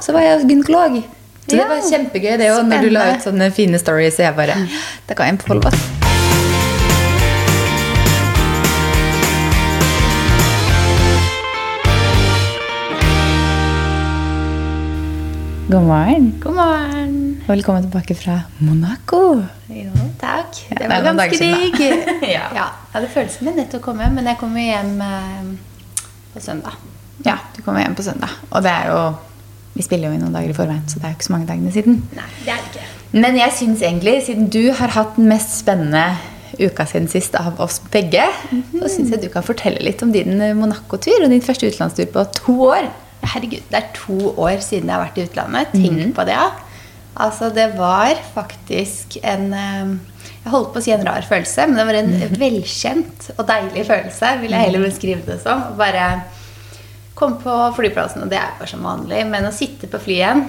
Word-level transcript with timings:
så 0.00 0.12
var 0.12 0.24
jeg 0.24 0.44
gynekolog. 0.48 1.02
Så 1.44 1.56
det 1.56 1.64
var 1.68 1.80
kjempegøy, 1.84 2.36
det 2.38 2.50
òg, 2.54 2.66
når 2.68 2.84
du 2.84 2.92
la 2.94 3.06
ut 3.14 3.24
sånne 3.24 3.50
fine 3.52 3.78
stories. 3.80 4.16
så 4.16 4.28
jeg 4.28 4.36
bare 4.36 4.56
Det 5.08 5.16
kan 5.16 5.26
jeg 5.26 5.42
follow-up. 5.44 5.74
God 15.70 15.86
morgen. 15.86 16.32
God 16.42 16.54
morgen. 16.54 17.42
Velkommen 17.46 17.82
tilbake 17.82 18.14
fra 18.14 18.40
Monaco. 18.58 19.42
Jo, 19.68 19.92
takk. 20.18 20.64
Det 20.68 20.88
var 20.88 20.96
ja, 20.96 21.12
ganske 21.12 21.38
digg. 21.38 21.80
ja. 22.36 22.46
Ja. 22.56 22.68
Jeg 22.94 23.02
det 23.04 23.10
føles 23.12 23.36
som 23.38 23.46
jeg 23.46 23.58
nettopp 23.58 23.84
komme, 23.84 24.08
men 24.10 24.26
jeg 24.26 24.38
kommer 24.40 24.64
hjem 24.64 24.96
eh, 25.02 25.50
på 26.34 26.42
søndag. 26.42 26.78
Ja, 27.26 27.36
du 27.56 27.62
kommer 27.62 27.84
hjem 27.84 27.94
på 27.94 28.02
søndag. 28.02 28.34
Og 28.50 28.64
det 28.66 28.70
er 28.70 28.90
jo 28.90 29.02
Vi 29.74 29.84
spiller 29.86 30.10
jo 30.10 30.16
i 30.18 30.20
noen 30.20 30.34
dager 30.34 30.50
i 30.52 30.56
forveien, 30.56 30.86
så 30.90 30.98
det 30.98 31.06
er 31.06 31.14
jo 31.14 31.20
ikke 31.20 31.28
så 31.28 31.34
mange 31.36 31.48
dagene 31.50 31.72
siden. 31.74 32.00
Nei, 32.16 32.26
det 32.44 32.54
er 32.54 32.64
det 32.64 32.72
ikke. 32.72 32.88
Men 33.10 33.38
jeg 33.38 33.54
syns 33.58 33.82
egentlig, 33.82 34.16
siden 34.26 34.50
du 34.52 34.62
har 34.78 34.92
hatt 34.94 35.16
den 35.18 35.30
mest 35.30 35.56
spennende 35.58 36.04
uka 36.60 36.84
siden 36.86 37.08
sist 37.10 37.36
av 37.38 37.60
oss 37.62 37.78
begge, 37.92 38.24
så 38.50 38.90
syns 38.90 39.12
jeg 39.14 39.22
du 39.22 39.28
kan 39.32 39.46
fortelle 39.46 39.82
litt 39.82 40.02
om 40.04 40.10
din 40.14 40.40
eh, 40.42 40.56
Monaco-tur 40.58 41.24
og 41.24 41.30
din 41.32 41.44
første 41.44 41.70
utenlandstur 41.70 42.10
på 42.12 42.24
to 42.36 42.56
år. 42.68 42.90
Herregud, 43.20 43.62
det 43.70 43.78
er 43.78 43.92
to 43.96 44.34
år 44.34 44.60
siden 44.64 44.90
jeg 44.90 44.96
har 44.96 45.04
vært 45.06 45.20
i 45.20 45.26
utlandet. 45.28 45.72
Tenk 45.76 46.14
på 46.16 46.26
det. 46.28 46.36
ja. 46.36 46.50
Altså, 47.20 47.50
det 47.52 47.72
var 47.76 48.14
faktisk 48.34 49.18
en 49.26 49.50
eh, 49.52 49.94
Jeg 50.40 50.52
holdt 50.54 50.70
på 50.72 50.80
å 50.80 50.84
si 50.84 50.92
en 50.94 51.02
rar 51.04 51.26
følelse, 51.26 51.66
men 51.68 51.76
det 51.76 51.86
var 51.88 51.98
en 51.98 52.36
velkjent 52.40 53.26
og 53.36 53.42
deilig 53.48 53.82
følelse, 53.90 54.30
vil 54.40 54.54
jeg 54.54 54.68
heller 54.68 54.86
beskrive 54.86 55.24
det 55.26 55.36
som. 55.42 55.66
Bare 55.76 56.06
komme 57.20 57.38
på 57.42 57.56
flyplassen, 57.76 58.24
og 58.24 58.32
det 58.32 58.40
er 58.40 58.48
jo 58.54 58.60
bare 58.62 58.72
som 58.72 58.86
vanlig, 58.88 59.22
men 59.28 59.48
å 59.48 59.54
sitte 59.54 59.90
på 59.90 60.00
flyet 60.02 60.22
igjen, 60.22 60.44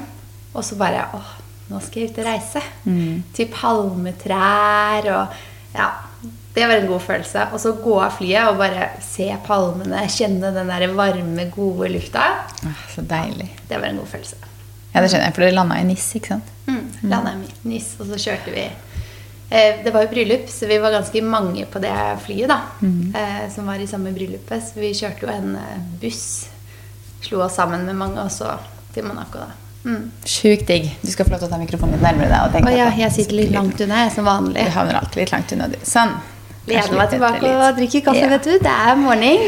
og 0.51 0.65
så 0.67 0.77
bare 0.79 1.05
åh, 1.17 1.33
nå 1.71 1.79
skal 1.83 2.03
jeg 2.03 2.11
ut 2.11 2.21
og 2.23 2.27
reise. 2.27 2.63
Til 3.37 3.51
palmetrær 3.53 5.11
og 5.15 5.43
Ja. 5.77 5.91
Det 6.51 6.65
var 6.67 6.75
en 6.75 6.87
god 6.87 6.99
følelse. 6.99 7.45
Og 7.53 7.61
så 7.63 7.71
gå 7.79 7.93
av 8.03 8.17
flyet 8.17 8.49
og 8.49 8.57
bare 8.59 8.89
se 8.99 9.29
palmene, 9.45 10.01
kjenne 10.11 10.51
den 10.51 10.67
der 10.67 10.91
varme, 10.91 11.45
gode 11.53 11.87
lufta. 11.93 12.25
Ah, 12.67 12.81
så 12.91 13.01
deilig. 13.07 13.47
Det 13.69 13.79
var 13.79 13.87
en 13.87 14.01
god 14.01 14.09
følelse. 14.11 14.35
Ja, 14.91 14.99
det 14.99 15.07
skjønner 15.13 15.29
jeg, 15.29 15.35
for 15.37 15.45
dere 15.45 15.55
landa 15.55 15.77
i 15.79 15.85
NIS, 15.87 16.09
ikke 16.19 16.33
sant? 16.33 16.49
Mm. 16.67 16.81
Landa 17.07 17.37
i 17.37 17.69
NIS, 17.71 17.93
og 18.03 18.09
så 18.11 18.19
kjørte 18.19 18.51
vi 18.51 18.65
eh, 18.67 19.79
Det 19.85 19.93
var 19.95 20.03
jo 20.03 20.11
bryllup, 20.11 20.51
så 20.51 20.67
vi 20.67 20.81
var 20.83 20.91
ganske 20.91 21.23
mange 21.23 21.63
på 21.71 21.79
det 21.83 21.93
flyet 22.25 22.51
da, 22.51 22.59
mm. 22.83 23.15
som 23.55 23.71
var 23.71 23.79
i 23.79 23.87
samme 23.87 24.11
bryllupet. 24.15 24.67
Så 24.67 24.83
vi 24.83 24.91
kjørte 24.91 25.23
jo 25.23 25.31
en 25.31 25.55
eh, 25.55 25.85
buss. 26.03 26.25
Slo 27.21 27.41
oss 27.45 27.55
sammen 27.59 27.85
med 27.85 27.95
mange 27.95 28.21
også 28.23 28.55
til 28.95 29.05
Monaco, 29.07 29.43
da. 29.45 29.51
Mm. 29.85 30.11
Sjukt 30.29 30.67
digg. 30.69 30.91
Du 31.01 31.09
skal 31.09 31.25
få 31.25 31.31
lov 31.33 31.39
til 31.41 31.47
å 31.49 31.51
ta 31.55 31.57
mikrofonen 31.61 31.95
litt 31.97 32.03
nærmere 32.05 32.29
deg. 32.29 32.41
og 32.45 32.53
tenke 32.53 32.69
oh, 32.69 32.77
ja, 32.77 32.89
jeg 33.01 33.11
sitter 33.15 33.37
litt 33.39 33.51
langt 33.55 33.79
unna, 33.81 34.03
jeg, 34.05 34.13
som 34.17 34.27
vanlig. 34.29 34.65
Du 34.67 34.75
havner 34.75 34.99
alltid 34.99 35.23
litt 35.23 35.31
langt 35.33 35.53
unna, 35.55 35.67
du. 35.71 35.77
Sånn. 35.87 36.11
Gleder 36.67 36.97
meg 36.99 37.09
tilbake 37.15 37.41
litt. 37.41 37.55
og 37.65 37.77
drikker 37.79 38.03
kaffe, 38.09 38.21
Ja. 38.25 38.29
vet 38.35 38.43
du. 38.45 38.57
Det 38.61 38.73
er 38.73 38.95
morgen. 39.01 39.47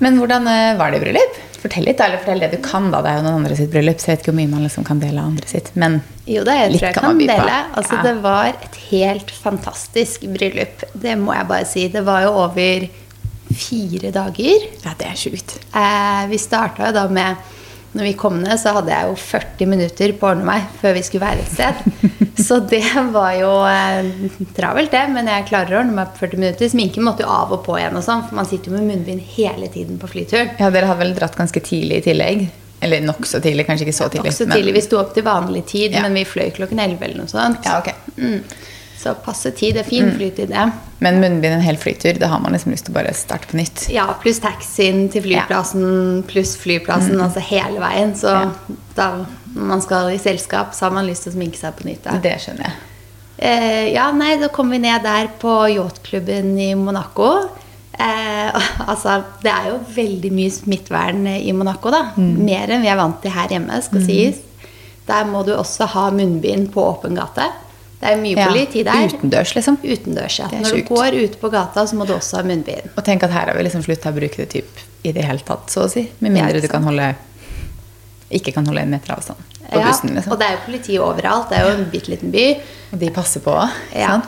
Men 0.00 0.16
hvordan 0.18 0.48
eh, 0.48 0.76
var 0.80 0.90
det 0.90 1.00
i 1.00 1.04
bryllup? 1.04 1.36
Fortell 1.64 1.84
litt, 1.88 1.96
da, 2.00 2.06
eller 2.08 2.18
fortell 2.24 2.40
det 2.44 2.50
du 2.52 2.58
kan. 2.64 2.90
da. 2.92 3.02
Det 3.04 3.10
er 3.12 3.18
jo 3.20 3.24
noen 3.28 3.38
andre 3.42 3.56
sitt 3.56 3.70
bryllup, 3.72 4.00
så 4.00 4.08
jeg 4.10 4.16
vet 4.16 4.24
ikke 4.24 4.32
hvor 4.32 4.38
mye 4.40 4.52
man 4.54 4.64
liksom 4.66 4.84
kan 4.88 5.00
dele 5.04 5.20
av 5.20 5.28
andre 5.32 5.48
sitt. 5.52 5.70
Men 5.80 6.00
Jo 6.28 6.42
da, 6.48 6.56
jeg 6.62 6.72
Litt 6.72 6.80
tror 6.80 6.88
jeg 6.88 6.96
kan 6.96 7.04
kan 7.04 7.12
man 7.12 7.20
by 7.20 7.26
på. 7.28 7.36
dele. 7.36 7.60
Altså, 7.76 7.94
Ja. 7.94 8.02
Det 8.08 8.14
var 8.24 8.44
et 8.48 8.76
helt 8.90 9.30
fantastisk 9.44 10.20
bryllup. 10.32 10.84
Det 10.96 11.18
må 11.20 11.34
jeg 11.36 11.48
bare 11.48 11.64
si. 11.68 11.88
Det 11.88 12.04
var 12.04 12.22
jo 12.24 12.32
over 12.48 12.88
fire 13.52 14.10
dager. 14.14 14.64
ja, 14.84 14.94
det 14.98 15.10
er 15.10 15.18
sjukt. 15.18 15.58
Eh, 15.74 16.24
vi 16.30 16.38
starta 16.40 16.92
da 16.94 17.08
med 17.08 17.36
når 17.94 18.08
vi 18.08 18.12
kom 18.18 18.40
ned, 18.42 18.58
så 18.58 18.72
hadde 18.74 18.90
jeg 18.90 19.06
jo 19.06 19.14
40 19.22 19.68
minutter 19.70 20.12
på 20.18 20.26
å 20.26 20.32
ordne 20.32 20.42
meg 20.48 20.64
før 20.80 20.96
vi 20.96 21.02
skulle 21.06 21.28
være 21.28 21.44
et 21.44 21.52
sted. 21.54 22.08
Så 22.46 22.56
det 22.66 22.80
var 23.14 23.36
jo 23.38 23.52
eh, 23.70 24.08
travelt, 24.56 24.90
det. 24.90 25.04
Men 25.14 25.30
jeg 25.30 25.46
klarer 25.46 25.76
å 25.76 25.78
ordne 25.84 25.94
meg 26.00 26.10
på 26.10 26.24
40 26.24 26.40
minutter. 26.42 26.72
Sminken 26.72 27.06
måtte 27.06 27.22
jo 27.22 27.30
av 27.30 27.54
og 27.54 27.62
på 27.62 27.76
igjen, 27.78 27.94
og 27.94 28.02
sånn, 28.02 28.24
for 28.26 28.34
man 28.40 28.50
sitter 28.50 28.72
jo 28.72 28.80
med 28.80 28.88
munnbind 28.90 29.22
hele 29.36 29.70
tiden 29.70 30.00
på 30.02 30.10
flyturen. 30.10 30.50
Ja, 30.58 30.72
Dere 30.74 30.90
har 30.90 30.98
vel 30.98 31.14
dratt 31.14 31.38
ganske 31.38 31.62
tidlig 31.62 32.00
i 32.02 32.06
tillegg? 32.08 32.44
Eller 32.82 33.06
nokså 33.06 33.38
tidlig, 33.40 33.68
kanskje 33.68 33.86
ikke 33.86 33.96
så 34.00 34.10
tidlig. 34.10 34.32
nok 34.32 34.40
så 34.42 34.48
tidlig. 34.50 34.74
Vi 34.74 34.82
sto 34.88 34.98
opp 34.98 35.14
til 35.14 35.24
vanlig 35.30 35.62
tid, 35.70 35.94
Ja. 35.94 36.02
men 36.02 36.18
vi 36.18 36.26
fløy 36.26 36.50
klokken 36.58 36.82
11 36.82 36.98
eller 37.06 37.22
noe 37.22 37.30
sånt. 37.30 37.62
Ja, 37.62 37.78
ok. 37.78 37.94
Mm. 38.18 38.40
Så 39.04 39.12
passe 39.20 39.50
tid. 39.52 39.74
Det 39.76 39.82
er 39.84 39.88
fin 39.90 40.06
flytid, 40.16 40.48
det. 40.48 40.64
Men 41.04 41.18
munnbind 41.20 41.58
en 41.58 41.60
hel 41.64 41.76
flytur, 41.76 42.16
da 42.16 42.30
har 42.32 42.40
man 42.40 42.54
liksom 42.56 42.72
lyst 42.72 42.86
til 42.86 42.94
å 42.94 42.96
bare 42.96 43.12
starte 43.16 43.50
på 43.50 43.58
nytt. 43.58 43.82
Ja, 43.92 44.06
pluss 44.22 44.38
taxien 44.40 45.10
til 45.12 45.26
flyplassen, 45.26 46.22
pluss 46.30 46.54
flyplassen, 46.56 47.20
altså 47.20 47.42
hele 47.44 47.82
veien. 47.82 48.14
Så 48.16 48.32
Mm. 48.32 48.54
Ja. 48.70 48.76
da 48.96 49.08
når 49.54 49.68
man 49.68 49.82
skal 49.84 50.08
i 50.14 50.18
selskap, 50.18 50.72
så 50.74 50.86
har 50.88 50.90
man 50.96 51.06
lyst 51.06 51.24
til 51.26 51.32
å 51.32 51.36
sminke 51.36 51.58
seg 51.60 51.76
på 51.76 51.84
nytt. 51.86 52.02
Da. 52.06 52.16
Det 52.24 52.32
skjønner 52.40 52.64
jeg. 52.64 52.72
Eh, 53.38 53.92
ja, 53.92 54.10
nei, 54.12 54.36
da 54.40 54.48
kom 54.48 54.70
vi 54.70 54.78
ned 54.78 55.02
der 55.02 55.28
på 55.38 55.52
yachtklubben 55.74 56.58
i 56.58 56.74
Monaco. 56.74 57.28
Eh, 57.92 58.50
altså, 58.90 59.22
det 59.42 59.52
er 59.52 59.68
jo 59.72 59.78
veldig 59.94 60.32
mye 60.32 60.50
smittevern 60.50 61.26
i 61.36 61.52
Monaco, 61.52 61.90
da. 61.90 62.06
Mm. 62.16 62.32
Mer 62.46 62.72
enn 62.74 62.82
vi 62.82 62.88
er 62.88 62.96
vant 62.96 63.20
til 63.22 63.30
her 63.34 63.48
hjemme, 63.52 63.82
skal 63.84 64.00
sies. 64.06 64.40
Der 65.06 65.26
må 65.28 65.44
du 65.44 65.52
også 65.52 65.86
ha 65.92 66.08
munnbind 66.10 66.70
på 66.72 66.80
åpen 66.80 67.14
gate. 67.18 67.50
Det 68.00 68.10
er 68.10 68.16
mye 68.20 68.36
Ja, 68.36 68.46
politi 68.50 68.82
der. 68.84 69.06
Utendørs, 69.08 69.54
liksom. 69.56 69.78
Utendørs, 69.82 70.38
ja. 70.38 70.48
Når 70.52 70.64
sjukt. 70.70 70.88
du 70.88 70.94
går 70.94 71.14
ute 71.24 71.38
på 71.40 71.50
gata, 71.52 71.86
så 71.86 71.96
må 71.96 72.06
du 72.06 72.12
også 72.14 72.36
ha 72.40 72.42
munnbind. 72.42 72.90
Og 72.96 73.04
tenk 73.06 73.22
at 73.22 73.30
her 73.32 73.46
har 73.52 73.56
vi 73.56 73.62
liksom 73.64 73.84
slutta 73.86 74.10
å 74.12 74.16
bruke 74.18 74.36
det 74.42 74.50
typ 74.50 74.82
i 75.04 75.12
det 75.12 75.24
hele 75.24 75.40
tatt, 75.46 75.70
så 75.72 75.86
å 75.86 75.90
si. 75.90 76.08
Med 76.20 76.32
mindre 76.32 76.60
du 76.60 76.68
kan 76.68 76.84
holde 76.84 77.14
ikke 78.34 78.54
kan 78.56 78.66
holde 78.66 78.80
en 78.82 78.90
meter 78.90 79.12
avstand 79.14 79.38
på 79.70 79.78
Ja, 79.78 79.86
bussen. 79.86 80.10
liksom. 80.14 80.32
Og 80.32 80.38
det 80.40 80.46
er 80.46 80.52
jo 80.56 80.62
politi 80.66 80.96
overalt. 80.98 81.50
Det 81.50 81.58
er 81.58 81.68
jo 81.68 81.74
en 81.76 81.84
bitte 81.92 82.10
liten 82.10 82.32
by. 82.32 82.46
Og 82.92 82.98
de 82.98 83.10
passer 83.14 83.40
på 83.44 83.52
òg. 83.52 83.70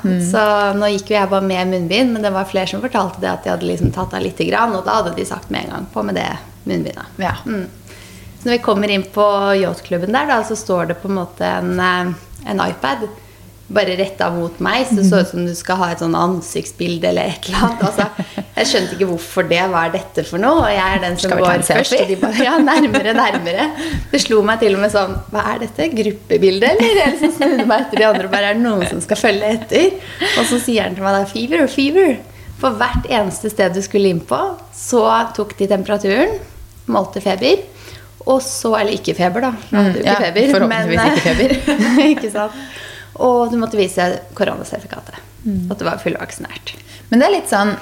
Mm. 0.04 0.20
Så 0.30 0.42
nå 0.78 0.90
gikk 0.94 1.10
jo 1.10 1.16
jeg 1.16 1.30
bare 1.32 1.42
med 1.42 1.68
munnbind, 1.72 2.12
men 2.12 2.22
det 2.22 2.32
var 2.32 2.44
flere 2.44 2.68
som 2.70 2.80
fortalte 2.84 3.20
det 3.20 3.30
at 3.32 3.42
de 3.44 3.50
hadde 3.50 3.66
liksom 3.66 3.90
tatt 3.92 4.14
av 4.14 4.22
lite 4.22 4.46
grann, 4.48 4.76
og 4.76 4.84
da 4.86 5.00
hadde 5.00 5.14
de 5.16 5.24
sagt 5.26 5.50
med 5.50 5.64
en 5.64 5.70
gang 5.74 5.86
på 5.92 6.04
med 6.06 6.14
det 6.20 6.28
munnbindet. 6.64 7.18
Ja. 7.18 7.34
Mm. 7.46 7.66
Så 8.38 8.44
når 8.48 8.52
vi 8.58 8.62
kommer 8.62 8.90
inn 8.94 9.02
på 9.02 9.26
yachtklubben 9.62 10.12
der, 10.12 10.26
da, 10.30 10.40
så 10.44 10.56
står 10.56 10.86
det 10.92 11.00
på 11.02 11.08
en 11.10 11.18
måte 11.18 11.44
en, 11.44 11.80
eh, 11.80 12.12
en 12.50 12.60
iPad 12.68 13.08
bare 13.68 13.96
retta 13.98 14.28
mot 14.30 14.60
meg, 14.62 14.84
så 14.86 14.94
det 15.00 15.04
så 15.08 15.18
ut 15.24 15.30
som 15.32 15.46
du 15.46 15.50
skal 15.58 15.76
ha 15.80 15.86
et 15.90 15.98
sånn 15.98 16.14
ansiktsbilde 16.14 17.08
eller 17.08 17.32
et 17.32 17.48
eller 17.48 17.64
annet. 17.66 17.80
Altså, 17.88 18.44
jeg 18.60 18.68
skjønte 18.70 18.94
ikke 18.94 19.08
hvorfor 19.10 19.48
det 19.50 19.58
Hva 19.72 19.80
er 19.88 19.94
dette 19.96 20.22
for 20.28 20.38
noe, 20.38 20.60
og 20.62 20.70
jeg 20.70 20.94
er 20.94 21.02
den 21.02 21.16
som 21.18 21.34
går 21.34 21.64
først. 21.66 21.96
Og 21.98 22.12
de 22.12 22.16
bare, 22.20 22.44
ja, 22.46 22.52
nærmere, 22.62 23.14
nærmere. 23.18 23.66
Det 24.12 24.20
slo 24.22 24.38
meg 24.46 24.60
til 24.62 24.76
og 24.78 24.84
med 24.84 24.94
sånn 24.94 25.16
Hva 25.34 25.42
er 25.56 25.64
dette? 25.64 25.88
Gruppebilde, 25.98 26.70
eller? 26.76 27.00
Jeg 27.02 27.12
liksom 27.16 27.34
snudde 27.40 27.66
meg 27.66 27.84
etter 27.88 28.02
de 28.04 28.08
andre, 28.12 28.30
bare 28.36 28.52
er 28.52 28.60
det 28.60 28.64
noen 28.68 28.86
som 28.92 29.02
skal 29.02 29.18
følge 29.24 29.50
etter? 29.58 29.98
Og 30.36 30.46
så 30.52 30.60
sier 30.62 30.86
han 30.86 30.94
til 30.94 31.02
meg 31.08 31.18
da 31.18 31.24
fever, 31.34 31.66
fever. 31.74 32.16
For 32.62 32.78
hvert 32.78 33.10
eneste 33.12 33.50
sted 33.52 33.74
du 33.76 33.82
skulle 33.84 34.08
inn 34.14 34.22
på, 34.24 34.38
så 34.72 35.02
tok 35.36 35.56
de 35.58 35.66
temperaturen, 35.74 36.38
målte 36.88 37.20
feber. 37.20 37.66
Og 38.26 38.40
så, 38.42 38.72
eller 38.78 38.94
ikke 38.96 39.12
feber, 39.14 39.44
da. 39.44 39.52
Jeg 39.70 39.76
hadde 39.76 39.98
jo 39.98 40.02
Mm, 40.02 40.08
ikke 40.08 40.22
feber. 40.24 40.48
forhåpentligvis 40.54 40.98
men, 40.98 41.12
ikke 41.12 41.26
feber. 41.26 42.06
ikke 42.14 42.30
sant. 42.32 42.52
Og 43.22 43.50
du 43.52 43.56
måtte 43.60 43.78
vise 43.78 44.06
koronasertifikatet. 44.38 45.18
Mm. 45.46 45.70
At 45.70 45.78
du 45.78 45.84
var 45.86 45.98
fullvaksinert. 46.02 46.74
Men 47.10 47.20
det 47.22 47.26
er 47.28 47.34
litt 47.36 47.52
sånn 47.52 47.76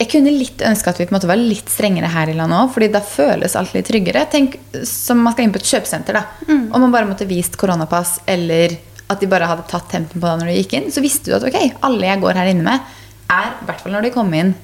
Jeg 0.00 0.08
kunne 0.14 0.30
litt 0.32 0.62
ønske 0.64 0.88
at 0.88 0.96
vi 1.00 1.04
på 1.04 1.12
en 1.12 1.18
måte 1.18 1.28
var 1.28 1.36
litt 1.36 1.68
strengere 1.68 2.08
her 2.08 2.30
i 2.32 2.34
landet 2.36 2.56
òg, 2.56 2.70
fordi 2.72 2.86
da 2.92 3.02
føles 3.04 3.52
alt 3.56 3.74
litt 3.76 3.84
tryggere. 3.84 4.22
Tenk 4.32 4.54
som 4.88 5.20
man 5.20 5.34
skal 5.34 5.44
inn 5.44 5.52
på 5.52 5.60
et 5.60 5.68
kjøpesenter, 5.68 6.16
da. 6.16 6.22
Mm. 6.48 6.70
Om 6.72 6.80
man 6.86 6.94
bare 6.94 7.08
måtte 7.10 7.26
vist 7.28 7.58
koronapass, 7.60 8.14
eller 8.24 8.78
at 9.12 9.20
de 9.20 9.28
bare 9.28 9.44
hadde 9.50 9.66
tatt 9.68 9.90
tempen 9.92 10.16
på 10.16 10.24
deg 10.24 10.40
når 10.40 10.48
du 10.48 10.54
gikk 10.56 10.72
inn, 10.78 10.88
så 10.94 11.02
visste 11.04 11.28
du 11.28 11.36
at 11.36 11.44
ok, 11.44 11.58
alle 11.84 12.08
jeg 12.08 12.22
går 12.22 12.40
her 12.40 12.48
inne 12.54 12.64
med, 12.64 12.80
er, 13.28 13.52
i 13.60 13.68
hvert 13.68 13.84
fall 13.84 13.92
når 13.92 14.06
de 14.08 14.12
kommer 14.16 14.40
inn, 14.40 14.54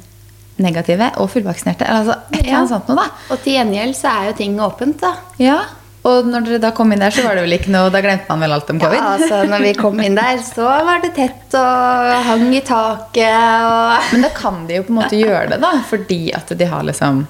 negative 0.57 1.11
og 1.21 1.29
fullvaksinerte. 1.35 1.85
Altså 1.85 2.17
et 2.31 2.39
eller 2.41 2.53
Ja. 2.55 2.67
sånt 2.73 2.89
noe, 2.89 2.97
da. 2.97 3.11
Og 3.35 3.43
til 3.45 3.59
gjengjeld 3.59 3.93
så 3.99 4.09
er 4.15 4.31
jo 4.31 4.37
ting 4.41 4.57
åpent, 4.57 5.01
da. 5.05 5.13
Ja. 5.37 5.59
Og 6.07 6.29
når 6.31 6.45
dere 6.47 6.61
da 6.63 6.71
kom 6.77 6.93
inn 6.95 7.01
der, 7.03 7.11
så 7.15 7.25
var 7.27 7.35
det 7.39 7.43
vel 7.47 7.57
ikke 7.57 7.73
noe 7.75 7.91
Da 7.91 8.01
glemte 8.05 8.29
man 8.31 8.45
vel 8.45 8.55
alt 8.55 8.69
om 8.71 8.79
covid? 8.83 9.01
Ja, 9.01 9.15
altså 9.17 9.41
når 9.51 9.65
vi 9.65 9.73
kom 9.79 10.01
inn 10.05 10.19
der, 10.19 10.39
så 10.47 10.67
var 10.87 11.01
det 11.03 11.15
tett 11.17 11.57
og 11.59 12.13
hang 12.29 12.47
i 12.55 12.63
taket 12.67 13.67
og 13.67 14.13
Men 14.13 14.27
da 14.29 14.31
kan 14.37 14.61
de 14.69 14.79
jo 14.79 14.87
på 14.87 14.95
en 14.95 15.01
måte 15.01 15.19
gjøre 15.19 15.49
det, 15.55 15.61
da. 15.65 15.73
Fordi 15.89 16.21
at 16.37 16.53
de 16.61 16.69
har 16.71 16.87
liksom 16.87 17.25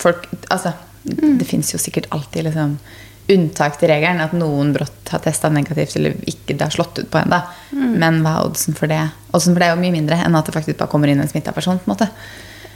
folk, 0.00 0.26
altså, 0.50 0.74
Det 1.04 1.46
fins 1.48 1.72
jo 1.74 1.80
sikkert 1.80 2.10
alltid 2.12 2.44
liksom 2.50 2.76
unntak 3.30 3.76
til 3.78 3.88
regelen. 3.92 4.20
At 4.24 4.32
noen 4.34 4.72
brått 4.74 5.10
har 5.12 5.22
testa 5.22 5.48
negativt 5.52 5.96
eller 5.96 6.16
ikke 6.28 6.56
det 6.56 6.66
har 6.66 6.74
slått 6.74 6.98
ut 6.98 7.10
på 7.12 7.20
ennå. 7.22 7.38
Men 7.72 8.20
hva 8.24 8.36
er 8.40 8.48
oddsen 8.50 8.74
for 8.76 8.90
det? 8.90 9.00
Oddsen 9.30 9.54
for 9.54 9.62
det 9.62 9.68
er 9.68 9.76
jo 9.76 9.82
mye 9.84 9.94
mindre 9.94 10.18
enn 10.24 10.34
at 10.38 10.48
det 10.50 10.56
faktisk 10.56 10.80
bare 10.80 10.90
kommer 10.90 11.12
inn 11.12 11.22
en 11.22 11.30
smitta 11.30 11.54
person. 11.56 11.78
på 11.78 11.86
en 11.88 11.94
måte. 11.94 12.08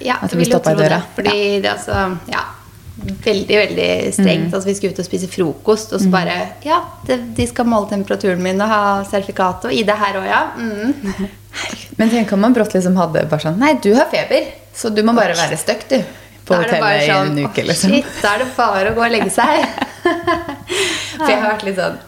Ja, 0.04 0.20
At 0.22 0.30
det 0.30 0.38
vi 0.38 0.44
vil 0.44 0.54
jo 0.54 0.60
i 0.60 0.62
tro 0.62 0.74
det. 0.78 1.00
fordi 1.16 1.30
Fordi 1.30 1.60
det 1.64 1.70
altså 1.74 2.18
Ja. 2.30 2.44
Veldig, 2.94 3.56
veldig 3.58 3.86
strengt. 4.14 4.52
Altså, 4.54 4.68
vi 4.68 4.74
skulle 4.78 4.94
ut 4.94 5.00
og 5.02 5.06
spise 5.08 5.28
frokost, 5.30 5.94
og 5.96 6.02
så 6.02 6.10
bare 6.12 6.36
Ja, 6.62 6.78
det, 7.08 7.16
de 7.34 7.46
skal 7.50 7.66
måle 7.66 7.90
temperaturen 7.90 8.42
min 8.42 8.60
og 8.62 8.70
ha 8.70 8.82
sertifikat 9.08 9.66
og 9.66 9.74
ID 9.74 9.90
her 9.98 10.18
òg, 10.20 10.28
ja. 10.30 10.42
Mm. 10.54 11.24
Men 11.98 12.12
tenk 12.12 12.30
om 12.36 12.44
man 12.44 12.54
brått 12.54 12.76
liksom 12.76 12.98
hadde 12.98 13.24
bare 13.30 13.42
sånn 13.48 13.58
Nei, 13.62 13.72
du 13.82 13.90
har 13.98 14.06
feber, 14.12 14.46
så 14.74 14.92
du 14.94 15.02
må 15.06 15.16
bare 15.16 15.34
være 15.38 15.58
stuck, 15.58 15.88
du. 15.90 15.98
På 16.44 16.60
det 16.60 16.78
bare 16.78 17.02
i 17.02 17.08
sånn, 17.08 17.32
en 17.32 17.48
uke, 17.48 17.64
«Å, 17.64 17.68
liksom. 17.72 17.92
Shit, 17.94 18.16
da 18.20 18.34
er 18.36 18.42
det 18.44 18.48
bare 18.54 18.90
å 18.92 18.96
gå 18.96 19.04
og 19.06 19.12
legge 19.14 19.30
seg. 19.32 19.62
For 21.16 21.30
jeg 21.30 21.38
har 21.40 21.46
vært 21.48 21.64
litt 21.64 21.78
sånn 21.80 22.02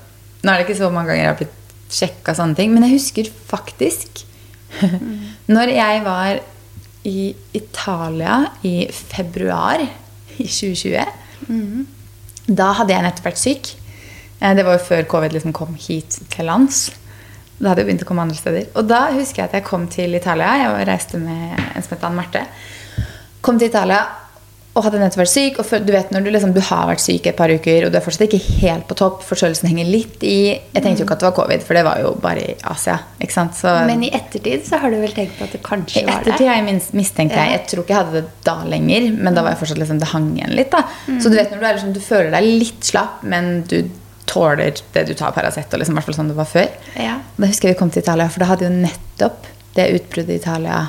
Nå 0.45 0.53
er 0.53 0.61
det 0.61 0.67
ikke 0.67 0.79
så 0.79 0.91
mange 0.93 1.09
ganger 1.11 1.23
jeg 1.23 1.31
har 1.31 1.39
blitt 1.41 1.63
sjekka 1.97 2.35
sånne 2.37 2.59
ting, 2.59 2.75
men 2.75 2.85
jeg 2.85 2.99
husker 2.99 3.31
faktisk 3.49 4.27
Når 5.57 5.73
jeg 5.73 6.03
var 6.05 6.43
i 7.07 7.31
Italia 7.57 8.41
i 8.67 8.75
februar 8.93 9.87
i 10.45 10.47
2020 10.47 11.87
Da 12.47 12.69
hadde 12.79 12.95
jeg 12.95 13.03
nettopp 13.03 13.27
vært 13.31 13.41
syk. 13.43 13.73
Eh, 14.41 14.55
Det 14.55 14.65
var 14.67 14.77
jo 14.79 14.85
før 14.87 15.07
covid 15.11 15.33
liksom 15.35 15.53
kom 15.57 15.75
hit 15.75 16.19
til 16.31 16.47
lands. 16.47 16.91
Da 17.59 17.71
hadde 17.71 17.83
jeg 17.83 17.89
begynt 17.89 18.05
å 18.05 18.09
komme 18.11 18.23
andre 18.27 18.37
steder. 18.37 18.69
Og 18.77 18.87
da 18.89 19.07
husker 19.17 19.43
jeg 19.43 19.49
at 19.49 19.57
jeg 19.59 19.65
kom 19.65 19.87
til 19.89 20.15
Italia. 20.15 20.53
Jeg 20.61 20.87
reiste 20.89 21.19
med 21.19 21.57
en 21.75 21.83
som 21.83 21.97
het 21.97 22.05
Ann 22.05 22.19
Marte. 22.19 22.45
Kom 23.41 23.59
til 23.59 23.71
Italia 23.71 24.03
og 24.77 24.85
hadde 24.85 24.99
nettopp 25.01 25.23
vært 25.23 25.33
syk. 25.33 25.59
Og 25.63 25.87
du 25.87 25.93
vet 25.95 26.11
når 26.13 26.27
du, 26.27 26.31
liksom, 26.35 26.53
du 26.53 26.61
har 26.69 26.85
vært 26.91 27.01
syk 27.01 27.27
et 27.31 27.37
par 27.39 27.49
uker, 27.53 27.87
og 27.87 27.93
du 27.95 27.97
er 27.99 28.05
fortsatt 28.05 28.27
ikke 28.29 28.41
helt 28.61 28.85
på 28.91 28.97
topp, 29.01 29.23
forkjølelsen 29.25 29.71
henger 29.73 29.89
litt 29.89 30.25
i 30.27 30.37
Jeg 30.53 30.83
tenkte 30.85 31.01
jo 31.01 31.07
ikke 31.09 31.17
at 31.17 31.25
det 31.25 31.29
var 31.31 31.37
covid, 31.39 31.65
for 31.65 31.79
det 31.79 31.85
var 31.87 32.03
jo 32.03 32.13
bare 32.21 32.45
i 32.45 32.55
Asia. 32.69 32.99
ikke 33.25 33.37
sant? 33.39 33.57
Så, 33.57 33.73
Men 33.89 34.05
i 34.05 34.13
ettertid 34.15 34.67
så 34.69 34.81
har 34.83 34.93
du 34.93 34.99
vel 35.01 35.17
tenkt 35.17 35.39
på 35.39 35.49
at 35.49 35.57
det 35.57 35.63
kanskje 35.65 36.05
var 36.05 36.13
det? 36.13 36.19
ettertid 36.29 36.51
har 36.53 36.61
jeg 36.61 36.81
mistenkt. 37.01 37.37
Ja. 37.37 37.49
Jeg 37.57 37.65
tror 37.73 37.85
ikke 37.87 37.97
jeg 37.97 38.03
hadde 38.05 38.21
det 38.21 38.45
da 38.47 38.57
lenger, 38.69 39.11
men 39.17 39.35
da 39.39 39.43
var 39.47 39.57
jeg 39.57 39.63
fortsatt 39.65 39.81
liksom, 39.81 40.03
det 40.05 40.13
hang 40.13 40.29
igjen 40.37 40.57
litt. 40.61 40.71
da. 40.77 40.85
Så 41.23 41.33
du 41.33 41.39
vet 41.41 41.51
når 41.55 41.63
du 41.65 41.69
er 41.71 41.79
liksom, 41.81 41.95
du 41.97 42.03
føler 42.05 42.31
deg 42.37 42.51
litt 42.65 42.85
slapp, 42.93 43.25
men 43.25 43.63
du 43.71 43.79
tåler 44.27 44.75
det 44.93 45.05
du 45.09 45.15
tar 45.17 45.33
Paracet, 45.33 45.73
og 45.73 45.81
liksom, 45.81 45.95
i 45.95 46.01
hvert 46.01 46.09
fall 46.11 46.21
sånn 46.21 46.33
det 46.33 46.37
var 46.39 46.49
før. 46.51 46.69
Ja. 47.01 47.19
Da 47.39 47.49
husker 47.49 47.71
jeg 47.71 47.77
vi 47.77 47.81
kom 47.81 47.93
til 47.95 48.03
Italia, 48.05 48.29
for 48.29 48.43
da 48.45 48.53
hadde 48.53 48.67
jo 48.69 48.73
nettopp 48.75 49.47
det 49.77 49.91
utbruddet 49.99 50.37
i 50.37 50.41
Italia 50.43 50.81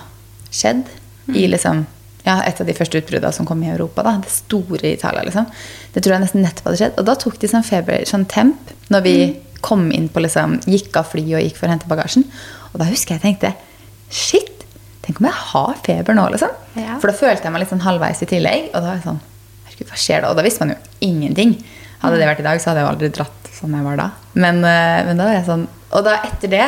skjedd. 0.52 0.88
I 1.36 1.44
liksom, 1.52 1.82
ja, 2.28 2.42
et 2.44 2.60
av 2.60 2.68
de 2.68 2.76
første 2.76 3.00
utbruddene 3.00 3.34
som 3.36 3.48
kom 3.48 3.62
i 3.64 3.72
Europa. 3.72 4.04
da, 4.04 4.18
Det 4.24 4.32
store 4.34 4.92
Italia. 4.92 5.24
liksom. 5.24 5.48
Det 5.94 6.04
tror 6.04 6.18
jeg 6.18 6.24
nesten 6.26 6.44
nettopp 6.44 6.70
hadde 6.70 6.82
skjedd. 6.82 6.98
Og 7.00 7.06
da 7.08 7.16
tok 7.16 7.40
de 7.40 7.48
sånn 7.48 7.64
feber, 7.66 8.04
sånn 8.10 8.28
temp, 8.28 8.74
når 8.92 9.02
vi 9.06 9.16
kom 9.62 9.88
inn 9.92 10.10
på 10.10 10.22
liksom, 10.22 10.60
gikk 10.68 11.00
av 11.00 11.08
flyet 11.14 11.40
og 11.40 11.46
gikk 11.46 11.58
for 11.58 11.68
å 11.68 11.74
hente 11.74 11.90
bagasjen. 11.90 12.28
Og 12.74 12.82
da 12.82 12.90
husker 12.90 13.16
jeg 13.18 13.24
tenkte 13.24 13.56
Shit! 14.10 14.54
Tenk 15.04 15.22
om 15.22 15.28
jeg 15.28 15.40
har 15.40 15.74
feber 15.86 16.16
nå, 16.16 16.28
liksom. 16.34 16.52
Ja. 16.76 16.98
For 17.00 17.08
da 17.08 17.16
følte 17.16 17.48
jeg 17.48 17.54
meg 17.56 17.64
litt 17.64 17.72
sånn 17.72 17.84
halvveis 17.84 18.22
i 18.24 18.28
tillegg. 18.28 18.70
Og 18.74 18.82
da 18.82 18.86
var 18.90 19.00
jeg 19.00 19.06
sånn 19.08 19.22
Herregud, 19.68 19.88
hva 19.88 20.00
skjer 20.00 20.22
da? 20.24 20.32
Og 20.32 20.40
da 20.40 20.44
visste 20.44 20.64
man 20.66 20.74
jo 20.76 21.08
ingenting. 21.08 21.56
Hadde 22.02 22.20
det 22.20 22.28
vært 22.28 22.44
i 22.44 22.48
dag, 22.48 22.60
så 22.60 22.70
hadde 22.72 22.84
jeg 22.84 22.88
jo 22.88 22.92
aldri 22.92 23.10
dratt 23.16 23.52
som 23.56 23.74
jeg 23.74 23.88
var 23.88 24.00
da. 24.00 24.10
Men, 24.36 24.60
eh, 24.68 25.00
men 25.08 25.20
da 25.20 25.28
var 25.30 25.38
jeg 25.40 25.48
sånn 25.48 25.64
Og 25.96 26.04
da 26.06 26.20
etter 26.28 26.52
det 26.52 26.68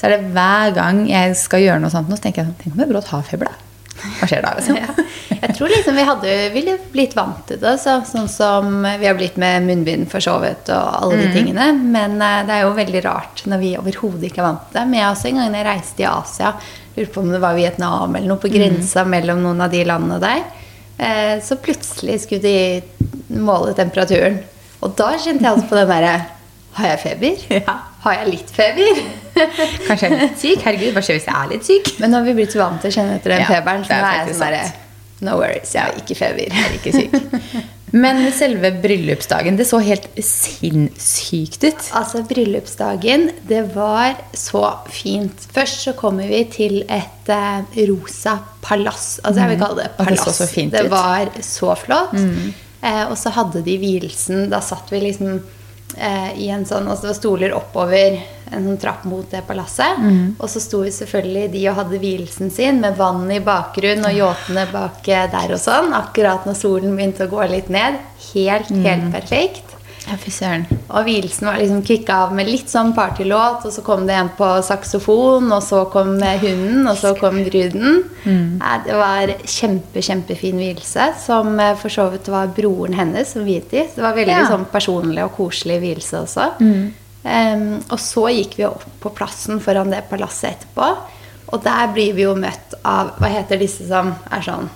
så 0.00 0.06
er 0.08 0.14
det 0.14 0.30
hver 0.32 0.70
gang 0.72 1.02
jeg 1.10 1.34
skal 1.36 1.60
gjøre 1.60 1.80
noe 1.82 1.92
sånt, 1.92 2.08
nå, 2.08 2.16
så 2.16 2.24
tenker 2.24 2.40
jeg 2.40 2.48
sånn 2.48 2.60
Tenk 2.62 2.76
om 2.76 2.80
jeg 2.80 2.88
brått 2.88 3.10
har 3.12 3.26
feber, 3.26 3.50
da? 3.50 3.69
Hva 4.18 4.28
skjer 4.28 4.42
da? 4.44 4.52
liksom? 4.56 4.78
Ja. 4.80 5.04
Jeg 5.40 5.56
tror 5.56 5.72
liksom 5.72 5.96
vi 5.96 6.04
hadde 6.04 6.34
ville 6.54 6.76
blitt 6.92 7.14
vant 7.16 7.42
til 7.48 7.60
det. 7.62 7.74
Så, 7.82 7.96
sånn 8.08 8.28
som 8.30 8.82
vi 8.84 9.08
har 9.08 9.16
blitt 9.18 9.38
med 9.40 9.66
munnbind 9.66 10.08
for 10.12 10.24
så 10.24 10.36
vidt 10.42 10.68
og 10.74 10.94
alle 11.00 11.20
de 11.22 11.28
tingene. 11.34 11.70
Men 11.80 12.16
eh, 12.20 12.40
det 12.48 12.56
er 12.56 12.64
jo 12.66 12.76
veldig 12.76 13.02
rart 13.06 13.44
når 13.50 13.62
vi 13.62 13.74
overhodet 13.80 14.28
ikke 14.30 14.42
er 14.42 14.48
vant 14.50 14.64
til 14.68 14.80
det. 14.80 14.86
Men 14.90 15.00
jeg 15.00 15.10
også 15.10 15.30
en 15.30 15.40
gang 15.42 15.58
jeg 15.58 15.68
reiste 15.68 16.04
i 16.04 16.08
Asia, 16.10 16.54
lurte 16.96 17.12
på 17.14 17.24
om 17.24 17.30
det 17.32 17.42
var 17.42 17.58
Vietnam 17.58 18.16
eller 18.16 18.28
noe 18.32 18.42
på 18.42 18.52
grensa 18.52 19.04
mellom 19.08 19.44
noen 19.44 19.64
av 19.64 19.72
de 19.72 19.84
landene 19.88 20.18
der, 20.22 20.42
eh, 20.98 21.36
så 21.44 21.58
plutselig 21.60 22.22
skulle 22.24 22.42
de 22.44 23.38
måle 23.40 23.76
temperaturen. 23.78 24.40
Og 24.80 24.96
da 24.96 25.12
kjente 25.16 25.44
jeg 25.44 25.52
altså 25.52 25.68
på 25.68 25.76
den 25.76 25.90
derre 25.92 26.12
Har 26.78 26.92
jeg 26.94 27.00
feber? 27.02 27.46
Ja. 27.60 27.76
Har 28.04 28.14
jeg 28.16 28.30
litt 28.32 28.52
feber? 28.54 29.00
Kanskje 29.88 30.06
jeg 30.08 30.12
er 30.14 30.22
litt 30.22 30.38
syk? 30.40 30.62
Herregud, 30.64 30.94
hva 30.96 31.02
skjer 31.04 31.18
hvis 31.18 31.26
jeg 31.28 31.36
er 31.36 31.50
litt 31.50 31.66
syk? 31.68 31.90
Men 32.00 32.14
nå 32.14 32.20
har 32.22 32.30
vi 32.30 32.36
blitt 32.38 32.54
så 32.54 32.62
vant 32.62 32.80
til 32.80 32.92
å 32.92 32.96
kjenne 32.96 33.18
etter 33.18 33.34
den 33.34 33.42
Ja, 33.44 33.50
feberen. 33.50 33.84
Så 33.84 33.92
nå 33.98 34.06
er 34.08 34.16
jeg 34.22 34.32
sånn 34.38 34.46
derre. 34.46 34.62
No 35.20 35.34
worries, 35.36 35.74
jeg 35.76 35.84
har 35.84 35.98
ikke 36.00 36.16
feber. 36.16 36.48
Jeg 36.48 36.64
er 36.64 36.78
ikke 36.78 36.94
syk. 36.96 37.12
Men 38.00 38.20
selve 38.32 38.70
bryllupsdagen, 38.80 39.56
det 39.58 39.66
så 39.66 39.80
helt 39.82 40.06
sinnssykt 40.22 41.64
ut. 41.66 41.88
Altså, 41.98 42.22
bryllupsdagen, 42.30 43.26
det 43.50 43.64
var 43.74 44.14
så 44.38 44.62
fint. 44.94 45.46
Først 45.52 45.84
så 45.88 45.94
kommer 45.98 46.30
vi 46.30 46.44
til 46.54 46.80
et 46.86 47.30
eh, 47.34 47.80
rosa 47.90 48.38
palass. 48.62 49.18
Altså, 49.24 49.42
jeg 49.42 49.52
vil 49.56 49.62
kalle 49.64 49.82
det 49.82 49.90
Og 49.98 50.12
det 50.12 50.20
så 50.22 50.36
så 50.38 50.48
fint 50.50 50.72
det 50.76 50.86
var 50.92 51.32
så 51.44 51.74
flott. 51.78 52.14
Eh, 52.16 53.02
og 53.10 53.16
så 53.18 53.34
hadde 53.34 53.64
de 53.66 53.76
vielsen. 53.82 54.46
Da 54.54 54.62
satt 54.64 54.88
vi 54.94 55.02
liksom 55.10 55.40
i 55.96 56.48
en 56.50 56.66
sånn 56.66 56.86
Altså, 56.88 57.06
det 57.06 57.10
var 57.12 57.18
stoler 57.18 57.54
oppover 57.56 58.20
en 58.50 58.64
sånn 58.66 58.78
trapp 58.82 59.04
mot 59.06 59.26
det 59.30 59.42
palasset. 59.46 60.00
Og 60.38 60.50
så 60.50 60.60
sto 60.62 60.80
vi 60.82 60.90
selvfølgelig 60.94 61.50
de 61.52 61.64
og 61.70 61.76
hadde 61.80 62.00
vielsen 62.02 62.50
sin 62.50 62.80
med 62.82 62.96
vann 62.98 63.30
i 63.30 63.40
bakgrunnen 63.44 64.08
og 64.08 64.16
yachtene 64.16 64.66
bak 64.72 65.06
eh, 65.08 65.28
der 65.30 65.54
og 65.54 65.62
sånn. 65.62 65.94
Akkurat 65.94 66.46
når 66.48 66.58
solen 66.58 66.96
begynte 66.98 67.28
å 67.28 67.30
gå 67.30 67.46
litt 67.52 67.70
ned. 67.70 68.00
Helt, 68.32 68.70
helt 68.84 69.10
perfekt. 69.14 69.69
Ja, 70.08 70.16
fy 70.16 70.30
søren. 70.32 70.62
Og 70.88 71.04
vielsen 71.06 71.46
var 71.46 71.58
liksom 71.60 71.82
kicka 71.86 72.14
av 72.24 72.30
med 72.34 72.48
litt 72.48 72.70
sånn 72.72 72.94
partylåt, 72.96 73.66
og 73.68 73.72
så 73.74 73.82
kom 73.84 74.06
det 74.08 74.14
en 74.16 74.30
på 74.38 74.46
saksofon, 74.64 75.50
og 75.52 75.60
så 75.62 75.82
kom 75.92 76.14
hunden, 76.18 76.86
og 76.88 76.96
så 76.98 77.12
kom 77.18 77.36
bruden. 77.44 78.00
Nei, 78.24 78.78
det 78.86 78.96
var 78.96 79.34
kjempe, 79.44 80.00
kjempefin 80.02 80.56
vielse, 80.58 81.10
som 81.20 81.52
eh, 81.60 81.74
for 81.76 81.92
så 81.92 82.08
vidt 82.14 82.30
var 82.32 82.48
broren 82.56 82.96
hennes 82.96 83.34
som 83.36 83.44
viet 83.44 83.68
de. 83.70 83.84
Det 83.94 84.02
var 84.02 84.16
veldig 84.16 84.38
Ja. 84.38 84.48
sånn 84.48 84.64
personlig 84.72 85.22
og 85.24 85.36
koselig 85.36 85.80
vielse 85.84 86.16
også. 86.24 86.48
Em, 87.22 87.64
og 87.92 87.98
så 88.00 88.24
gikk 88.32 88.56
vi 88.56 88.64
opp 88.64 88.82
på 89.02 89.12
plassen 89.12 89.60
foran 89.60 89.90
det 89.92 90.06
palasset 90.08 90.54
etterpå, 90.56 90.96
og 91.52 91.62
der 91.62 91.88
blir 91.92 92.14
vi 92.16 92.22
jo 92.22 92.34
møtt 92.34 92.74
av 92.86 93.10
Hva 93.20 93.28
heter 93.28 93.58
disse 93.60 93.86
som 93.86 94.14
er 94.32 94.40
sånn 94.40 94.70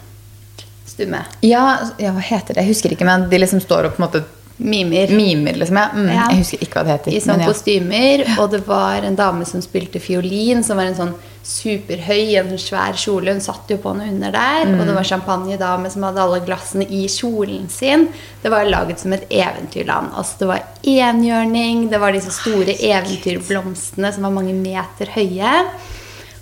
stumme? 0.86 1.24
Ja, 1.40 1.78
ja, 1.98 2.12
hva 2.12 2.20
heter 2.20 2.54
det? 2.54 2.64
Jeg 2.66 2.74
husker 2.74 2.92
ikke, 2.92 3.06
men 3.08 3.30
de 3.30 3.38
liksom 3.40 3.62
står 3.64 3.86
og 3.88 3.96
på 3.96 4.02
en 4.02 4.08
måte 4.10 4.24
Mimer. 4.56 5.10
mimer, 5.10 5.52
liksom. 5.58 5.76
Ja. 5.76 5.88
Mm, 5.94 6.08
Ja. 6.08 6.26
Jeg 6.30 6.38
husker 6.38 6.58
ikke 6.62 6.78
hva 6.78 6.84
det 6.84 6.92
heter. 6.92 7.12
i 7.12 7.20
sånne 7.20 7.42
ja. 7.42 7.50
kostymer. 7.50 8.24
Og 8.38 8.50
det 8.50 8.66
var 8.66 9.02
en 9.02 9.16
dame 9.16 9.44
som 9.44 9.62
spilte 9.62 10.00
fiolin, 10.00 10.62
som 10.62 10.76
var 10.76 10.84
en 10.86 10.94
sånn 10.94 11.14
superhøy, 11.44 12.36
en 12.38 12.52
sånn 12.52 12.62
svær 12.62 12.94
kjole. 12.96 13.32
Hun 13.34 13.40
satt 13.40 13.68
jo 13.68 13.76
på 13.82 13.94
noe 13.96 14.06
under 14.08 14.30
der. 14.32 14.70
Og 14.78 14.86
det 14.86 14.94
var 14.94 15.04
champagnedame 15.04 15.90
som 15.90 16.06
hadde 16.06 16.22
alle 16.22 16.40
glassene 16.46 16.86
i 16.86 17.04
kjolen 17.08 17.68
sin. 17.68 18.06
Det 18.42 18.52
var 18.52 18.64
laget 18.70 19.00
som 19.02 19.12
et 19.12 19.26
eventyrland. 19.28 20.14
Altså 20.14 20.38
det 20.38 20.48
var 20.52 20.62
enhjørning, 20.82 21.90
det 21.90 22.00
var 22.00 22.12
disse 22.12 22.30
store 22.30 22.78
eventyrblomstene 22.78 24.12
som 24.14 24.22
var 24.22 24.34
mange 24.38 24.54
meter 24.54 25.10
høye. 25.16 25.66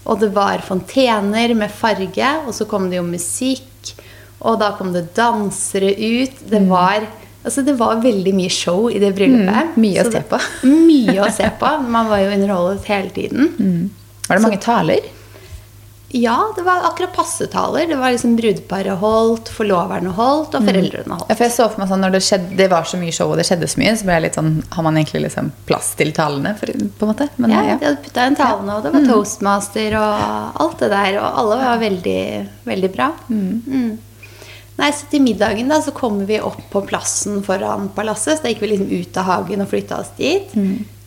Og 0.04 0.18
det 0.20 0.32
var 0.34 0.62
fontener 0.66 1.54
med 1.54 1.70
farge, 1.70 2.30
og 2.46 2.54
så 2.54 2.66
kom 2.66 2.88
det 2.90 2.98
jo 2.98 3.06
musikk. 3.06 3.94
Og 4.42 4.58
da 4.58 4.72
kom 4.78 4.92
det 4.94 5.12
dansere 5.14 5.92
ut. 5.94 6.40
Det 6.50 6.62
var, 6.68 7.06
altså 7.44 7.64
det 7.66 7.74
var 7.78 8.02
veldig 8.04 8.34
mye 8.38 8.50
show 8.52 8.88
i 8.90 8.98
det 9.02 9.14
bryllupet. 9.16 9.72
Mm, 9.72 9.80
mye 9.82 10.02
å 10.02 10.04
se 10.06 10.12
se 10.12 10.18
det- 10.20 10.28
på. 10.30 10.42
mye 10.92 11.18
å 11.26 11.30
se 11.32 11.50
på. 11.60 11.72
Man 11.88 12.08
var 12.12 12.18
jo 12.24 12.30
underholdet 12.36 12.84
hele 12.92 13.10
tiden. 13.10 13.90
Var 14.28 14.36
det 14.38 14.42
mange 14.46 14.60
taler? 14.62 15.10
Ja, 16.14 16.34
det 16.56 16.60
var 16.66 16.82
akkurat 16.84 17.14
passe 17.16 17.46
taler. 17.48 17.86
Det 17.88 17.96
var 17.96 18.10
liksom 18.12 18.34
brudeparet 18.36 18.98
holdt, 19.00 19.48
forloverne 19.48 20.10
holdt, 20.12 20.52
og 20.58 20.66
foreldrene 20.68 21.16
holdt. 21.16 21.30
Ja, 21.30 21.36
for 21.38 21.46
jeg 21.46 21.54
så 21.54 21.68
for 21.72 21.80
meg 21.80 21.88
sånn, 21.88 22.02
når 22.04 22.12
det, 22.12 22.20
skjedde, 22.26 22.50
det 22.58 22.66
var 22.68 22.84
så 22.84 22.98
mye 23.00 23.14
show 23.16 23.30
og 23.32 23.40
det 23.40 23.46
skjedde 23.48 23.68
så 23.72 23.80
mye, 23.80 23.94
så 23.96 24.04
ble 24.04 24.18
jeg 24.18 24.24
litt 24.26 24.36
sånn 24.36 24.50
Har 24.76 24.84
man 24.84 24.98
egentlig 25.00 25.22
liksom 25.24 25.48
plass 25.70 25.94
til 25.96 26.12
talene? 26.12 26.52
For, 26.60 26.68
på 26.68 27.06
en 27.08 27.12
måte? 27.14 27.30
Men, 27.40 27.54
Ja, 27.56 27.62
ja. 27.70 27.78
de 27.80 27.88
hadde 27.88 28.02
putta 28.04 28.26
inn 28.28 28.36
talene, 28.36 28.76
og 28.76 28.84
det 28.84 28.92
var 28.92 29.06
toastmaster 29.08 29.96
og 30.02 30.60
alt 30.66 30.84
det 30.84 30.90
der. 30.92 31.16
Og 31.22 31.40
alle 31.46 31.56
var 31.64 31.80
veldig, 31.80 32.20
veldig 32.68 32.92
bra. 32.98 33.08
Mm. 33.32 33.98
Nei, 34.78 34.88
så 34.96 35.06
til 35.12 35.20
middagen 35.20 35.68
da, 35.68 35.78
så 35.84 35.92
kommer 35.94 36.24
vi 36.28 36.40
opp 36.40 36.62
på 36.72 36.80
plassen 36.88 37.42
foran 37.44 37.90
palasset. 37.94 38.38
Så 38.38 38.46
da 38.46 38.52
gikk 38.52 38.62
vi 38.64 38.72
liksom 38.72 38.90
ut 38.90 39.20
av 39.20 39.28
hagen 39.28 39.64
og 39.64 39.70
flytta 39.70 40.00
oss 40.00 40.12
dit. 40.16 40.54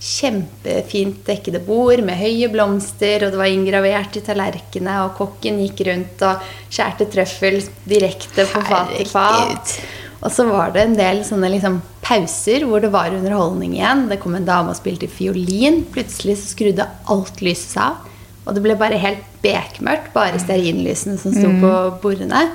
Kjempefint 0.05 1.23
dekkede 1.25 1.63
bord 1.65 2.03
med 2.05 2.19
høye 2.19 2.51
blomster, 2.53 3.25
og 3.25 3.33
det 3.33 3.41
var 3.41 3.49
inngravert 3.49 4.19
i 4.19 4.23
tallerkenene, 4.27 4.99
og 5.07 5.15
kokken 5.17 5.57
gikk 5.63 5.81
rundt 5.87 6.21
og 6.27 6.45
skjærte 6.69 7.09
trøffel 7.09 7.57
direkte 7.89 8.45
på 8.51 8.61
fat 8.69 8.93
til 8.99 9.09
fat. 9.09 9.77
Og 10.21 10.31
så 10.33 10.45
var 10.47 10.71
det 10.73 10.83
en 10.85 10.97
del 10.97 11.23
sånne 11.25 11.49
liksom 11.53 11.81
pauser 12.05 12.63
hvor 12.65 12.81
det 12.81 12.91
var 12.93 13.13
underholdning 13.13 13.75
igjen. 13.77 14.05
Det 14.09 14.19
kom 14.21 14.37
en 14.37 14.47
dame 14.47 14.73
og 14.73 14.77
spilte 14.77 15.09
fiolin. 15.11 15.83
Plutselig 15.93 16.37
så 16.41 16.53
skrudde 16.53 16.87
alt 17.11 17.41
lyset 17.45 17.75
seg 17.75 17.89
av. 17.89 18.13
Og 18.45 18.53
det 18.53 18.61
ble 18.61 18.77
bare 18.77 19.01
helt 19.01 19.25
bekmørkt. 19.41 20.13
Bare 20.13 20.41
stearinlysene 20.41 21.17
som 21.21 21.33
sto 21.33 21.49
på 21.61 21.73
bordene. 22.03 22.45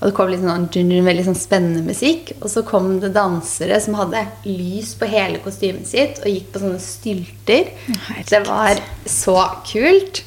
Og 0.00 0.08
det 0.08 0.16
kom 0.16 0.30
litt 0.32 0.40
sånn 0.40 0.68
veldig 1.04 1.26
sånn 1.26 1.36
spennende 1.36 1.82
musikk. 1.84 2.32
Og 2.40 2.48
så 2.48 2.62
kom 2.64 2.94
det 3.02 3.12
dansere 3.12 3.76
som 3.84 3.98
hadde 3.98 4.24
lys 4.48 4.94
på 4.96 5.08
hele 5.12 5.42
kostymet 5.44 5.88
sitt 5.90 6.22
og 6.22 6.32
gikk 6.32 6.48
på 6.54 6.62
sånne 6.62 6.80
stylter. 6.80 7.68
Herregud. 8.08 8.30
Det 8.32 8.40
var 8.48 8.80
så 9.04 9.36
kult. 9.68 10.22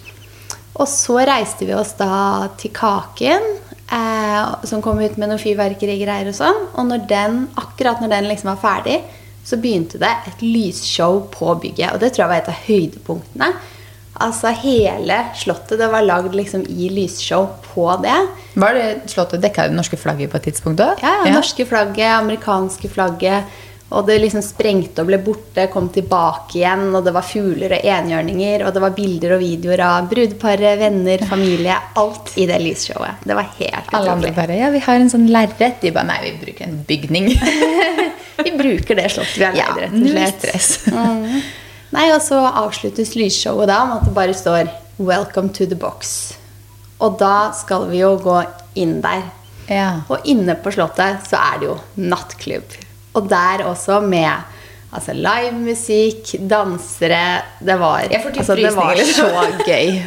Og 0.77 0.87
så 0.89 1.17
reiste 1.25 1.65
vi 1.69 1.73
oss 1.77 1.95
da 1.97 2.13
til 2.57 2.73
Kaken, 2.73 3.49
eh, 3.97 4.53
som 4.69 4.81
kom 4.81 5.01
ut 5.01 5.17
med 5.17 5.29
noen 5.29 5.41
fyrverkerigreier 5.41 6.29
og 6.29 6.37
sånn. 6.37 6.63
Og 6.77 6.87
når 6.89 7.05
den, 7.09 7.43
akkurat 7.61 8.01
når 8.01 8.13
den 8.13 8.29
liksom 8.29 8.53
var 8.53 8.61
ferdig, 8.61 9.01
så 9.43 9.57
begynte 9.59 9.99
det 10.01 10.13
et 10.29 10.45
lysshow 10.45 11.25
på 11.33 11.53
bygget. 11.65 11.93
Og 11.93 12.01
det 12.01 12.13
tror 12.13 12.25
jeg 12.25 12.31
var 12.31 12.41
et 12.41 12.53
av 12.53 12.65
høydepunktene. 12.69 13.49
Altså 14.23 14.53
hele 14.63 15.17
slottet 15.35 15.81
det 15.81 15.89
var 15.91 16.05
lagd 16.05 16.35
liksom 16.37 16.63
i 16.71 16.87
lysshow 16.93 17.49
på 17.73 17.89
det. 18.03 18.15
Var 18.59 18.77
det 18.77 18.87
slottet 19.11 19.43
dekka 19.43 19.67
det 19.67 19.75
norske 19.75 19.99
flagget 19.99 20.31
på 20.31 20.39
et 20.39 20.47
tidspunkt 20.51 20.79
da? 20.79 20.93
Ja, 21.03 21.19
ja, 21.27 21.35
Norske 21.35 21.65
flagget, 21.67 22.07
amerikanske 22.21 22.89
flagget. 22.93 23.59
Og 23.93 24.07
det 24.07 24.15
liksom 24.23 24.41
sprengte 24.41 25.03
og 25.03 25.09
ble 25.11 25.19
borte, 25.21 25.67
kom 25.69 25.85
tilbake 25.93 26.55
igjen, 26.57 26.87
og 26.97 27.03
det 27.05 27.11
var 27.13 27.25
fugler 27.27 27.75
og 27.75 27.83
enhjørninger, 27.85 28.63
og 28.65 28.73
det 28.73 28.81
var 28.81 28.95
bilder 28.95 29.35
og 29.35 29.43
videoer 29.43 29.83
av 29.85 30.07
brudeparet, 30.09 30.79
venner, 30.79 31.21
familie. 31.29 31.75
Alt 32.01 32.31
i 32.41 32.47
det 32.49 32.57
lysshowet. 32.63 33.21
Det 33.27 33.37
var 33.37 33.51
helt 33.59 33.91
Alle 33.93 34.15
andre 34.15 34.31
bare 34.33 34.57
Ja, 34.57 34.71
vi 34.73 34.81
har 34.81 34.97
en 35.03 35.11
sånn 35.13 35.27
lerret. 35.29 35.77
De 35.83 35.91
bare 35.93 36.09
Nei, 36.09 36.21
vi 36.25 36.33
bruker 36.41 36.65
en 36.71 36.79
bygning. 36.89 37.29
Vi 38.43 38.49
bruker 38.57 38.97
det 38.97 39.05
slottet 39.13 39.37
vi 39.37 39.45
har 39.45 39.53
ja, 39.55 39.67
leid, 39.69 39.83
rett 39.83 39.93
og 39.93 39.99
null 40.01 40.15
slett. 40.17 40.41
stress. 40.41 40.71
Mm. 41.93 41.99
Nei, 41.99 42.07
og 42.15 42.23
så 42.25 42.39
avsluttes 42.41 43.13
lysshowet 43.13 43.69
da 43.69 43.83
med 43.85 44.01
at 44.01 44.07
det 44.09 44.15
bare 44.15 44.33
står 44.33 44.71
'Welcome 44.97 45.53
to 45.53 45.65
the 45.65 45.77
box'. 45.77 46.33
Og 46.99 47.19
da 47.19 47.51
skal 47.53 47.89
vi 47.89 47.99
jo 48.01 48.17
gå 48.17 48.43
inn 48.75 49.01
der. 49.01 49.29
Ja. 49.69 50.01
Og 50.09 50.25
inne 50.25 50.55
på 50.55 50.71
Slottet 50.73 51.27
så 51.27 51.37
er 51.37 51.59
det 51.59 51.69
jo 51.69 51.77
nattklubb. 51.95 52.75
Og 53.13 53.29
der 53.29 53.63
også 53.69 53.99
med 54.01 54.31
altså 54.93 55.13
livemusikk, 55.13 56.35
dansere 56.49 57.41
Det 57.59 57.79
var, 57.79 57.99
altså, 57.99 58.55
det 58.55 58.75
var 58.75 58.95
så 58.95 59.29
gøy. 59.65 60.01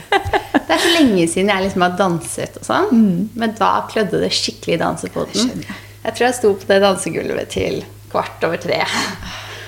Det 0.67 0.75
er 0.75 0.79
så 0.83 0.93
lenge 0.99 1.29
siden 1.29 1.49
jeg 1.49 1.63
liksom 1.63 1.83
har 1.83 1.97
danset 1.99 2.57
og 2.61 2.67
sånn. 2.67 3.29
Men 3.35 3.55
da 3.59 3.87
klødde 3.91 4.21
det 4.21 4.33
skikkelig 4.35 4.75
i. 4.75 4.79
Mm. 4.83 5.63
jeg. 5.63 5.75
Jeg 6.05 6.15
tror 6.15 6.27
jeg 6.27 6.35
sto 6.35 6.55
på 6.55 6.67
det 6.67 6.83
dansegulvet 6.83 7.49
til 7.49 7.85
kvart 8.11 8.43
over 8.45 8.57
tre. 8.57 8.83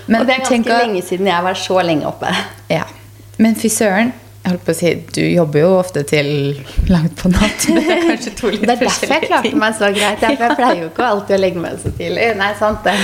Men 0.09 0.23
og 0.23 0.27
det 0.29 0.35
er 0.35 0.41
ganske 0.43 0.55
tenker, 0.57 0.81
lenge 0.87 1.03
siden 1.05 1.29
jeg 1.31 1.45
var 1.45 1.61
så 1.67 1.83
lenge 1.85 2.09
oppe. 2.09 2.33
ja. 2.73 2.87
Men 3.38 3.55
fy 3.55 3.69
søren. 3.71 4.09
Jeg 4.43 4.50
holdt 4.55 4.65
på 4.67 4.73
å 4.73 4.77
si, 4.79 4.91
Du 5.15 5.21
jobber 5.23 5.61
jo 5.61 5.69
ofte 5.77 6.03
til 6.09 6.29
langt 6.91 7.15
på 7.21 7.29
natt. 7.31 7.67
Det 7.69 7.83
er 7.85 8.00
kanskje 8.07 8.33
to 8.38 8.50
litt 8.50 8.65
forskjellige 8.65 8.65
ting. 8.65 8.65
Det 8.65 8.73
er 8.73 8.81
derfor 8.81 9.12
jeg 9.15 9.27
klarte 9.29 9.50
ting. 9.50 9.59
meg 9.61 9.77
så 9.79 9.91
greit. 9.95 10.23
Jeg, 10.25 10.38
jeg 10.41 10.57
pleier 10.59 10.81
jo 10.81 10.88
ikke 10.88 11.07
alltid 11.07 11.37
å 11.37 11.41
legge 11.43 11.62
meg 11.62 11.77
så 11.83 11.93
tidlig. 11.99 12.27
Nei, 12.41 12.49
sant 12.59 12.87
det. 12.88 12.97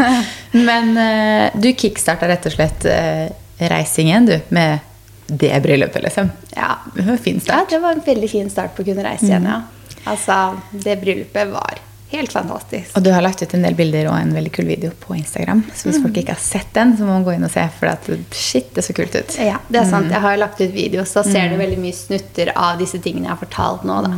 Men 0.68 0.90
uh, 0.98 1.56
du 1.62 1.70
kickstarta 1.72 2.28
rett 2.28 2.48
og 2.50 2.56
slett 2.58 2.88
uh, 2.90 3.24
reisingen, 3.72 4.28
du, 4.28 4.36
med 4.56 4.84
det 5.30 5.52
bryllupet, 5.62 6.02
liksom. 6.08 6.28
Ja. 6.56 6.74
Det 6.96 7.06
var 7.06 7.14
en 7.14 7.22
fin 7.28 7.40
Ja, 7.46 7.62
det 7.70 7.78
var 7.78 7.94
en 7.96 8.04
veldig 8.04 8.30
fin 8.32 8.50
start 8.50 8.74
på 8.76 8.82
å 8.82 8.90
kunne 8.90 9.06
reise 9.06 9.30
igjen, 9.30 9.46
ja. 9.46 9.62
Altså, 10.10 10.40
det 10.72 10.98
bryllupet 11.04 11.54
var 11.54 11.80
helt 12.12 12.32
fantastisk. 12.34 12.94
Og 12.96 13.04
du 13.06 13.10
har 13.14 13.24
lagt 13.24 13.42
ut 13.42 13.54
en 13.56 13.66
del 13.66 13.76
bilder 13.78 14.08
og 14.12 14.18
en 14.18 14.32
veldig 14.34 14.52
kul 14.54 14.68
video 14.70 14.94
på 15.02 15.16
Instagram. 15.18 15.64
Så 15.74 15.88
hvis 15.88 16.00
folk 16.02 16.22
ikke 16.22 16.36
har 16.36 16.42
sett 16.42 16.70
den, 16.76 16.94
så 16.98 17.06
må 17.06 17.16
man 17.18 17.26
gå 17.26 17.34
inn 17.34 17.46
og 17.46 17.52
se. 17.52 17.66
For 17.78 17.90
at, 17.90 18.06
shit, 18.34 18.70
det 18.76 18.86
så 18.86 18.94
kult 18.96 19.16
ut. 19.18 19.38
Ja, 19.42 19.58
det 19.68 19.82
er 19.82 19.90
sant. 19.90 20.12
Jeg 20.12 20.22
har 20.22 20.38
lagt 20.40 20.62
ut 20.62 20.74
video, 20.74 21.06
så 21.08 21.24
ser 21.26 21.40
ser 21.40 21.54
du 21.54 21.60
veldig 21.60 21.80
mye 21.80 21.96
snutter 21.96 22.52
av 22.58 22.78
disse 22.80 23.00
tingene 23.02 23.28
jeg 23.28 23.34
har 23.34 23.40
fortalt 23.40 23.86
nå, 23.88 23.98
da. 24.04 24.12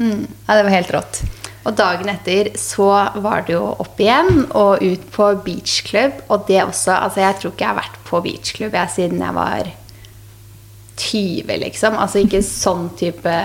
Mm. 0.00 0.26
Ja, 0.26 0.56
det 0.56 0.66
var 0.66 0.74
helt 0.74 0.92
rått. 0.94 1.22
Og 1.64 1.76
dagen 1.78 2.10
etter 2.12 2.50
så 2.60 2.90
var 3.24 3.46
det 3.46 3.54
jo 3.54 3.62
opp 3.80 4.00
igjen 4.02 4.42
og 4.50 4.82
ut 4.84 5.06
på 5.14 5.30
beachclub. 5.46 6.26
Og 6.28 6.44
det 6.50 6.60
også 6.64 6.98
Altså, 6.98 7.22
jeg 7.24 7.40
tror 7.40 7.54
ikke 7.54 7.64
jeg 7.64 7.72
har 7.72 7.80
vært 7.80 8.02
på 8.04 8.20
beachclub 8.26 8.76
jeg, 8.76 8.92
siden 8.98 9.24
jeg 9.24 9.38
var 9.38 9.72
20, 11.00 11.56
liksom. 11.64 11.96
Altså 11.98 12.20
ikke 12.22 12.42
sånn 12.44 12.90
type 12.98 13.38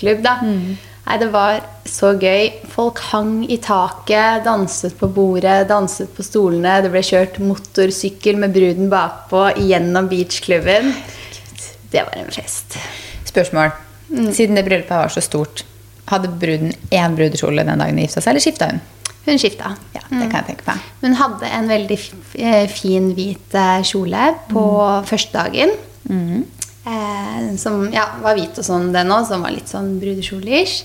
klubb, 0.00 0.24
da. 0.24 0.38
Nei, 0.44 1.18
det 1.20 1.28
var 1.34 1.60
så 1.94 2.14
gøy. 2.18 2.50
Folk 2.72 2.98
hang 3.12 3.44
i 3.46 3.58
taket, 3.62 4.42
danset 4.46 4.96
på 4.98 5.08
bordet, 5.14 5.68
danset 5.70 6.10
på 6.14 6.24
stolene. 6.26 6.80
Det 6.82 6.90
ble 6.92 7.02
kjørt 7.06 7.38
motorsykkel 7.42 8.40
med 8.42 8.54
bruden 8.56 8.90
bakpå 8.92 9.46
gjennom 9.62 10.08
beachklubben. 10.10 10.90
Det 11.92 12.02
var 12.02 12.18
en 12.18 12.32
fest. 12.34 12.78
Spørsmål. 13.28 13.70
Siden 14.34 14.58
det 14.58 14.64
bryllupet 14.66 14.94
var 14.94 15.12
så 15.12 15.22
stort, 15.24 15.64
hadde 16.10 16.28
bruden 16.28 16.74
én 16.92 17.14
brudekjole 17.16 17.64
den 17.66 17.80
dagen 17.80 17.96
de 17.98 18.04
gifta 18.04 18.20
seg, 18.20 18.34
eller 18.34 18.44
skifta 18.44 18.68
hun? 18.72 18.82
Hun 19.24 19.40
skifta. 19.40 19.70
Ja, 19.94 20.02
det 20.10 20.26
kan 20.28 20.42
jeg 20.42 20.50
tenke 20.50 20.66
meg. 20.68 20.90
Hun 21.00 21.14
hadde 21.16 21.48
en 21.56 21.70
veldig 21.70 21.96
eh, 22.36 22.66
fin, 22.68 23.08
hvit 23.16 23.56
eh, 23.56 23.86
kjole 23.86 24.26
på 24.50 24.66
første 25.08 25.38
dagen. 25.38 25.72
Eh, 26.84 27.46
som 27.56 27.86
ja, 27.94 28.04
var 28.20 28.36
hvit 28.36 28.60
og 28.60 28.66
sånn, 28.66 28.90
den 28.94 29.14
òg, 29.14 29.24
som 29.30 29.46
var 29.46 29.54
litt 29.54 29.70
sånn 29.70 29.94
brudekjole-ish. 30.02 30.84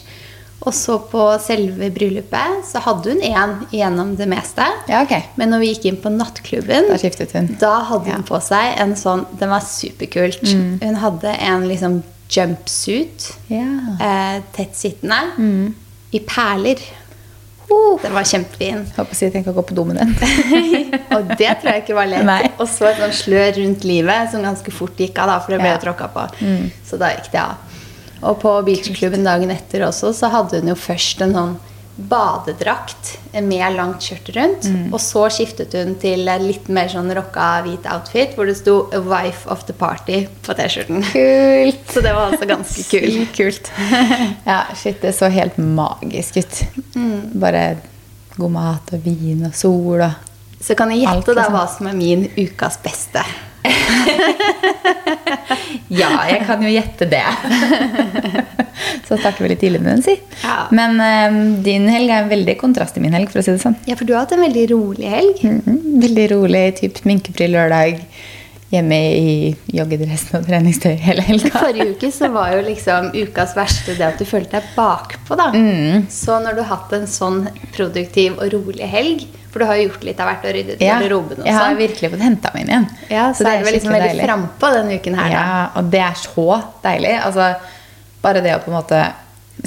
Og 0.67 0.73
så 0.75 0.97
på 1.09 1.23
selve 1.39 1.87
bryllupet 1.95 2.65
så 2.67 2.81
hadde 2.83 3.13
hun 3.13 3.21
én 3.23 3.53
gjennom 3.71 4.15
det 4.19 4.27
meste. 4.27 4.65
Ja, 4.89 5.01
okay. 5.05 5.21
Men 5.39 5.49
når 5.53 5.59
vi 5.63 5.69
gikk 5.73 5.85
inn 5.85 5.97
på 6.03 6.11
nattklubben, 6.11 6.89
Da 6.89 6.97
hun. 7.39 7.55
da 7.59 7.79
hadde 7.87 8.03
hun 8.03 8.11
Ja. 8.11 8.17
Mm. 8.17 8.25
på 8.27 8.41
seg 8.43 8.79
en 8.79 8.93
sånn 8.95 9.25
Den 9.39 9.49
var 9.49 9.61
superkult. 9.61 10.41
Hun 10.83 10.95
hadde 10.95 11.35
en 11.39 11.67
liksom 11.67 12.03
jumpsuit, 12.29 13.37
Ja. 13.47 13.95
eh, 13.99 14.41
tettsittende, 14.53 15.31
Mm. 15.37 15.73
i 16.13 16.19
perler. 16.19 16.77
Den 18.01 18.13
var 18.13 18.23
kjempefin. 18.23 18.85
Håper 18.97 19.13
jeg 19.21 19.31
tenker 19.31 19.51
å 19.53 19.55
gå 19.55 19.63
på 19.67 19.75
do 19.75 19.83
med 19.85 19.97
den. 19.97 20.15
Og 21.15 21.27
det 21.37 21.51
tror 21.61 21.71
jeg 21.71 21.83
ikke 21.85 21.93
var 21.93 22.07
lett. 22.07 22.25
Nei. 22.25 22.49
Og 22.59 22.67
så 22.67 22.87
et 22.89 22.97
sånt 22.97 23.13
slør 23.13 23.55
rundt 23.57 23.83
livet 23.85 24.31
som 24.31 24.41
ganske 24.41 24.71
fort 24.73 24.97
gikk 24.97 25.19
av, 25.19 25.27
da, 25.27 25.39
for 25.39 25.51
det 25.51 25.59
ble 25.61 25.69
Ja. 25.69 25.77
tråkka 25.77 26.09
på. 26.11 26.23
Så 26.83 26.97
da 26.97 27.09
gikk 27.13 27.31
det 27.31 27.39
av. 27.39 27.55
Og 28.21 28.39
på 28.41 28.53
beachklubben 28.67 29.23
dagen 29.27 29.51
etter 29.53 29.85
også, 29.88 30.13
så 30.15 30.29
hadde 30.33 30.59
hun 30.61 30.71
jo 30.73 30.77
først 30.79 31.21
en 31.25 31.35
sånn 31.38 31.57
badedrakt 31.99 33.17
med 33.43 33.73
langt 33.75 34.05
skjørt 34.05 34.29
rundt. 34.38 34.67
Og 34.93 34.99
så 35.03 35.25
skiftet 35.35 35.73
hun 35.75 35.97
til 35.99 36.23
litt 36.45 36.69
mer 36.71 36.88
sånn 36.91 37.11
rocka 37.15 37.49
hvit 37.65 37.88
outfit 37.91 38.35
hvor 38.38 38.47
det 38.47 38.55
sto 38.59 38.77
wife 39.09 39.49
of 39.51 39.65
the 39.67 39.75
party' 39.75 40.21
på 40.45 40.55
T-skjorten. 40.55 41.03
Kult. 41.11 41.83
Så 41.91 42.03
det 42.05 42.13
var 42.15 42.31
altså 42.31 42.47
ganske. 42.49 42.83
Sykt 43.17 43.35
kult. 43.35 43.71
Ja, 44.49 44.63
shit, 44.79 45.01
det 45.03 45.13
så 45.17 45.27
helt 45.33 45.57
magisk 45.59 46.39
ut. 46.39 46.63
Bare 47.39 47.65
god 48.39 48.55
mat 48.55 48.95
og 48.95 49.03
vin 49.03 49.43
og 49.49 49.55
sol 49.57 49.99
og 50.07 50.25
Så 50.63 50.75
kan 50.75 50.91
jeg 50.91 51.05
gjette 51.05 51.35
da 51.38 51.45
hva 51.51 51.65
som 51.71 51.88
er 51.88 51.95
min 51.95 52.25
ukas 52.35 52.79
beste. 52.83 53.23
Ja, 55.89 56.09
jeg 56.29 56.43
kan 56.45 56.61
jo 56.63 56.69
gjette 56.69 57.07
det. 57.09 57.23
Så 59.07 59.17
snakker 59.17 59.43
vi 59.43 59.49
litt 59.51 59.61
tidlig 59.63 59.81
med 59.81 59.97
den, 59.97 60.03
si. 60.05 60.15
Ja. 60.43 60.67
Men 60.75 60.99
um, 61.01 61.39
din 61.65 61.87
helg 61.89 62.11
er 62.13 62.23
en 62.23 62.29
veldig 62.31 62.55
kontrast 62.61 62.93
til 62.95 63.03
min 63.05 63.15
helg, 63.17 63.31
for 63.33 63.41
å 63.41 63.45
si 63.45 63.55
det 63.55 63.63
sånn. 63.63 63.77
Ja, 63.89 63.97
for 63.97 64.05
du 64.07 64.13
har 64.13 64.23
hatt 64.27 64.35
en 64.37 64.45
veldig 64.45 64.67
rolig 64.75 65.09
helg. 65.09 65.41
Mhm, 65.45 65.77
Veldig 65.99 66.25
rolig, 66.31 66.61
typ 66.77 66.99
sminkefri 67.01 67.49
lørdag. 67.51 67.97
Hjemme 68.69 68.97
i 69.17 69.31
joggedressen 69.73 70.35
og 70.38 70.43
treningstøy 70.45 70.91
hele 71.01 71.23
helga. 71.25 71.49
Forrige 71.55 71.95
uke 71.95 72.11
så 72.13 72.27
var 72.29 72.51
jo 72.53 72.59
liksom 72.67 73.07
ukas 73.15 73.55
verste 73.57 73.95
det 73.97 74.05
at 74.05 74.21
du 74.21 74.27
følte 74.29 74.59
deg 74.59 74.67
bakpå, 74.75 75.38
da. 75.39 75.47
Mm. 75.55 76.03
Så 76.13 76.38
når 76.43 76.59
du 76.59 76.61
har 76.61 76.75
hatt 76.75 76.93
en 76.99 77.07
sånn 77.09 77.47
produktiv 77.73 78.38
og 78.38 78.53
rolig 78.53 78.85
helg, 78.91 79.25
for 79.49 79.63
du 79.63 79.65
har 79.65 79.79
jo 79.79 79.88
gjort 79.88 80.05
litt 80.05 80.21
av 80.21 80.29
hvert 80.29 80.45
og 80.45 80.53
ryddet 80.53 80.83
Ja, 80.85 80.99
garderoben 80.99 81.41
og 81.41 81.47
jeg 81.49 81.57
har 81.57 81.71
sånn, 81.71 81.79
virkelig 81.79 82.11
fått 82.13 82.25
henta 82.27 82.51
meg 82.53 82.61
inn 82.61 82.69
igjen. 82.75 82.85
ja, 83.09 83.23
så, 83.33 83.47
er 83.49 83.57
det 83.57 83.65
vel 83.65 83.75
liksom 83.79 83.95
veldig 83.95 84.27
frampå 84.27 84.71
denne 84.75 84.99
uken 84.99 85.17
her, 85.17 85.31
da. 85.33 85.39
Ja, 85.39 85.63
og 85.79 85.89
det 85.95 86.03
er 86.05 86.21
så 86.21 86.47
deilig. 86.85 87.15
Altså, 87.25 87.49
bare 88.21 88.45
det 88.45 88.53
å 88.53 88.61
på 88.61 88.69
en 88.69 88.77
måte 88.77 89.01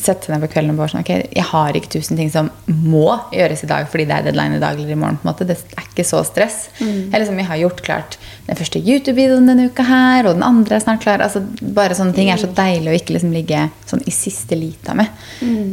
sette 0.00 0.30
ned 0.32 0.40
på 0.44 0.48
kvelden 0.54 0.72
og 0.72 0.78
bare 0.80 0.92
sånn 0.92 1.02
Ok, 1.02 1.10
jeg 1.36 1.44
har 1.50 1.76
ikke 1.76 1.90
tusen 1.92 2.16
ting 2.16 2.30
som 2.32 2.48
må 2.66 3.08
gjøres 3.34 3.64
i 3.64 3.68
dag 3.70 3.88
fordi 3.90 4.06
det 4.08 4.14
er 4.16 4.26
deadline 4.28 4.56
i 4.56 4.62
dag 4.62 4.78
eller 4.78 4.90
i 4.94 4.98
morgen. 4.98 5.18
på 5.20 5.26
en 5.26 5.32
måte. 5.32 5.46
Det 5.48 5.56
er 5.76 5.88
ikke 5.88 6.06
så 6.08 6.22
stress. 6.24 6.68
Eller 6.80 7.26
som 7.28 7.38
jeg 7.38 7.46
har 7.50 7.60
gjort 7.60 7.82
klart 7.84 8.18
den 8.46 8.56
første 8.58 8.80
YouTube-videoen 8.80 9.46
denne 9.50 9.66
uka 9.70 9.84
her, 9.86 10.26
og 10.26 10.34
den 10.38 10.46
andre 10.46 10.76
er 10.78 10.84
snart 10.84 11.02
klar. 11.04 11.20
Altså, 11.24 11.42
bare 11.62 11.94
sånne 11.98 12.14
ting 12.16 12.30
er 12.32 12.40
så 12.40 12.48
deilig 12.56 12.90
å 12.90 12.96
ikke 12.98 13.14
liksom 13.18 13.32
ligge 13.36 13.66
sånn 13.86 14.02
i 14.08 14.14
siste 14.14 14.56
lita 14.58 14.94
med. 14.98 15.12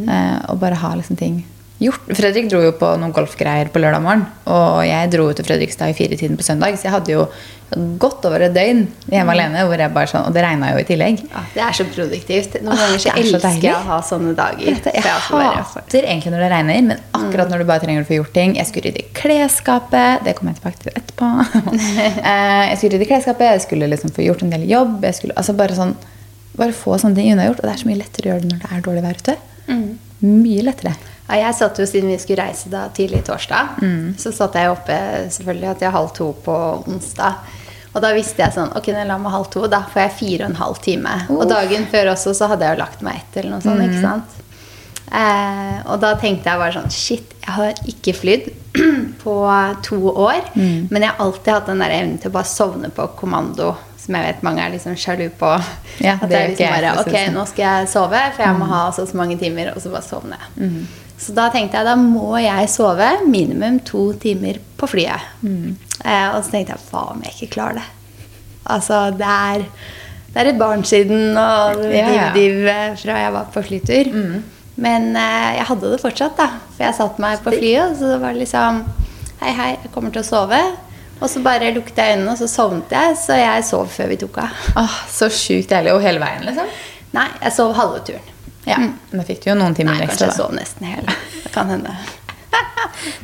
Eh, 0.09 0.37
og 0.51 0.59
bare 0.61 0.75
ha 0.83 0.93
liksom 0.99 1.17
ting 1.19 1.39
gjort. 1.79 2.09
Fredrik 2.17 2.49
dro 2.51 2.61
jo 2.63 2.73
på 2.79 2.89
noen 2.99 3.13
golfgreier 3.15 3.71
på 3.73 3.81
lørdag 3.81 4.03
morgen. 4.03 4.25
Og 4.51 4.81
jeg 4.87 5.13
dro 5.13 5.29
til 5.35 5.47
Fredrikstad 5.47 5.93
i 5.93 5.95
firetiden 5.97 6.37
på 6.39 6.45
søndag, 6.45 6.77
så 6.79 6.89
jeg 6.89 6.95
hadde 6.95 7.13
jo 7.15 7.25
godt 8.01 8.23
over 8.25 8.41
et 8.47 8.53
døgn 8.55 8.81
hjemme 9.11 9.33
alene. 9.35 9.63
Hvor 9.69 9.81
jeg 9.81 9.93
bare 9.93 10.09
sånn, 10.09 10.25
og 10.27 10.35
det 10.35 10.43
regna 10.43 10.71
jo 10.73 10.81
i 10.81 10.85
tillegg. 10.87 11.21
Ja, 11.29 11.43
det 11.53 11.63
er 11.67 11.77
så 11.77 11.85
produktivt. 11.89 12.57
Noen 12.65 12.81
ganger 12.81 13.03
så 13.03 13.11
er 13.13 13.21
elsker 13.21 13.67
jeg 13.67 13.75
å 13.75 13.81
ha 13.89 13.99
sånne 14.05 14.33
dager. 14.37 14.67
Jeg, 14.69 14.95
jeg 14.95 15.03
hater 15.05 16.07
egentlig 16.09 16.33
når 16.33 16.45
det 16.45 16.51
regner, 16.55 16.81
men 16.89 17.03
akkurat 17.19 17.51
når 17.51 17.63
du 17.63 17.69
bare 17.69 17.83
trenger 17.85 18.05
å 18.05 18.09
få 18.09 18.17
gjort 18.19 18.33
ting 18.35 18.55
Jeg 18.57 18.69
skulle 18.69 18.89
rydde 18.89 19.03
i 19.03 19.09
klesskapet. 19.21 20.25
Det 20.25 20.35
kommer 20.37 20.55
jeg 20.55 20.61
tilbake 20.61 20.83
til 20.85 20.95
etterpå. 20.95 21.33
Eh, 22.29 22.63
jeg 22.69 22.77
skulle 22.79 22.97
rydde 22.97 23.05
i 23.05 23.09
klesskapet, 23.09 23.45
jeg 23.53 23.61
skulle 23.63 23.87
liksom 23.89 24.11
få 24.13 24.23
gjort 24.25 24.41
en 24.43 24.51
del 24.51 24.65
jobb. 24.69 24.99
Jeg 25.05 25.15
skulle, 25.17 25.35
altså 25.39 25.53
bare, 25.57 25.75
sånn, 25.77 25.93
bare 26.57 26.75
få 26.75 26.97
sånne 27.01 27.17
ting 27.17 27.31
unnagjort. 27.33 27.61
Og 27.61 27.67
det 27.67 27.73
er 27.73 27.81
så 27.81 27.89
mye 27.89 27.99
lettere 28.01 28.27
å 28.27 28.31
gjøre 28.33 28.43
det 28.43 28.51
når 28.51 28.61
det 28.63 28.71
er 28.75 28.83
dårlig 28.85 29.03
vær 29.05 29.21
ute. 29.21 29.35
Mye 30.25 30.65
lettere. 30.67 30.93
Ja, 31.29 31.35
jeg 31.45 31.55
satt 31.55 31.77
jo 31.77 31.85
Siden 31.85 32.09
vi 32.09 32.17
skulle 32.17 32.41
reise 32.47 32.69
da 32.69 32.87
tidlig 32.89 33.23
torsdag, 33.27 33.77
Mm. 33.81 34.15
så 34.17 34.31
satt 34.33 34.53
jeg 34.57 34.69
oppe 34.71 34.95
selvfølgelig 35.29 35.77
til 35.79 35.91
halv 35.91 36.11
to 36.17 36.33
på 36.45 36.55
onsdag. 36.87 37.35
Og 37.93 38.01
da 38.01 38.11
visste 38.13 38.37
jeg 38.43 38.53
sånn 38.53 38.69
Ok, 38.77 38.87
når 38.93 38.99
jeg 39.03 39.07
la 39.07 39.17
meg 39.17 39.31
halv 39.33 39.47
to, 39.49 39.67
da 39.67 39.79
får 39.93 40.01
jeg 40.07 40.11
fire 40.19 40.43
og 40.45 40.49
en 40.51 40.55
halv 40.55 40.81
time. 40.81 41.15
Og 41.29 41.47
dagen 41.49 41.85
før 41.91 42.11
også 42.13 42.33
så 42.37 42.47
hadde 42.51 42.65
jeg 42.65 42.77
jo 42.77 42.83
lagt 42.83 43.01
meg 43.01 43.15
ett 43.21 43.37
eller 43.37 43.49
noe 43.55 43.61
sånt. 43.61 43.79
Mm. 43.79 43.89
ikke 43.89 44.01
sant? 44.01 44.35
Eh, 45.11 45.77
og 45.89 45.99
da 46.03 46.11
tenkte 46.21 46.51
jeg 46.51 46.59
bare 46.61 46.73
sånn 46.75 46.91
Shit, 46.93 47.31
jeg 47.41 47.53
har 47.55 47.73
ikke 47.89 48.13
flydd 48.13 48.49
på 49.23 49.35
to 49.85 49.97
år. 50.13 50.41
Mm. 50.53 50.87
Men 50.91 51.01
jeg 51.05 51.09
har 51.11 51.23
alltid 51.25 51.53
hatt 51.55 51.65
den 51.71 51.81
der 51.81 51.95
evnen 51.97 52.19
til 52.21 52.29
å 52.29 52.35
bare 52.37 52.49
sovne 52.49 52.91
på 52.93 53.07
kommando. 53.17 53.71
Som 53.99 54.15
jeg 54.15 54.25
vet 54.29 54.43
mange 54.45 54.61
er 54.63 54.71
liksom 54.75 54.95
sjalu 54.97 55.27
på. 55.37 55.49
Ja, 56.05 56.15
At 56.21 56.29
det 56.29 56.37
er 56.39 56.47
liksom 56.53 56.75
bare 56.75 56.93
Ok, 57.01 57.09
sånn. 57.13 57.33
nå 57.35 57.47
skal 57.49 57.65
jeg 57.65 57.89
sove, 57.91 58.21
for 58.37 58.45
jeg 58.45 58.57
må 58.61 58.65
ha 58.69 58.83
så, 58.95 59.05
så 59.09 59.17
mange 59.19 59.37
timer, 59.41 59.73
og 59.75 59.81
så 59.83 59.91
bare 59.93 60.05
sovne. 60.05 60.37
Så 61.19 61.35
da 61.35 61.49
tenkte 61.51 61.79
jeg 61.79 61.87
da 61.87 61.95
må 61.99 62.37
jeg 62.39 62.69
sove 62.71 63.09
minimum 63.27 63.81
to 63.87 64.09
timer 64.21 64.61
på 64.79 64.87
flyet. 64.87 65.31
Eh, 66.05 66.27
og 66.31 66.43
så 66.45 66.53
tenkte 66.53 66.77
jeg 66.77 66.85
hva 66.91 67.09
om 67.13 67.25
jeg 67.25 67.35
ikke 67.35 67.53
klarer 67.57 67.81
det? 67.81 67.87
Altså, 68.69 69.01
det 69.17 69.27
er, 69.27 69.65
det 70.29 70.41
er 70.41 70.51
et 70.53 70.61
barn 70.61 70.85
siden 70.87 71.37
og 71.39 71.81
div-div 71.81 72.63
ja, 72.63 72.77
ja. 72.91 72.95
fra 73.01 73.19
jeg 73.19 73.35
var 73.35 73.51
på 73.53 73.63
flytur. 73.65 74.11
Men 74.79 75.09
eh, 75.19 75.57
jeg 75.57 75.67
hadde 75.73 75.91
det 75.91 76.01
fortsatt, 76.01 76.37
da. 76.39 76.47
For 76.75 76.85
jeg 76.87 76.95
satte 76.95 77.23
meg 77.23 77.43
på 77.43 77.55
flyet, 77.55 77.81
og 77.89 77.97
så 77.99 78.15
var 78.21 78.35
det 78.35 78.45
liksom 78.45 78.83
Hei, 79.39 79.53
hei, 79.55 79.69
jeg 79.85 79.91
kommer 79.93 80.11
til 80.11 80.19
å 80.19 80.27
sove. 80.27 80.59
Og 81.19 81.29
så 81.31 81.39
bare 81.43 81.69
lukket 81.75 81.99
jeg 81.99 82.15
øynene, 82.15 82.33
og 82.33 82.39
så 82.39 82.47
sovnet 82.51 82.91
jeg. 82.91 83.15
Så 83.19 83.35
jeg 83.39 83.63
sov 83.67 83.87
før 83.91 84.11
vi 84.11 84.17
tok 84.19 84.39
av. 84.43 84.65
Åh, 84.79 84.97
så 85.11 85.29
sjukt 85.31 85.71
deilig. 85.71 85.93
Og 85.95 86.03
hele 86.03 86.19
veien, 86.23 86.43
liksom? 86.47 86.67
Nei, 87.15 87.27
jeg 87.43 87.55
sov 87.55 87.71
halve 87.75 88.03
turen. 88.07 88.35
Ja. 88.67 88.77
Da 89.11 89.23
fikk 89.27 89.43
du 89.43 89.49
jo 89.51 89.55
noen 89.59 89.75
timer 89.77 89.95
Nei, 89.95 90.05
ekstra. 90.07 90.27
kanskje 90.27 90.31
jeg 90.31 90.37
sov 90.39 90.55
nesten 90.57 90.87
hele. 90.89 91.15
Det 91.43 91.51
kan 91.55 91.69
hende. 91.71 91.93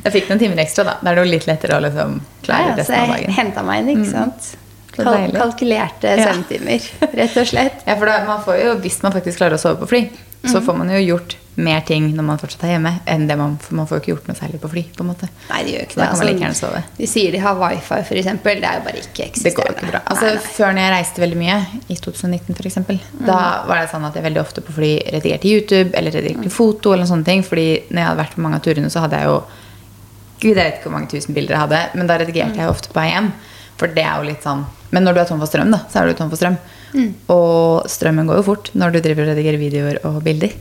Da 0.02 0.10
fikk 0.14 0.26
du 0.28 0.34
noen 0.34 0.42
timer 0.44 0.62
ekstra, 0.62 0.84
da. 0.88 0.94
Da 1.02 1.10
er 1.12 1.18
det 1.18 1.24
jo 1.26 1.32
litt 1.34 1.46
lettere 1.48 1.76
å 1.76 1.82
liksom 1.84 2.20
klare 2.46 2.76
resten 2.78 2.96
av 3.00 3.10
dagen. 3.12 3.26
jeg 3.28 3.36
henta 3.36 3.62
meg 3.66 3.82
inn, 3.82 3.90
ikke 3.96 4.10
sant. 4.12 4.48
Mm. 4.52 4.62
Kal 4.96 5.04
kalkulerte 5.04 5.40
kalkulerte 5.42 6.12
Ja. 6.16 6.28
søvntimer, 6.30 6.86
rett 7.20 7.36
og 7.36 7.46
slett. 7.50 7.82
Ja, 7.88 7.96
for 8.00 8.06
da, 8.08 8.14
man 8.24 8.40
får 8.46 8.60
jo, 8.62 8.74
Hvis 8.80 9.02
man 9.04 9.12
faktisk 9.12 9.38
klarer 9.42 9.58
å 9.58 9.60
sove 9.60 9.76
på 9.82 9.88
fly, 9.90 10.02
så 10.50 10.62
får 10.64 10.76
man 10.78 10.90
jo 10.94 11.02
gjort 11.02 11.36
mer 11.56 11.80
ting 11.88 12.10
når 12.12 12.24
man 12.26 12.38
fortsatt 12.40 12.66
er 12.68 12.74
hjemme, 12.74 12.90
enn 13.08 13.22
det 13.30 13.36
man 13.40 13.54
man 13.72 13.86
får 13.88 13.96
jo 13.96 14.02
ikke 14.02 14.10
gjort 14.12 14.26
noe 14.28 14.36
særlig 14.36 14.58
på 14.60 14.68
fly. 14.68 14.82
på 14.96 15.04
en 15.04 15.08
måte. 15.08 15.28
Nei, 15.48 15.60
det 15.64 15.72
gjør 15.72 15.84
ikke 15.86 15.96
det. 15.96 16.08
Altså, 16.08 16.26
like 16.28 16.50
sove. 16.58 16.82
de 16.98 17.06
sier 17.08 17.32
de 17.32 17.40
har 17.40 17.56
wifi, 17.60 18.00
f.eks. 18.02 18.28
Det 18.44 18.52
er 18.56 18.76
jo 18.76 18.84
bare 18.84 19.00
ikke 19.00 19.08
Det 19.14 19.16
går 19.16 19.30
eksisterende. 19.30 19.76
ikke 19.78 19.90
bra. 19.94 20.02
Altså, 20.04 20.26
Nei, 20.26 20.34
nei. 20.36 20.52
Før 20.58 20.74
når 20.76 20.84
jeg 20.84 20.94
reiste 20.96 21.24
veldig 21.24 21.40
mye, 21.40 21.56
i 21.88 21.96
2019 21.96 22.58
f.eks., 22.60 22.78
da 23.30 23.38
var 23.66 23.80
det 23.80 23.90
sånn 23.94 24.04
at 24.04 24.14
jeg 24.20 24.26
veldig 24.28 24.42
ofte 24.44 24.60
på 24.66 24.76
fly 24.76 24.92
redigerte 25.16 25.48
YouTube 25.48 25.96
eller 25.96 26.12
redigerte 26.12 26.52
foto. 26.52 26.92
eller 26.92 27.08
sånne 27.08 27.24
ting, 27.24 27.42
fordi 27.42 27.68
når 27.88 28.02
jeg 28.02 28.08
hadde 28.10 28.22
vært 28.22 28.36
på 28.36 28.44
mange 28.44 28.60
av 28.60 28.66
turene, 28.68 28.92
så 28.92 29.06
hadde 29.06 29.16
jeg 29.22 29.32
jo 29.32 29.40
Gud, 30.36 30.52
jeg 30.52 30.60
vet 30.60 30.74
ikke 30.76 30.90
hvor 30.90 30.98
mange 30.98 31.08
tusen 31.08 31.32
bilder 31.32 31.54
jeg 31.56 31.64
hadde, 31.64 31.78
men 31.96 32.08
da 32.10 32.18
redigerte 32.20 32.60
jeg 32.60 32.68
ofte 32.68 32.90
på 32.92 33.00
vei 33.00 33.08
hjem. 33.08 33.32
For 33.80 33.88
det 33.92 34.04
er 34.04 34.20
jo 34.20 34.28
litt 34.28 34.44
sånn 34.44 34.64
Men 34.92 35.04
når 35.04 35.14
du 35.16 35.20
er 35.20 35.28
tom 35.28 35.40
for 35.40 35.48
strøm, 35.50 35.72
da, 35.72 35.80
så 35.88 36.00
er 36.02 36.06
du 36.12 36.14
tom 36.16 36.28
for 36.28 36.36
strøm. 36.36 36.56
Og 37.32 37.86
strømmen 37.90 38.26
går 38.30 38.36
jo 38.40 38.46
fort 38.50 38.70
når 38.74 38.92
du 38.96 39.00
driver 39.04 39.22
og 39.26 39.30
redigerer 39.34 39.58
videoer 39.60 39.98
og 40.08 40.22
bilder. 40.24 40.52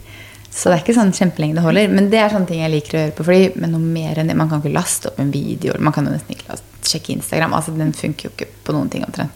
Så 0.56 0.70
det 0.72 0.78
er 0.78 0.84
ikke 0.86 0.96
sånn 0.96 1.12
kjempelenge 1.12 1.56
det 1.58 1.64
holder. 1.66 1.90
Men 1.92 2.10
det 2.10 2.20
er 2.24 2.30
sånne 2.32 2.48
ting 2.48 2.62
jeg 2.62 2.72
liker 2.72 2.96
å 2.96 3.02
gjøre 3.04 3.16
på 3.18 3.26
fly. 3.28 3.40
Men 3.60 3.74
noe 3.76 3.82
mer 3.84 4.22
enn 4.22 4.28
det. 4.32 4.36
Man 4.40 4.48
kan 4.50 4.62
ikke 4.64 4.72
laste 4.76 5.10
opp 5.12 5.20
en 5.20 5.32
video. 5.34 5.74
eller 5.74 5.84
Man 5.84 5.94
kan 5.94 6.06
jo 6.08 6.14
nesten 6.14 6.32
ikke 6.38 6.48
laste, 6.54 6.66
sjekke 6.88 7.12
Instagram. 7.18 7.54
Altså, 7.58 7.74
den 7.76 7.92
funker 7.94 8.30
jo 8.30 8.32
ikke 8.32 8.48
på 8.64 8.76
noen 8.78 8.90
ting 8.94 9.04
omtrent. 9.04 9.36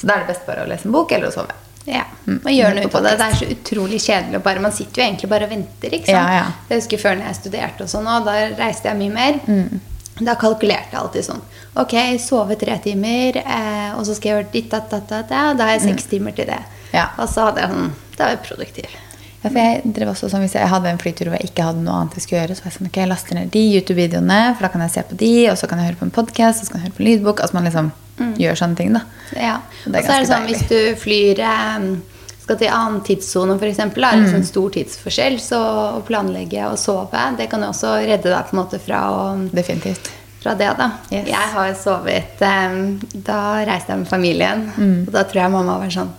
Så 0.00 0.06
da 0.08 0.14
er 0.16 0.24
det 0.24 0.30
best 0.32 0.46
bare 0.48 0.64
å 0.64 0.68
lese 0.70 0.88
en 0.88 0.92
bok 0.96 1.12
eller 1.12 1.28
å 1.28 1.32
sove. 1.36 1.52
Ja, 1.86 2.04
Mm. 2.26 2.40
man 2.42 2.52
gjør 2.56 2.72
noe 2.74 2.88
på 2.88 2.88
ut 2.88 2.94
av 2.96 3.04
det. 3.04 3.18
Det 3.18 3.26
er 3.26 3.36
så 3.38 3.46
utrolig 3.54 4.00
kjedelig. 4.02 4.42
bare, 4.42 4.60
Man 4.60 4.72
sitter 4.72 5.02
jo 5.02 5.06
egentlig 5.08 5.28
bare 5.30 5.44
og 5.44 5.50
venter. 5.50 5.90
ikke 5.94 6.06
sant? 6.06 6.16
Ja, 6.16 6.32
ja. 6.40 6.46
Jeg 6.70 6.80
husker 6.80 6.98
Før 6.98 7.14
når 7.20 7.26
jeg 7.28 7.36
studerte, 7.36 7.80
og 7.82 7.88
sånn, 7.88 8.06
og 8.16 8.24
da 8.24 8.32
reiste 8.58 8.88
jeg 8.88 8.96
mye 8.96 9.12
mer. 9.12 9.38
Mm. 9.46 9.80
Da 10.16 10.36
kalkulerte 10.40 10.94
jeg 10.94 11.00
alltid 11.00 11.26
sånn. 11.26 11.42
Ok, 11.76 11.92
sove 12.22 12.56
tre 12.56 12.78
timer, 12.84 13.36
eh, 13.42 13.90
og 13.98 14.06
så 14.08 14.14
skal 14.16 14.30
jeg 14.30 14.36
gjøre 14.36 14.52
ditt, 14.54 14.70
datt, 14.72 14.88
datt, 14.88 15.10
datt, 15.10 15.34
og 15.52 15.58
da 15.58 15.66
har 15.68 15.76
jeg 15.76 15.90
seks 15.90 16.08
timer 16.08 16.32
til 16.36 16.48
det. 16.48 16.62
Mm. 16.62 16.94
Ja. 16.94 17.10
Og 17.20 17.28
så 17.28 17.48
hadde 17.48 17.64
jeg 17.64 17.74
sånn 17.74 17.90
Da 18.16 18.24
var 18.24 18.32
jeg 18.32 18.44
produktiv. 18.46 18.94
Ja, 19.42 19.50
for 19.50 19.58
jeg 19.60 19.92
drev 19.94 20.08
også 20.14 20.30
sånn, 20.32 20.40
Hvis 20.46 20.54
jeg 20.56 20.70
hadde 20.70 20.88
en 20.88 20.98
flytur 20.98 21.28
hvor 21.28 21.36
jeg 21.36 21.50
ikke 21.50 21.66
hadde 21.66 21.82
noe 21.84 21.98
annet 22.00 22.16
jeg 22.16 22.24
skulle 22.24 22.40
gjøre, 22.40 22.56
så 22.56 22.64
var 22.64 22.70
jeg 22.72 22.78
sånn, 22.78 22.88
ok, 22.88 22.98
jeg 23.02 23.10
laster 23.10 23.36
ned 23.36 23.52
de 23.52 23.64
YouTube-videoene, 23.74 24.40
for 24.54 24.66
da 24.66 24.72
kan 24.72 24.84
jeg 24.86 24.94
se 24.96 25.04
på 25.10 25.20
de, 25.20 25.34
og 25.52 25.60
så 25.60 25.68
kan 25.68 25.82
jeg 25.82 25.90
høre 25.90 26.00
på 26.00 26.08
en 26.08 26.16
podkast, 26.16 26.62
og 26.62 26.68
så 26.68 26.72
kan 26.72 26.80
jeg 26.80 26.88
høre 26.88 26.96
på 26.96 27.04
en 27.04 27.10
lydbok. 27.10 27.44
Altså 27.44 27.58
man 27.58 27.68
liksom 27.68 27.92
gjør 28.40 28.56
sånne 28.56 28.80
ting, 28.80 28.96
da. 28.96 29.02
Ja. 29.36 29.56
Og 29.84 29.92
er 29.92 30.06
så 30.06 30.14
er 30.14 30.22
det 30.24 30.30
sånn 30.30 30.32
sånn 30.32 30.48
hvis 30.48 30.64
du 30.70 30.78
flyr 31.02 31.42
eh, 31.44 31.88
skal 32.46 32.58
til 32.60 32.70
annen 32.70 33.00
tidssone, 33.02 33.56
f.eks., 33.58 33.80
er 33.82 33.90
det 33.90 34.10
en 34.20 34.28
sånn 34.30 34.44
stor 34.46 34.70
tidsforskjell, 34.76 35.36
så 35.42 35.58
å 35.98 36.02
planlegge 36.06 36.62
og 36.70 36.78
sove, 36.78 37.24
det 37.36 37.48
kan 37.50 37.64
jo 37.66 37.72
også 37.72 37.96
redde 38.06 38.30
deg 38.30 38.46
på 38.46 38.54
en 38.54 38.60
måte 38.62 38.78
fra 38.80 39.00
å 39.10 39.24
Definitivt. 39.50 40.12
fra 40.44 40.54
det, 40.54 40.68
da. 40.78 40.86
Yes. 41.10 41.26
Jeg 41.32 41.48
har 41.56 41.72
sovet 41.74 42.42
um, 42.46 42.76
Da 43.26 43.40
reiste 43.66 43.90
jeg 43.92 44.04
med 44.04 44.08
familien, 44.12 44.62
Mm. 44.76 45.08
og 45.08 45.12
da 45.16 45.24
tror 45.26 45.42
jeg 45.42 45.50
mamma 45.56 45.78
var 45.82 45.90
sånn 45.90 46.12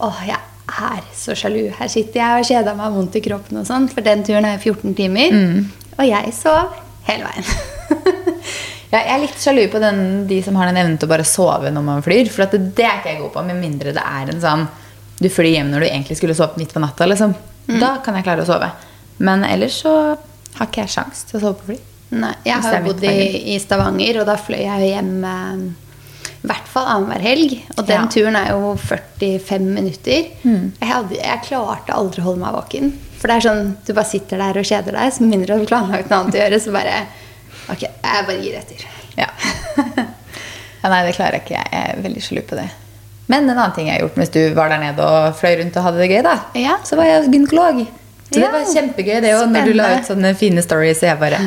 Åh, 0.00 0.22
jeg 0.28 0.40
er 0.80 1.04
så 1.16 1.32
sjalu. 1.36 1.70
Her 1.78 1.88
sitter 1.92 2.20
jeg 2.20 2.40
og 2.40 2.48
kjeder 2.48 2.74
meg 2.76 2.92
vondt 2.96 3.14
i 3.16 3.22
kroppen 3.24 3.60
og 3.60 3.68
sånn, 3.68 3.86
for 3.92 4.00
den 4.04 4.24
turen 4.26 4.44
er 4.48 4.56
jo 4.58 4.72
14 4.74 4.96
timer. 4.98 5.30
Mm. 5.32 5.70
Og 5.98 6.04
jeg 6.08 6.32
sov 6.36 6.72
hele 7.06 7.28
veien. 7.28 7.44
Ja, 8.86 9.00
jeg 9.02 9.12
er 9.16 9.22
litt 9.24 9.40
sjalu 9.42 9.64
på 9.72 9.80
den, 9.82 9.96
de 10.30 10.36
som 10.46 10.54
har 10.56 10.68
den 10.70 10.76
evnen 10.78 10.94
til 10.96 11.08
å 11.08 11.10
bare 11.10 11.24
sove 11.26 11.72
når 11.74 11.82
man 11.84 12.04
flyr. 12.06 12.28
For 12.30 12.44
at 12.46 12.52
det, 12.54 12.60
det 12.78 12.84
er 12.86 13.00
ikke 13.00 13.10
jeg 13.14 13.18
god 13.24 13.32
på, 13.34 13.42
med 13.48 13.58
mindre 13.58 13.92
det 13.96 14.04
er 14.06 14.30
en 14.30 14.42
sånn 14.44 14.62
Du 15.18 15.28
flyr 15.32 15.54
hjem 15.56 15.70
når 15.72 15.80
du 15.84 15.88
egentlig 15.88 16.16
skulle 16.18 16.36
sove 16.36 16.58
midt 16.60 16.74
på 16.76 16.82
natta. 16.82 17.06
Liksom. 17.08 17.34
Da 17.80 17.96
kan 18.04 18.18
jeg 18.18 18.26
klare 18.26 18.44
å 18.44 18.48
sove. 18.48 18.68
Men 19.18 19.44
ellers 19.48 19.80
så 19.82 19.92
har 20.58 20.68
ikke 20.68 20.84
jeg 20.84 20.92
sjans 20.96 21.24
til 21.28 21.38
å 21.38 21.42
sove 21.46 21.58
på 21.62 21.70
fly. 21.72 21.78
Nei, 22.16 22.34
jeg 22.46 22.62
har 22.62 22.76
jo 22.78 22.84
bodd 22.86 23.02
i, 23.08 23.14
i 23.54 23.58
Stavanger, 23.58 24.20
og 24.22 24.28
da 24.28 24.36
fløy 24.38 24.60
jeg 24.62 24.90
hjem 24.92 25.24
eh, 25.26 25.64
i 26.36 26.46
hvert 26.46 26.68
fall 26.70 26.86
annenhver 26.92 27.24
helg. 27.24 27.56
Og 27.74 27.82
den 27.88 28.04
Ja. 28.04 28.06
turen 28.12 28.36
er 28.38 28.52
jo 28.52 28.74
45 28.78 29.66
minutter. 29.74 30.28
Mm. 30.44 30.68
Jeg, 30.78 30.90
hadde, 30.92 31.18
jeg 31.18 31.42
klarte 31.48 31.96
aldri 31.96 32.22
å 32.22 32.28
holde 32.28 32.44
meg 32.44 32.54
våken. 32.54 32.92
For 33.16 33.32
det 33.32 33.40
er 33.40 33.46
sånn, 33.48 33.72
du 33.88 33.92
bare 33.96 34.06
sitter 34.12 34.38
der 34.44 34.60
og 34.60 34.68
kjeder 34.68 34.94
deg, 35.00 35.12
så 35.16 35.26
mindre 35.26 35.56
du 35.56 35.64
har 35.64 35.70
planlagt 35.72 36.12
noe 36.12 36.20
annet 36.22 36.36
å 36.38 36.42
gjøre, 36.44 36.60
så 36.62 36.74
bare 36.76 36.98
Ok, 37.72 37.82
jeg 37.82 38.26
bare 38.28 38.38
gir 38.44 38.54
etter. 38.60 38.82
Ja. 39.18 39.26
ja, 39.96 40.90
nei, 40.92 41.00
det 41.08 41.16
klarer 41.16 41.40
jeg 41.40 41.42
ikke. 41.48 41.56
Jeg 41.64 41.80
er 41.96 42.02
veldig 42.04 42.22
sjalu 42.22 42.42
på 42.46 42.58
det. 42.60 42.68
Men 43.28 43.48
en 43.50 43.56
annen 43.58 43.72
ting 43.74 43.88
jeg 43.88 43.96
har 43.98 44.06
gjort 44.06 44.16
mens 44.20 44.28
du 44.30 44.40
var 44.54 44.68
der 44.70 44.78
nede 44.78 45.02
og 45.02 45.34
fløy 45.34 45.56
rundt 45.60 45.76
og 45.76 45.82
hadde 45.82 45.98
det 45.98 46.10
gøy, 46.10 46.22
da, 46.22 46.36
Ja. 46.54 46.76
så 46.84 46.96
var 46.96 47.04
jeg 47.04 47.30
gynekolog. 47.32 47.86
Så 48.26 48.34
det 48.34 48.42
Ja. 48.42 48.50
var 48.50 48.64
kjempegøy, 48.74 49.20
det 49.22 49.32
òg, 49.34 49.48
når 49.50 49.64
du 49.64 49.72
la 49.72 49.88
ut 49.98 50.06
sånne 50.06 50.34
fine 50.36 50.62
stories. 50.62 50.98
så 51.00 51.06
jeg 51.06 51.18
bare 51.18 51.38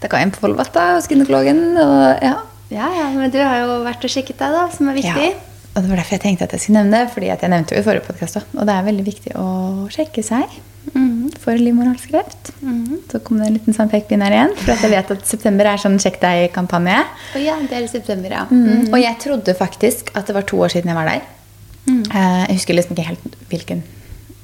Da 0.00 0.08
kan 0.08 0.20
jeg 0.20 0.26
inn 0.26 0.32
på 0.32 0.40
Volvat 0.48 0.74
hos 0.94 1.06
gynekologen. 1.08 1.76
Og 1.76 2.22
ja. 2.22 2.34
Ja, 2.70 2.88
ja, 2.98 3.08
men 3.14 3.30
du 3.30 3.38
har 3.38 3.58
jo 3.62 3.84
vært 3.84 4.02
og 4.04 4.10
sjekket 4.10 4.38
deg, 4.38 4.50
da, 4.50 4.68
som 4.76 4.88
er 4.88 4.94
viktig. 4.94 5.34
Og 5.76 5.82
det 5.84 5.90
var 5.90 5.98
derfor 6.00 6.16
jeg 6.16 6.22
tenkte 6.24 6.46
at 6.48 6.54
jeg 6.56 6.62
skulle 6.64 6.80
nevne 6.80 7.02
det. 7.02 7.10
Fordi 7.12 7.28
at 7.34 7.42
jeg 7.44 7.52
nevnte 7.52 7.76
jo 7.76 7.82
i 7.82 7.84
forrige 7.84 8.06
podcast 8.06 8.38
også. 8.40 8.56
Og 8.56 8.64
det 8.68 8.74
er 8.74 8.86
veldig 8.86 9.04
viktig 9.06 9.34
å 9.36 9.46
sjekke 9.92 10.22
seg 10.24 10.54
mm, 10.94 11.34
for 11.42 11.60
livmorhalskreft. 11.60 12.52
Så 13.12 13.20
kom 13.26 13.42
det 13.42 13.50
en 13.50 13.58
liten 13.58 13.76
sånn 13.76 13.90
pekepinn 13.92 14.24
her 14.24 14.32
igjen. 14.38 14.54
For 14.62 14.72
at 14.72 14.84
jeg 14.86 14.94
vet 14.94 15.12
at 15.12 15.26
september 15.28 15.68
er 15.68 15.82
sånn 15.82 15.98
sjekk 16.00 16.16
deg-kampanje. 16.22 17.02
Oh, 17.34 17.42
ja, 17.44 17.58
det 17.60 17.76
er 17.76 17.84
i 17.84 17.90
september, 17.92 18.32
ja. 18.32 18.46
Mm. 18.48 18.88
Og 18.88 18.96
jeg 19.02 19.20
trodde 19.26 19.56
faktisk 19.58 20.14
at 20.16 20.30
det 20.30 20.36
var 20.38 20.48
to 20.48 20.62
år 20.64 20.72
siden 20.72 20.92
jeg 20.94 20.98
var 20.98 21.10
der. 21.12 21.26
Mm. 21.86 22.00
Eh, 22.08 22.40
Jeg 22.48 22.56
husker 22.58 22.78
liksom 22.80 22.96
ikke 22.96 23.10
helt 23.10 23.36
hvilken 23.52 23.84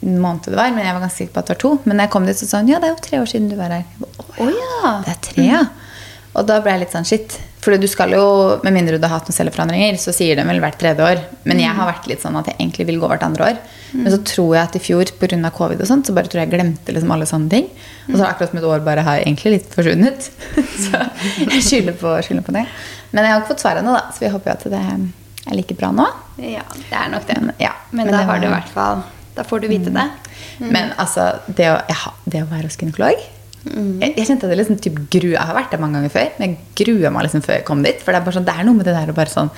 måned 0.03 0.51
det 0.51 0.59
var, 0.59 0.73
men 0.75 0.85
jeg 0.85 0.95
var 0.97 1.03
ganske 1.07 1.21
sikker 1.23 1.33
på 1.37 1.41
at 1.43 1.49
det 1.49 1.55
var 1.57 1.63
to. 1.65 1.73
Men 1.87 1.97
da 1.97 2.05
jeg 2.07 2.13
kom 2.13 2.29
dit, 2.29 2.39
så 2.39 2.51
sa 2.51 2.61
hun 2.61 2.69
ja, 2.71 2.83
det 2.83 2.91
er 2.91 2.93
jo 2.93 3.01
tre 3.07 3.23
år 3.23 3.31
siden 3.33 3.49
du 3.49 3.57
var 3.57 3.73
her. 3.73 3.89
Å 4.03 4.37
oh, 4.43 4.53
ja. 4.53 4.93
Det 5.07 5.15
er 5.15 5.23
tre, 5.31 5.47
ja. 5.49 5.63
Og 6.37 6.47
da 6.49 6.61
ble 6.65 6.77
jeg 6.77 6.85
litt 6.85 6.95
sånn 6.97 7.09
shit. 7.09 7.39
For 7.63 7.79
du 7.79 7.87
skal 7.87 8.11
jo, 8.17 8.23
med 8.67 8.75
mindre 8.75 8.99
du 8.99 9.05
har 9.07 9.21
hatt 9.21 9.29
noen 9.31 9.37
celleforandringer, 9.37 9.99
så 10.03 10.11
sier 10.15 10.35
de 10.35 10.43
vel 10.49 10.59
hvert 10.63 10.81
tredje 10.81 11.05
år. 11.07 11.21
Men 11.47 11.61
jeg 11.63 11.71
har 11.77 11.87
vært 11.87 12.09
litt 12.11 12.25
sånn 12.25 12.35
at 12.41 12.49
jeg 12.51 12.57
egentlig 12.59 12.89
vil 12.89 12.99
gå 12.99 13.11
hvert 13.13 13.23
andre 13.23 13.53
år. 13.53 13.61
Men 13.95 14.09
så 14.11 14.19
tror 14.27 14.57
jeg 14.57 14.63
at 14.67 14.79
i 14.79 14.81
fjor, 14.83 15.13
pga. 15.21 15.51
covid 15.55 15.85
og 15.85 15.87
sånt, 15.87 16.09
så 16.09 16.15
bare 16.17 16.27
tror 16.27 16.43
jeg 16.43 16.49
jeg 16.49 16.55
glemte 16.57 16.95
liksom 16.95 17.13
alle 17.15 17.29
sånne 17.31 17.53
ting. 17.53 17.69
Og 18.09 18.17
så 18.17 18.25
har 18.25 18.33
akkurat 18.33 18.51
som 18.51 18.59
et 18.59 18.67
år 18.67 18.83
bare 18.83 19.05
har 19.07 19.23
egentlig 19.23 19.53
litt 19.55 19.77
forsvunnet. 19.77 20.27
så 20.89 21.05
jeg 21.45 21.63
skylder 21.69 21.95
på, 22.01 22.17
skylder 22.27 22.47
på 22.49 22.55
det. 22.57 22.65
Men 23.13 23.29
jeg 23.29 23.35
har 23.35 23.45
ikke 23.45 23.53
fått 23.53 23.63
svar 23.63 23.79
ennå, 23.79 23.95
da, 23.95 24.09
så 24.11 24.25
vi 24.25 24.33
håper 24.33 24.51
jo 24.51 24.57
at 24.57 24.67
det 24.73 24.81
er 24.83 25.61
like 25.61 25.77
bra 25.79 25.93
nå. 25.95 26.09
Ja, 26.43 26.65
det 26.81 26.99
er 26.99 27.13
nok 27.15 27.29
det. 27.29 27.37
Men, 27.45 27.55
ja, 27.63 27.77
Men, 27.93 28.09
men 28.09 28.11
da 28.17 28.25
det 28.25 28.31
har 28.33 28.43
du 28.43 28.49
i 28.49 28.57
hvert 28.57 28.73
fall 28.73 29.05
Da 29.37 29.45
får 29.47 29.63
du 29.63 29.69
vite 29.71 29.93
det. 29.95 30.09
Men 30.59 30.91
altså, 31.01 31.29
det 31.47 31.71
å, 31.71 31.79
ja, 31.87 32.13
det 32.27 32.43
å 32.43 32.51
være 32.51 32.67
hos 32.67 32.81
gynekolog 32.81 33.23
jeg, 33.63 34.13
jeg 34.17 34.27
kjente 34.27 34.49
at 34.49 34.53
jeg 34.53 34.59
liksom 34.59 34.79
typ 34.83 34.97
grua, 35.13 35.35
jeg 35.37 35.49
har 35.49 35.57
vært 35.57 35.75
der 35.75 35.83
mange 35.83 36.01
ganger 36.01 36.15
før, 36.15 36.31
men 36.39 36.49
jeg 36.49 36.81
gruer 36.83 37.15
meg 37.15 37.27
liksom 37.29 37.45
før 37.47 37.59
jeg 37.61 37.67
kom 37.69 37.85
dit. 37.87 38.01
For 38.03 38.15
det 38.15 38.21
er 38.21 38.27
bare 38.27 38.37
sånn, 38.39 38.49
det 38.49 38.57
er 38.59 38.67
noe 38.69 38.79
med 38.79 38.89
det 38.89 38.97
der 38.97 39.13
å 39.13 39.17
bare 39.17 39.33
sånn 39.33 39.53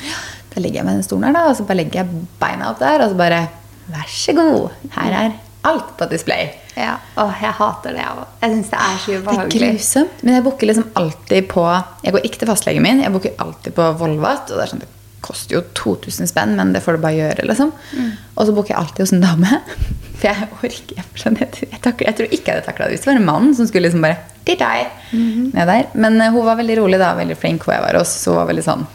Da 0.54 0.62
legger 0.62 0.80
jeg 0.80 0.86
meg 0.86 0.96
i 0.96 1.00
den 1.00 1.06
stolen 1.06 1.28
her, 1.28 1.36
da, 1.38 1.46
og 1.50 1.56
så 1.58 1.66
bare 1.68 1.80
legger 1.80 2.02
jeg 2.02 2.26
beina 2.42 2.68
opp 2.70 2.82
der, 2.82 3.04
og 3.04 3.14
så 3.14 3.18
bare 3.18 3.40
Vær 3.84 4.08
så 4.08 4.32
god, 4.32 4.76
her 4.94 5.16
er 5.18 5.32
alt 5.68 5.90
på 5.98 6.06
display. 6.08 6.48
Ja. 6.76 6.96
Åh, 7.20 7.36
jeg 7.40 7.54
hater 7.58 7.94
det, 7.94 8.02
jeg 8.02 8.16
òg. 8.18 8.32
Jeg 8.42 8.54
syns 8.54 8.70
det 8.72 8.80
er 8.80 8.96
så 9.00 9.18
Det 9.24 9.34
er 9.34 9.52
grusomt. 9.54 10.24
Men 10.24 10.36
jeg 10.36 10.44
booker 10.44 10.70
liksom 10.70 10.88
alltid 11.00 11.48
på 11.52 11.64
Jeg 12.04 12.16
går 12.16 12.26
ikke 12.28 12.40
til 12.42 12.50
fastlegen 12.50 12.84
min, 12.84 13.02
jeg 13.04 13.14
booker 13.14 13.36
alltid 13.44 13.76
på 13.76 13.86
Volvat. 14.00 14.50
Og 14.50 14.58
det 14.58 14.64
er 14.66 14.72
sånn, 14.72 14.84
det 14.84 14.93
koster 15.24 15.56
jo 15.56 15.62
2000 15.78 16.28
spenn, 16.30 16.54
men 16.58 16.72
det 16.74 16.82
får 16.84 16.98
du 16.98 17.04
bare 17.04 17.16
gjøre, 17.16 17.46
liksom. 17.48 17.72
Og 18.34 18.46
så 18.46 18.54
booker 18.54 18.74
jeg 18.74 18.80
alltid 18.80 19.04
hos 19.06 19.14
en 19.16 19.24
dame. 19.24 19.60
For 20.18 20.28
jeg 20.28 20.48
orker 20.54 20.74
jeg, 20.94 21.04
jeg, 21.72 21.80
takler, 21.82 22.06
jeg 22.06 22.16
tror 22.18 22.28
ikke 22.30 22.50
jeg 22.50 22.54
hadde 22.54 22.66
takla 22.68 22.86
det 22.86 22.94
hvis 22.94 23.02
det 23.04 23.10
var 23.10 23.18
en 23.18 23.26
mann 23.26 23.48
som 23.56 23.66
skulle 23.68 23.88
liksom 23.88 24.04
bare 24.04 24.20
mm 24.46 25.32
-hmm. 25.32 25.54
ned 25.54 25.66
der. 25.66 25.86
Men 25.94 26.20
uh, 26.20 26.30
hun 26.30 26.46
var 26.46 26.56
veldig 26.56 26.78
rolig, 26.78 26.98
da, 26.98 27.14
veldig 27.14 27.36
flink 27.36 27.64
hvor 27.64 27.74
jeg 27.74 27.82
var 27.82 27.98
hos. 27.98 28.08
Så 28.08 28.30
hun 28.30 28.38
var 28.38 28.46
veldig 28.46 28.64
sånn 28.64 28.86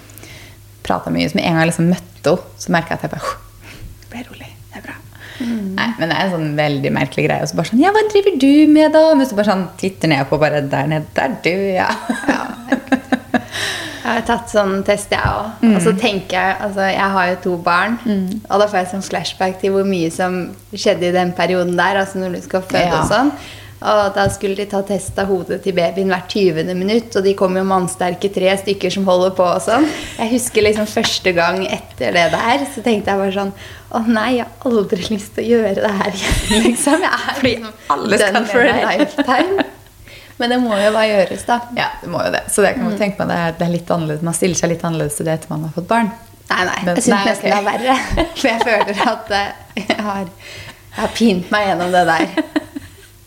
Prata 0.83 1.09
mye. 1.09 1.29
Så 1.29 1.35
med 1.35 1.45
en 1.45 1.53
gang 1.53 1.61
jeg 1.61 1.67
liksom 1.67 1.89
møtte 1.89 2.29
henne, 2.29 2.41
så 2.57 2.71
merka 2.71 2.87
jeg 2.89 2.97
at 2.97 3.01
jeg 3.03 3.11
bare 3.11 3.21
«Huh, 3.21 3.37
ble 4.09 4.23
rolig. 4.29 4.49
Det 4.71 4.77
er 4.77 4.81
bra. 4.81 4.95
Nei, 5.39 5.93
men 5.99 6.09
det 6.09 6.15
er 6.17 6.25
en 6.25 6.31
sånn 6.31 6.55
veldig 6.55 6.91
merkelig 6.91 7.27
greie. 7.27 7.41
Og 7.41 7.49
så 7.49 7.55
bare 7.55 7.69
sånn 7.69 7.79
Ja, 7.79 7.91
hva 7.91 8.03
driver 8.11 8.39
du 8.39 8.67
med, 8.67 8.91
da? 8.91 9.15
Mens 9.15 9.29
du 9.29 9.35
bare 9.35 9.51
sånn 9.51 9.69
titter 9.77 10.07
ned 10.07 10.29
på 10.29 10.37
bare 10.37 10.61
Der 10.61 10.87
nede, 10.87 11.05
der 11.13 11.35
du, 11.43 11.55
ja. 11.75 11.89
Jeg 13.99 14.09
har 14.15 14.21
tatt 14.27 14.49
sånn 14.51 14.83
test, 14.87 15.11
jeg 15.11 15.19
òg. 15.21 15.63
Og 15.75 15.79
så 15.83 15.91
tenker 15.99 16.37
jeg 16.39 16.55
Altså, 16.65 16.85
jeg 16.89 17.09
har 17.15 17.29
jo 17.33 17.37
to 17.43 17.55
barn. 17.63 17.97
Og 18.49 18.59
da 18.59 18.67
får 18.67 18.77
jeg 18.83 18.91
sånn 18.95 19.07
flashback 19.09 19.59
til 19.61 19.71
hvor 19.75 19.83
mye 19.87 20.11
som 20.11 20.41
skjedde 20.73 21.09
i 21.09 21.15
den 21.15 21.33
perioden 21.37 21.75
der. 21.79 21.99
Altså 22.03 22.19
når 22.23 22.37
du 22.39 22.41
skal 22.47 22.61
føde 22.61 22.85
Ja. 22.87 23.01
og 23.01 23.09
sånn. 23.11 23.31
Og 23.79 24.09
da 24.13 24.25
skulle 24.27 24.57
de 24.59 24.65
ta 24.67 24.81
test 24.83 25.15
av 25.21 25.29
hodet 25.31 25.61
til 25.63 25.71
babyen 25.71 26.09
hvert 26.11 26.27
20. 26.27 26.73
minutt, 26.75 27.15
og 27.15 27.23
de 27.23 27.31
kom 27.33 27.55
jo 27.55 27.63
mannsterke 27.63 28.27
tre 28.35 28.51
stykker 28.59 28.91
som 28.91 29.05
holder 29.07 29.31
på 29.37 29.45
og 29.55 29.61
sånn. 29.63 29.85
Jeg 30.17 30.33
husker 30.33 30.65
liksom 30.65 30.85
første 30.85 31.31
gang 31.33 31.61
etter 31.65 32.11
det 32.11 32.25
der, 32.33 32.65
så 32.75 32.83
tenkte 32.83 33.13
jeg 33.13 33.21
bare 33.21 33.31
sånn 33.31 33.53
Å 33.95 34.01
nei, 34.05 34.35
jeg 34.35 34.45
har 34.45 34.69
aldri 34.71 34.99
lyst 35.15 35.31
til 35.33 35.45
å 35.45 35.47
gjøre 35.53 35.75
det 35.79 35.93
her 36.01 36.11
igjen, 36.11 36.63
liksom. 36.67 37.01
Jeg 37.07 37.13
er 37.13 37.35
Fordi 37.39 37.53
liksom 37.55 37.73
alle 37.95 38.17
skal 38.19 38.33
den 38.33 38.45
for 38.51 38.67
a 38.67 38.75
lifetime. 38.97 39.63
Men 40.39 40.53
det 40.53 40.57
må 40.63 40.71
jo 40.79 40.91
bare 40.95 41.07
gjøres, 41.09 41.41
da. 41.47 41.59
Ja, 41.75 41.89
det 42.01 42.09
må 42.11 42.21
jo 42.23 42.31
det. 42.31 42.45
Så 42.53 42.63
det 42.63 42.73
kan 42.77 42.85
man 42.87 42.97
tenke 42.99 43.19
meg, 43.19 43.27
det 43.33 43.37
er, 43.43 43.55
det 43.59 43.65
er 43.67 43.73
litt 43.73 43.89
annerledes. 43.91 44.23
Man 44.23 44.37
stiller 44.37 44.55
seg 44.59 44.71
litt 44.71 44.83
annerledes 44.87 45.17
til 45.19 45.27
det 45.27 45.33
etter 45.35 45.51
man 45.51 45.65
har 45.67 45.73
fått 45.75 45.89
barn. 45.89 46.11
Nei, 46.49 46.61
nei. 46.69 46.77
Men- 46.87 46.95
Jeg 46.95 47.03
syns 47.09 47.27
nesten 47.27 47.51
okay. 47.51 47.51
det 47.51 47.57
er 47.59 47.67
verre. 47.67 47.95
For 48.39 48.47
jeg 48.47 48.61
føler 48.63 49.01
at 49.13 49.33
eh, 49.35 49.49
jeg 49.83 49.97
har, 50.07 50.29
jeg 50.95 50.99
har 51.01 51.11
pint 51.19 51.51
meg 51.53 51.67
gjennom 51.67 51.91
det 51.97 52.05
der. 52.09 52.25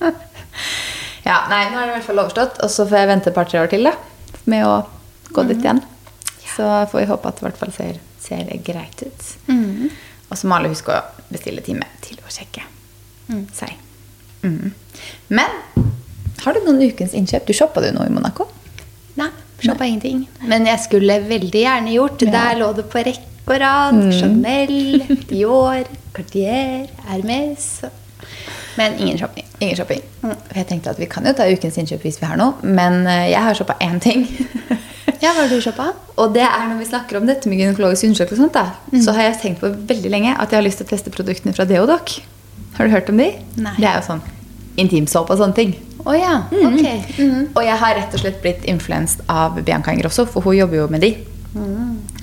Ja, 1.23 1.37
nei, 1.47 1.61
nå 1.71 1.79
er 1.79 1.87
det 1.87 1.93
i 1.93 1.95
hvert 2.01 2.07
fall 2.09 2.19
overstått. 2.25 2.57
Og 2.67 2.71
så 2.73 2.83
får 2.91 2.99
jeg 2.99 3.09
vente 3.13 3.31
et 3.31 3.37
par-tre 3.37 3.61
år 3.63 3.69
til 3.71 3.87
da, 3.87 3.93
med 4.51 4.65
å 4.67 4.73
gå 5.37 5.45
dit 5.53 5.61
igjen. 5.63 5.79
Så 6.51 6.67
får 6.91 6.99
vi 6.99 7.07
håpe 7.09 7.31
at 7.31 7.39
det 7.39 7.45
i 7.45 7.47
hvert 7.47 7.61
fall 7.61 7.75
ser, 7.77 8.01
ser 8.21 8.51
greit 8.67 9.05
ut. 9.07 9.29
Og 9.47 10.35
så 10.41 10.49
må 10.51 10.59
alle 10.59 10.73
huske 10.73 10.91
å 10.97 11.29
bestille 11.31 11.63
time 11.65 11.87
til 12.05 12.19
å 12.27 12.33
sjekke 12.33 12.65
seg. 13.55 13.77
Mm. 14.43 14.73
Men 15.31 15.55
har 16.45 16.57
du 16.57 16.65
noen 16.67 16.83
ukens 16.91 17.15
innkjøp? 17.19 17.47
Du 17.49 17.57
shoppa 17.57 17.83
du 17.85 17.91
noe 17.95 18.09
i 18.09 18.13
Monaco? 18.13 18.49
Nei, 19.19 19.29
shoppa 19.63 19.87
ingenting. 19.89 20.25
Men 20.49 20.67
jeg 20.69 20.81
skulle 20.85 21.21
veldig 21.29 21.65
gjerne 21.65 21.95
gjort. 21.95 22.25
Ja. 22.27 22.33
Der 22.37 22.61
lå 22.63 22.73
det 22.79 22.87
på 22.93 23.03
rekke 23.05 23.29
og 23.47 23.59
rad. 23.59 23.99
Chanel, 24.15 25.03
Dior, 25.31 25.89
Cartier, 26.15 26.87
Hermes. 27.09 27.69
Men 28.79 28.95
ingen 29.03 29.19
shopping. 29.21 29.45
Ingen 29.61 29.77
shopping. 29.77 30.01
For 30.23 30.57
Jeg 30.57 30.69
tenkte 30.71 30.95
at 30.95 31.01
vi 31.03 31.09
kan 31.11 31.27
jo 31.29 31.35
ta 31.37 31.49
ukens 31.51 31.77
innkjøp 31.83 32.07
hvis 32.07 32.21
vi 32.23 32.29
har 32.31 32.39
noe, 32.41 32.55
men 32.65 33.03
eh, 33.11 33.29
jeg 33.35 33.43
har 33.45 33.59
shoppa 33.59 33.79
én 33.85 34.01
ting. 34.03 34.27
Ja, 35.23 35.31
hva 35.37 35.45
har 35.45 35.51
du 35.53 35.61
shoppa? 35.63 35.85
Og 36.19 36.33
det 36.35 36.43
er 36.43 36.65
når 36.67 36.81
vi 36.81 36.87
snakker 36.89 37.21
om 37.21 37.29
dette 37.29 37.47
med 37.47 37.61
gynekologisk 37.61 38.09
undersøkelse, 38.09 38.43
og 38.43 38.49
sånt, 38.49 38.57
da, 38.57 38.99
så 39.05 39.13
har 39.15 39.29
jeg 39.29 39.37
tenkt 39.39 39.61
på 39.63 39.69
veldig 39.71 40.11
lenge 40.11 40.33
at 40.35 40.51
jeg 40.51 40.59
har 40.59 40.65
lyst 40.67 40.81
til 40.83 40.89
å 40.89 40.91
teste 40.91 41.13
produktene 41.15 41.55
fra 41.55 41.67
Deodoc. 41.69 42.17
Har 42.75 42.89
du 42.89 42.91
hørt 42.91 43.11
om 43.13 43.21
de? 43.23 43.29
Nei. 43.55 43.75
Det 43.79 43.87
er 43.87 44.01
jo 44.01 44.07
sånn 44.09 44.23
intimsåpe 44.81 45.35
og 45.35 45.43
sånne 45.43 45.57
ting. 45.57 45.75
Oh, 46.03 46.15
ja, 46.19 46.43
ok. 46.51 46.87
Mm. 47.19 47.43
Og 47.53 47.63
jeg 47.63 47.79
har 47.79 47.99
rett 47.99 48.15
og 48.17 48.25
slett 48.25 48.41
blitt 48.43 48.65
influenset 48.71 49.23
av 49.31 49.61
Bianca 49.63 49.95
Ingrosso, 49.95 50.27
for 50.27 50.45
hun 50.47 50.59
jobber 50.59 50.83
jo 50.83 50.89
med 50.91 51.05
de. 51.05 51.13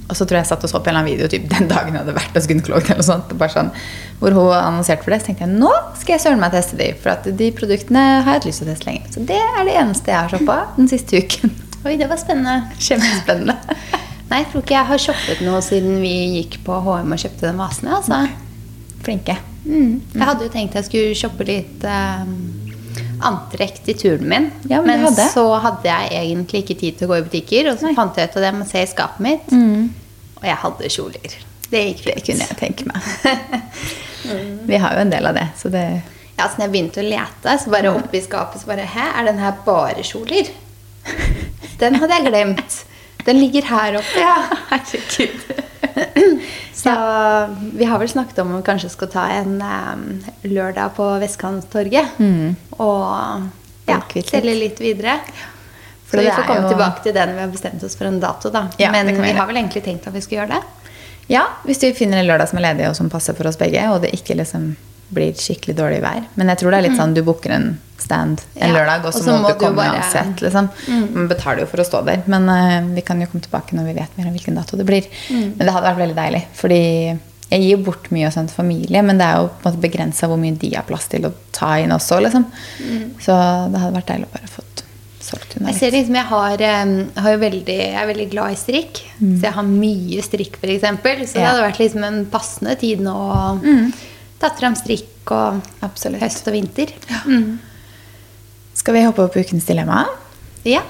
Og 0.10 0.18
så 0.18 0.26
tror 0.26 0.40
jeg 0.40 0.48
jeg 0.48 0.50
satt 0.50 0.64
og 0.66 0.72
så 0.72 0.80
på 0.82 0.90
en 0.90 0.96
eller 0.98 1.04
annen 1.04 1.12
video 1.14 1.30
typ, 1.30 1.46
den 1.52 1.68
dagen 1.70 1.94
jeg 1.94 2.02
hadde 2.02 2.16
vært 2.18 2.38
hos 2.38 2.48
gynekologen, 2.50 2.96
eller 2.96 3.06
sånt, 3.06 3.34
sånn, 3.54 3.70
hvor 4.18 4.34
hun 4.34 4.56
annonserte 4.58 5.06
for 5.06 5.14
det. 5.14 5.20
Så 5.22 5.30
tenkte 5.30 5.46
jeg 5.46 5.60
nå 5.62 5.70
skal 6.02 6.16
jeg 6.16 6.24
søren 6.26 6.42
meg 6.42 6.56
teste 6.56 6.80
de, 6.80 6.90
for 6.98 7.14
at 7.14 7.30
de 7.42 7.50
produktene 7.56 8.06
har 8.26 8.34
jeg 8.34 8.40
hatt 8.40 8.50
lyst 8.50 8.64
til 8.64 8.68
å 8.68 8.74
teste 8.74 8.90
lenge. 8.90 9.14
Så 9.14 9.26
det 9.30 9.38
er 9.38 9.62
det 9.70 9.78
eneste 9.84 10.14
jeg 10.16 10.18
har 10.18 10.34
shoppa 10.34 10.58
den 10.80 10.90
siste 10.90 11.22
uken. 11.22 11.54
Oi, 11.86 11.94
det 12.02 12.10
var 12.10 12.20
spennende. 12.20 12.74
Kjempespennende. 12.82 13.56
Nei, 14.30 14.42
jeg 14.42 14.50
tror 14.50 14.66
ikke 14.66 14.76
jeg 14.76 14.90
har 14.90 15.06
shoppet 15.06 15.46
noe 15.46 15.62
siden 15.66 16.02
vi 16.02 16.16
gikk 16.40 16.60
på 16.66 16.82
HM 16.86 17.14
og 17.14 17.22
kjøpte 17.22 17.46
den 17.46 17.62
vasen. 17.62 17.94
Altså. 17.94 18.24
Flinke. 19.06 19.38
Mm. 19.70 19.92
Jeg 20.16 20.26
hadde 20.26 20.48
jo 20.48 20.52
tenkt 20.54 20.76
jeg 20.80 20.88
skulle 20.88 21.18
shoppe 21.18 21.46
litt 21.48 21.84
eh, 21.86 22.32
antrekk 23.30 23.82
til 23.86 23.98
turen 24.00 24.30
min. 24.32 24.48
Ja, 24.72 24.80
men 24.82 24.96
men 24.98 25.06
hadde. 25.10 25.28
så 25.34 25.46
hadde 25.62 25.86
jeg 25.92 26.14
egentlig 26.24 26.64
ikke 26.64 26.78
tid 26.80 26.98
til 26.98 27.08
å 27.08 27.12
gå 27.14 27.20
i 27.22 27.26
butikker. 27.28 27.70
Og 27.72 27.80
så 27.82 27.90
Nei. 27.90 27.96
fant 27.98 28.18
jeg 28.18 28.32
ut 28.32 28.38
av 28.40 28.46
det 28.48 28.54
med 28.58 28.66
å 28.68 28.70
se 28.72 28.84
i 28.84 28.90
skapet 28.90 29.24
mitt. 29.26 29.54
Og 30.40 30.48
jeg 30.48 30.60
hadde 30.64 30.92
kjoler. 30.96 31.36
Det 31.70 31.82
gikk 31.86 32.06
Det 32.08 32.16
kunne 32.26 32.48
jeg 32.50 32.58
tenke 32.58 32.88
meg. 32.90 33.10
Vi 34.70 34.80
har 34.82 34.96
jo 34.98 35.04
en 35.06 35.12
del 35.14 35.30
av 35.30 35.38
det, 35.38 35.46
så 35.60 35.70
det 35.74 35.84
Ja, 36.40 36.48
så 36.48 36.58
når 36.58 36.66
jeg 36.66 36.72
begynte 36.74 37.02
å 37.04 37.06
lete, 37.08 37.54
så 37.62 37.72
bare 37.72 37.92
oppi 37.94 38.22
skapet 38.24 38.62
så 38.62 38.70
bare 38.72 38.88
Hæ, 38.88 39.06
er 39.20 39.28
den 39.30 39.40
her 39.44 39.58
bare 39.66 40.04
kjoler? 40.08 40.50
Den 41.80 41.96
hadde 42.00 42.18
jeg 42.18 42.26
glemt. 42.28 42.80
Den 43.28 43.40
ligger 43.40 43.68
her 43.70 44.00
oppe. 44.00 44.20
Ja, 44.20 44.36
Herregud. 44.72 45.69
Så 46.80 46.94
vi 47.76 47.86
har 47.86 48.00
vel 48.00 48.10
snakket 48.10 48.40
om 48.40 48.52
om 48.54 48.58
vi 48.62 48.66
kanskje 48.68 48.90
skal 48.94 49.10
ta 49.12 49.26
en 49.36 49.58
um, 49.62 50.04
lørdag 50.48 50.94
på 50.96 51.08
Vestkanttorget. 51.22 52.20
Og 52.80 53.48
ja, 53.90 54.00
selge 54.30 54.56
litt 54.56 54.80
videre. 54.80 55.18
For 56.10 56.18
så 56.18 56.24
vi 56.26 56.32
får 56.34 56.46
komme 56.48 56.64
jo- 56.66 56.70
tilbake 56.74 57.04
til 57.06 57.14
det 57.14 57.26
når 57.30 57.36
vi 57.38 57.44
har 57.46 57.52
bestemt 57.54 57.84
oss 57.86 57.96
for 58.00 58.06
en 58.10 58.20
dato. 58.20 58.50
da. 58.50 58.68
Ja, 58.82 58.92
Men 58.92 59.08
vi 59.12 59.18
vi 59.22 59.32
har 59.38 59.46
vel 59.50 59.58
egentlig 59.62 59.84
tenkt 59.86 60.08
at 60.08 60.14
vi 60.16 60.22
skal 60.26 60.40
gjøre 60.40 60.56
det. 60.56 60.62
Ja, 61.30 61.44
hvis 61.66 61.84
vi 61.84 61.92
finner 61.94 62.18
en 62.24 62.26
lørdag 62.26 62.50
som 62.50 62.58
er 62.58 62.72
ledig 62.72 62.88
og 62.90 62.96
som 62.98 63.10
passer 63.10 63.36
for 63.38 63.46
oss 63.46 63.58
begge, 63.60 63.84
og 63.94 64.02
det 64.02 64.10
ikke 64.18 64.34
liksom 64.40 64.72
blir 65.14 65.38
skikkelig 65.38 65.76
dårlig 65.78 66.02
vær. 66.04 66.26
Men 66.40 66.52
jeg 66.54 66.62
tror 66.62 66.74
det 66.74 66.80
er 66.80 66.88
litt 66.90 67.00
sånn 67.00 67.16
du 67.18 67.24
booker 67.26 67.54
en 67.56 67.70
stand 68.00 68.42
en 68.56 68.70
Ja, 68.70 68.76
lørdag, 68.80 69.08
og 69.10 69.14
så 69.14 69.38
må, 69.38 69.50
du 69.50 69.60
komme 69.60 69.86
uansett. 69.86 70.42
Liksom. 70.42 70.70
Man 71.16 71.30
betaler 71.32 71.66
jo 71.66 71.70
for 71.72 71.84
å 71.84 71.88
stå 71.88 72.04
der. 72.08 72.24
Men 72.32 72.48
uh, 72.50 72.92
vi 72.96 73.04
kan 73.06 73.22
jo 73.22 73.30
komme 73.32 73.44
tilbake 73.46 73.78
når 73.78 73.90
vi 73.90 73.98
vet 74.00 74.20
mer 74.20 74.30
om 74.30 74.38
hvilken 74.38 74.60
dato 74.60 74.80
det 74.80 74.88
blir. 74.88 75.10
Men 75.32 75.60
det 75.60 75.74
hadde 75.74 75.90
vært 75.92 76.04
veldig 76.04 76.20
deilig. 76.20 76.44
Fordi 76.60 76.82
jeg 77.50 77.66
gir 77.66 77.82
bort 77.82 78.12
mye 78.14 78.30
til 78.34 78.52
familie, 78.54 79.02
men 79.06 79.18
det 79.20 79.26
er 79.26 79.42
jo 79.42 79.50
på 79.64 79.74
begrensa 79.82 80.30
hvor 80.30 80.38
mye 80.42 80.58
de 80.62 80.76
har 80.76 80.86
plass 80.88 81.10
til 81.10 81.26
å 81.26 81.34
ta 81.56 81.76
inn 81.82 81.94
også. 81.96 82.22
Liksom. 82.26 82.46
Så 83.22 83.38
det 83.74 83.82
hadde 83.82 83.96
vært 83.98 84.12
deilig 84.14 84.30
å 84.30 84.36
bare 84.36 84.52
fått 84.54 84.84
solgt 85.30 85.58
unna 85.58 85.74
Jeg 85.74 85.80
ser 85.80 85.92
litt. 85.92 85.98
liksom, 86.00 86.18
jeg 86.20 86.28
har, 86.30 86.64
har 87.26 87.34
jo 87.34 87.40
veldig, 87.42 87.80
jeg 87.80 87.98
er 88.02 88.12
veldig 88.12 88.28
glad 88.32 88.54
i 88.54 88.60
strikk. 88.60 89.02
Så 89.18 89.48
jeg 89.48 89.56
har 89.58 89.68
mye 89.68 90.26
strikk, 90.26 90.60
f.eks. 90.62 90.86
Så 91.02 91.40
det 91.40 91.48
hadde 91.48 91.66
vært 91.66 91.82
liksom 91.82 92.06
en 92.08 92.22
passende 92.32 92.78
tid 92.80 93.04
nå 93.06 93.16
å 93.18 93.42
tatt 94.40 94.60
fram 94.60 94.76
strikk 94.80 95.32
og 95.36 95.60
Absolutt. 95.86 96.22
høst 96.24 96.48
og 96.48 96.56
vinter. 96.56 96.94
Skal 98.80 98.96
vi 98.96 99.04
hoppe 99.06 99.26
opp 99.28 99.34
på 99.36 99.44
ukens 99.44 99.68
dilemma? 99.68 100.06
Ja. 100.68 100.82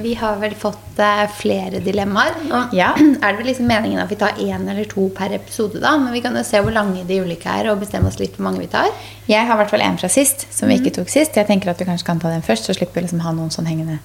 Vi 0.00 0.14
har 0.16 0.38
vel 0.40 0.54
fått 0.56 0.98
eh, 1.02 1.26
flere 1.36 1.80
dilemmaer. 1.84 2.38
Nå 2.48 2.60
Ja. 2.72 2.94
er 3.22 3.34
det 3.34 3.36
vel 3.42 3.50
liksom 3.50 3.66
meningen 3.68 4.00
at 4.00 4.08
vi 4.08 4.16
tar 4.16 4.38
én 4.40 4.64
eller 4.70 4.86
to 4.88 5.08
per 5.14 5.34
episode, 5.36 5.80
da. 5.82 5.92
Men 6.00 6.14
vi 6.16 6.22
kan 6.24 6.36
jo 6.38 6.44
se 6.46 6.62
hvor 6.64 6.72
lange 6.72 7.02
de 7.06 7.18
ulike 7.20 7.50
er, 7.52 7.68
og 7.70 7.82
bestemme 7.82 8.08
oss 8.08 8.16
litt 8.22 8.38
hvor 8.38 8.46
mange 8.48 8.62
vi 8.62 8.70
tar. 8.72 8.88
Jeg 9.28 9.44
har 9.44 9.58
i 9.58 9.60
hvert 9.60 9.74
fall 9.74 9.84
en 9.84 9.98
fra 10.00 10.08
sist, 10.08 10.46
som 10.56 10.70
vi 10.72 10.78
ikke 10.80 10.94
tok 11.02 11.12
sist. 11.12 11.36
Jeg 11.36 11.46
tenker 11.50 11.70
at 11.74 11.82
vi 11.82 11.88
kanskje 11.90 12.08
kan 12.08 12.22
ta 12.22 12.32
den 12.32 12.42
først, 12.46 12.70
så 12.70 12.76
slipper 12.78 13.00
vi 13.02 13.08
liksom 13.08 13.20
ha 13.26 13.34
noen 13.36 13.52
sånn 13.52 13.68
hengende 13.68 13.98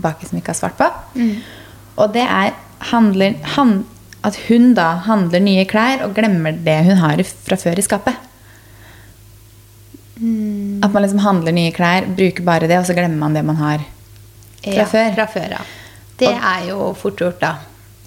baki 0.00 0.28
som 0.28 0.38
vi 0.38 0.44
ikke 0.44 0.54
har 0.54 0.60
svart 0.60 0.78
på. 0.78 0.86
Og 1.98 2.14
det 2.14 2.22
er 2.30 2.54
handler, 2.92 3.34
han, 3.56 3.80
at 4.26 4.36
hun 4.48 4.74
da 4.76 4.88
handler 5.06 5.40
nye 5.40 5.64
klær 5.64 6.02
og 6.04 6.14
glemmer 6.14 6.52
det 6.64 6.78
hun 6.88 6.96
har 7.00 7.22
fra 7.24 7.56
før 7.56 7.78
i 7.80 7.84
skapet. 7.86 8.14
At 10.84 10.92
man 10.92 11.02
liksom 11.04 11.22
handler 11.24 11.54
nye 11.56 11.72
klær, 11.72 12.04
bruker 12.16 12.44
bare 12.44 12.68
det, 12.68 12.76
og 12.82 12.84
så 12.88 12.96
glemmer 12.96 13.16
man 13.22 13.36
det 13.36 13.44
man 13.46 13.56
har 13.60 13.80
fra 14.60 14.74
Ja, 14.76 14.84
før. 14.84 15.14
Fra 15.16 15.26
før, 15.32 15.50
ja. 15.56 15.62
Det 16.20 16.28
Og- 16.28 16.42
er 16.44 16.66
jo 16.68 16.92
fort 16.94 17.16
gjort, 17.16 17.40
da. 17.40 17.54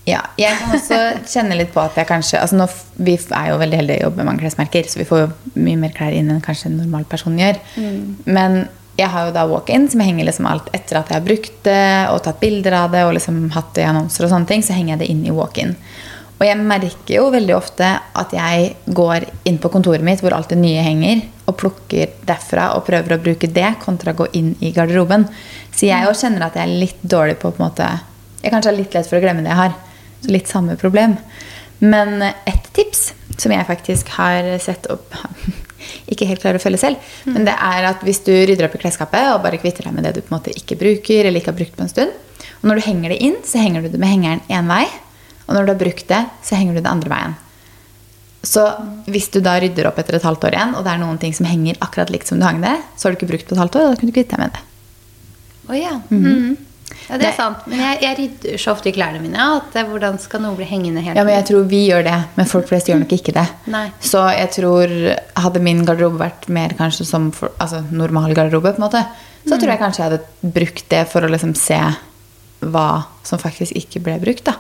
Ja, 0.06 0.20
jeg 0.38 0.58
kan 0.60 0.70
også 0.76 0.98
kjenne 1.26 1.56
litt 1.58 1.74
på 1.74 1.80
at 1.82 1.96
jeg 1.96 2.06
kanskje 2.08 2.38
altså 2.42 2.58
nå, 2.60 2.68
Vi 3.00 3.14
er 3.32 3.48
jo 3.50 3.58
veldig 3.58 3.78
heldige 3.80 4.00
å 4.02 4.04
jobbe 4.10 4.18
med 4.18 4.26
mange 4.26 4.42
klesmerker, 4.42 4.84
så 4.86 4.98
vi 5.00 5.06
får 5.06 5.20
jo 5.22 5.34
mye 5.56 5.78
mer 5.80 5.90
klær 5.96 6.12
inn 6.14 6.30
enn 6.30 6.42
kanskje 6.42 6.66
en 6.68 6.78
normal 6.78 7.06
person 7.06 7.38
gjør. 7.40 7.58
Men 8.26 8.68
jeg 8.98 9.08
har 9.10 9.26
jo 9.28 9.32
da 9.34 9.46
walk-in, 9.48 9.90
som 9.90 10.02
jeg 10.02 10.10
henger 10.12 10.26
liksom 10.26 10.46
alt 10.46 10.68
etter 10.74 10.98
at 11.00 11.08
jeg 11.08 11.16
har 11.18 11.26
brukt 11.26 11.64
det 11.64 12.10
og 12.12 12.22
tatt 12.22 12.40
bilder 12.40 12.74
av 12.74 12.92
det 12.92 13.04
og 13.06 13.14
liksom 13.16 13.50
hatt 13.56 13.74
det 13.74 13.84
i 13.86 13.88
annonser 13.88 14.26
og 14.26 14.30
sånne 14.30 14.48
ting, 14.48 14.62
så 14.62 14.74
henger 14.74 14.98
jeg 14.98 15.00
det 15.00 15.10
inn 15.10 15.26
i 15.26 15.32
walk-in. 15.32 15.76
Og 16.40 16.44
jeg 16.48 16.60
merker 16.60 17.14
jo 17.16 17.30
veldig 17.32 17.54
ofte 17.56 17.88
at 18.20 18.34
jeg 18.36 18.74
går 18.98 19.28
inn 19.48 19.60
på 19.62 19.72
kontoret 19.72 20.04
mitt 20.06 20.24
hvor 20.24 20.36
alt 20.36 20.52
det 20.52 20.60
nye 20.60 20.84
henger, 20.84 21.22
og 21.48 21.58
plukker 21.60 22.18
derfra 22.28 22.72
og 22.78 22.86
prøver 22.88 23.16
å 23.16 23.22
bruke 23.22 23.50
det 23.52 23.70
kontra 23.84 24.14
å 24.14 24.20
gå 24.24 24.30
inn 24.40 24.54
i 24.64 24.74
garderoben. 24.76 25.28
Så 25.72 25.88
jeg 25.90 26.08
også 26.08 26.28
kjenner 26.28 26.48
at 26.48 26.58
jeg 26.58 26.68
er 26.68 26.84
litt 26.86 27.02
dårlig 27.02 27.38
på 27.42 27.52
på 27.54 27.64
måte 27.64 27.88
Jeg 28.44 28.52
kanskje 28.52 28.72
har 28.72 28.78
litt 28.78 28.96
lett 28.96 29.08
for 29.08 29.20
å 29.20 29.24
glemme 29.24 29.44
det 29.44 29.54
jeg 29.54 29.62
har. 29.62 29.76
Så 30.24 30.32
litt 30.36 30.50
samme 30.52 30.76
problem. 30.80 31.16
Men 31.84 32.22
et 32.24 32.68
tips 32.76 33.14
som 33.40 33.52
jeg 33.52 33.68
faktisk 33.68 34.12
har 34.18 34.48
sett 34.64 34.90
opp 34.94 35.16
Ikke 36.12 36.28
helt 36.28 36.44
klarer 36.44 36.60
å 36.60 36.64
følge 36.64 36.80
selv. 36.80 37.14
Men 37.28 37.48
det 37.48 37.56
er 37.56 37.88
at 37.90 38.04
hvis 38.08 38.22
du 38.24 38.32
rydder 38.32 38.70
opp 38.70 38.76
i 38.78 38.84
klesskapet 38.84 39.34
og 39.34 39.42
bare 39.44 39.60
kvitter 39.60 39.88
deg 39.88 39.96
med 39.96 40.08
det 40.08 40.14
du 40.16 40.22
på 40.22 40.32
en 40.32 40.38
måte 40.38 40.54
ikke 40.56 40.78
bruker, 40.80 41.28
eller 41.28 41.42
ikke 41.42 41.52
har 41.52 41.58
brukt 41.60 41.76
på 41.76 41.84
en 41.84 41.92
stund, 41.92 42.14
og 42.62 42.70
når 42.70 42.80
du 42.80 42.86
henger 42.86 43.12
det 43.12 43.18
inn, 43.26 43.36
så 43.44 43.60
henger 43.60 43.84
du 43.84 43.92
det 43.92 44.00
med 44.00 44.14
hengeren 44.14 44.44
én 44.48 44.70
vei. 44.72 44.86
Og 45.48 45.56
når 45.56 45.66
du 45.66 45.74
har 45.74 45.82
brukt 45.82 46.08
det, 46.10 46.22
så 46.46 46.60
henger 46.60 46.78
du 46.78 46.84
det 46.84 46.92
andre 46.92 47.12
veien. 47.14 47.36
Så 48.44 48.66
hvis 49.08 49.30
du 49.32 49.40
da 49.44 49.56
rydder 49.64 49.88
opp 49.88 50.00
etter 50.02 50.18
et 50.18 50.28
halvt 50.28 50.50
år 50.50 50.58
igjen, 50.58 50.76
og 50.76 50.84
det 50.84 50.92
er 50.92 51.00
noen 51.00 51.20
ting 51.22 51.32
som 51.36 51.48
henger 51.48 51.80
akkurat 51.84 52.12
likt 52.12 52.28
som 52.28 52.42
du 52.42 52.46
hang 52.48 52.60
det, 52.64 52.76
så 53.00 53.08
har 53.08 53.14
du 53.14 53.22
ikke 53.22 53.32
brukt 53.32 53.48
på 53.48 53.56
et 53.56 53.62
halvt 53.64 53.78
år, 53.80 53.88
og 53.88 53.94
da 53.94 54.00
kunne 54.02 54.12
du 54.12 54.18
kvitte 54.18 54.36
deg 54.36 54.44
med 54.44 54.56
det. 54.58 54.64
Oh, 55.70 55.76
ja. 55.80 55.98
Mhm. 56.12 56.70
Ja, 57.10 57.18
det 57.18 57.26
er 57.28 57.36
sant. 57.36 57.64
Men 57.68 57.80
jeg, 57.82 57.98
jeg 58.04 58.18
rydder 58.20 58.60
så 58.62 58.72
ofte 58.76 58.88
i 58.92 58.94
klærne 58.96 59.20
mine 59.20 59.40
at 59.58 59.76
eh, 59.80 59.88
hvordan 59.88 60.20
skal 60.22 60.44
noe 60.44 60.56
bli 60.56 60.68
hengende 60.68 61.02
helt 61.04 61.18
Ja, 61.18 61.24
men 61.26 61.36
jeg 61.36 61.48
tror 61.50 61.66
vi 61.72 61.82
gjør 61.90 62.04
det, 62.06 62.16
men 62.38 62.48
folk 62.48 62.68
flest 62.70 62.88
gjør 62.92 63.02
nok 63.02 63.16
ikke 63.18 63.34
det. 63.36 63.46
Nei. 63.74 63.86
Så 64.04 64.22
jeg 64.32 64.52
tror 64.56 64.94
Hadde 65.44 65.64
min 65.64 65.82
garderobe 65.88 66.22
vært 66.22 66.48
mer 66.54 66.76
kanskje 66.78 67.08
som 67.10 67.32
for, 67.36 67.52
altså, 67.64 67.82
normal 67.92 68.36
garderobe, 68.38 68.76
på 68.76 68.80
en 68.84 68.86
måte, 68.86 69.02
så 69.44 69.58
tror 69.58 69.74
jeg 69.74 69.82
kanskje 69.82 70.04
jeg 70.04 70.12
hadde 70.12 70.52
brukt 70.56 70.86
det 70.94 71.02
for 71.12 71.26
å 71.26 71.32
liksom 71.32 71.56
se 71.60 71.80
hva 72.72 73.04
som 73.26 73.42
faktisk 73.42 73.76
ikke 73.80 74.02
ble 74.06 74.20
brukt. 74.22 74.46
da. 74.48 74.58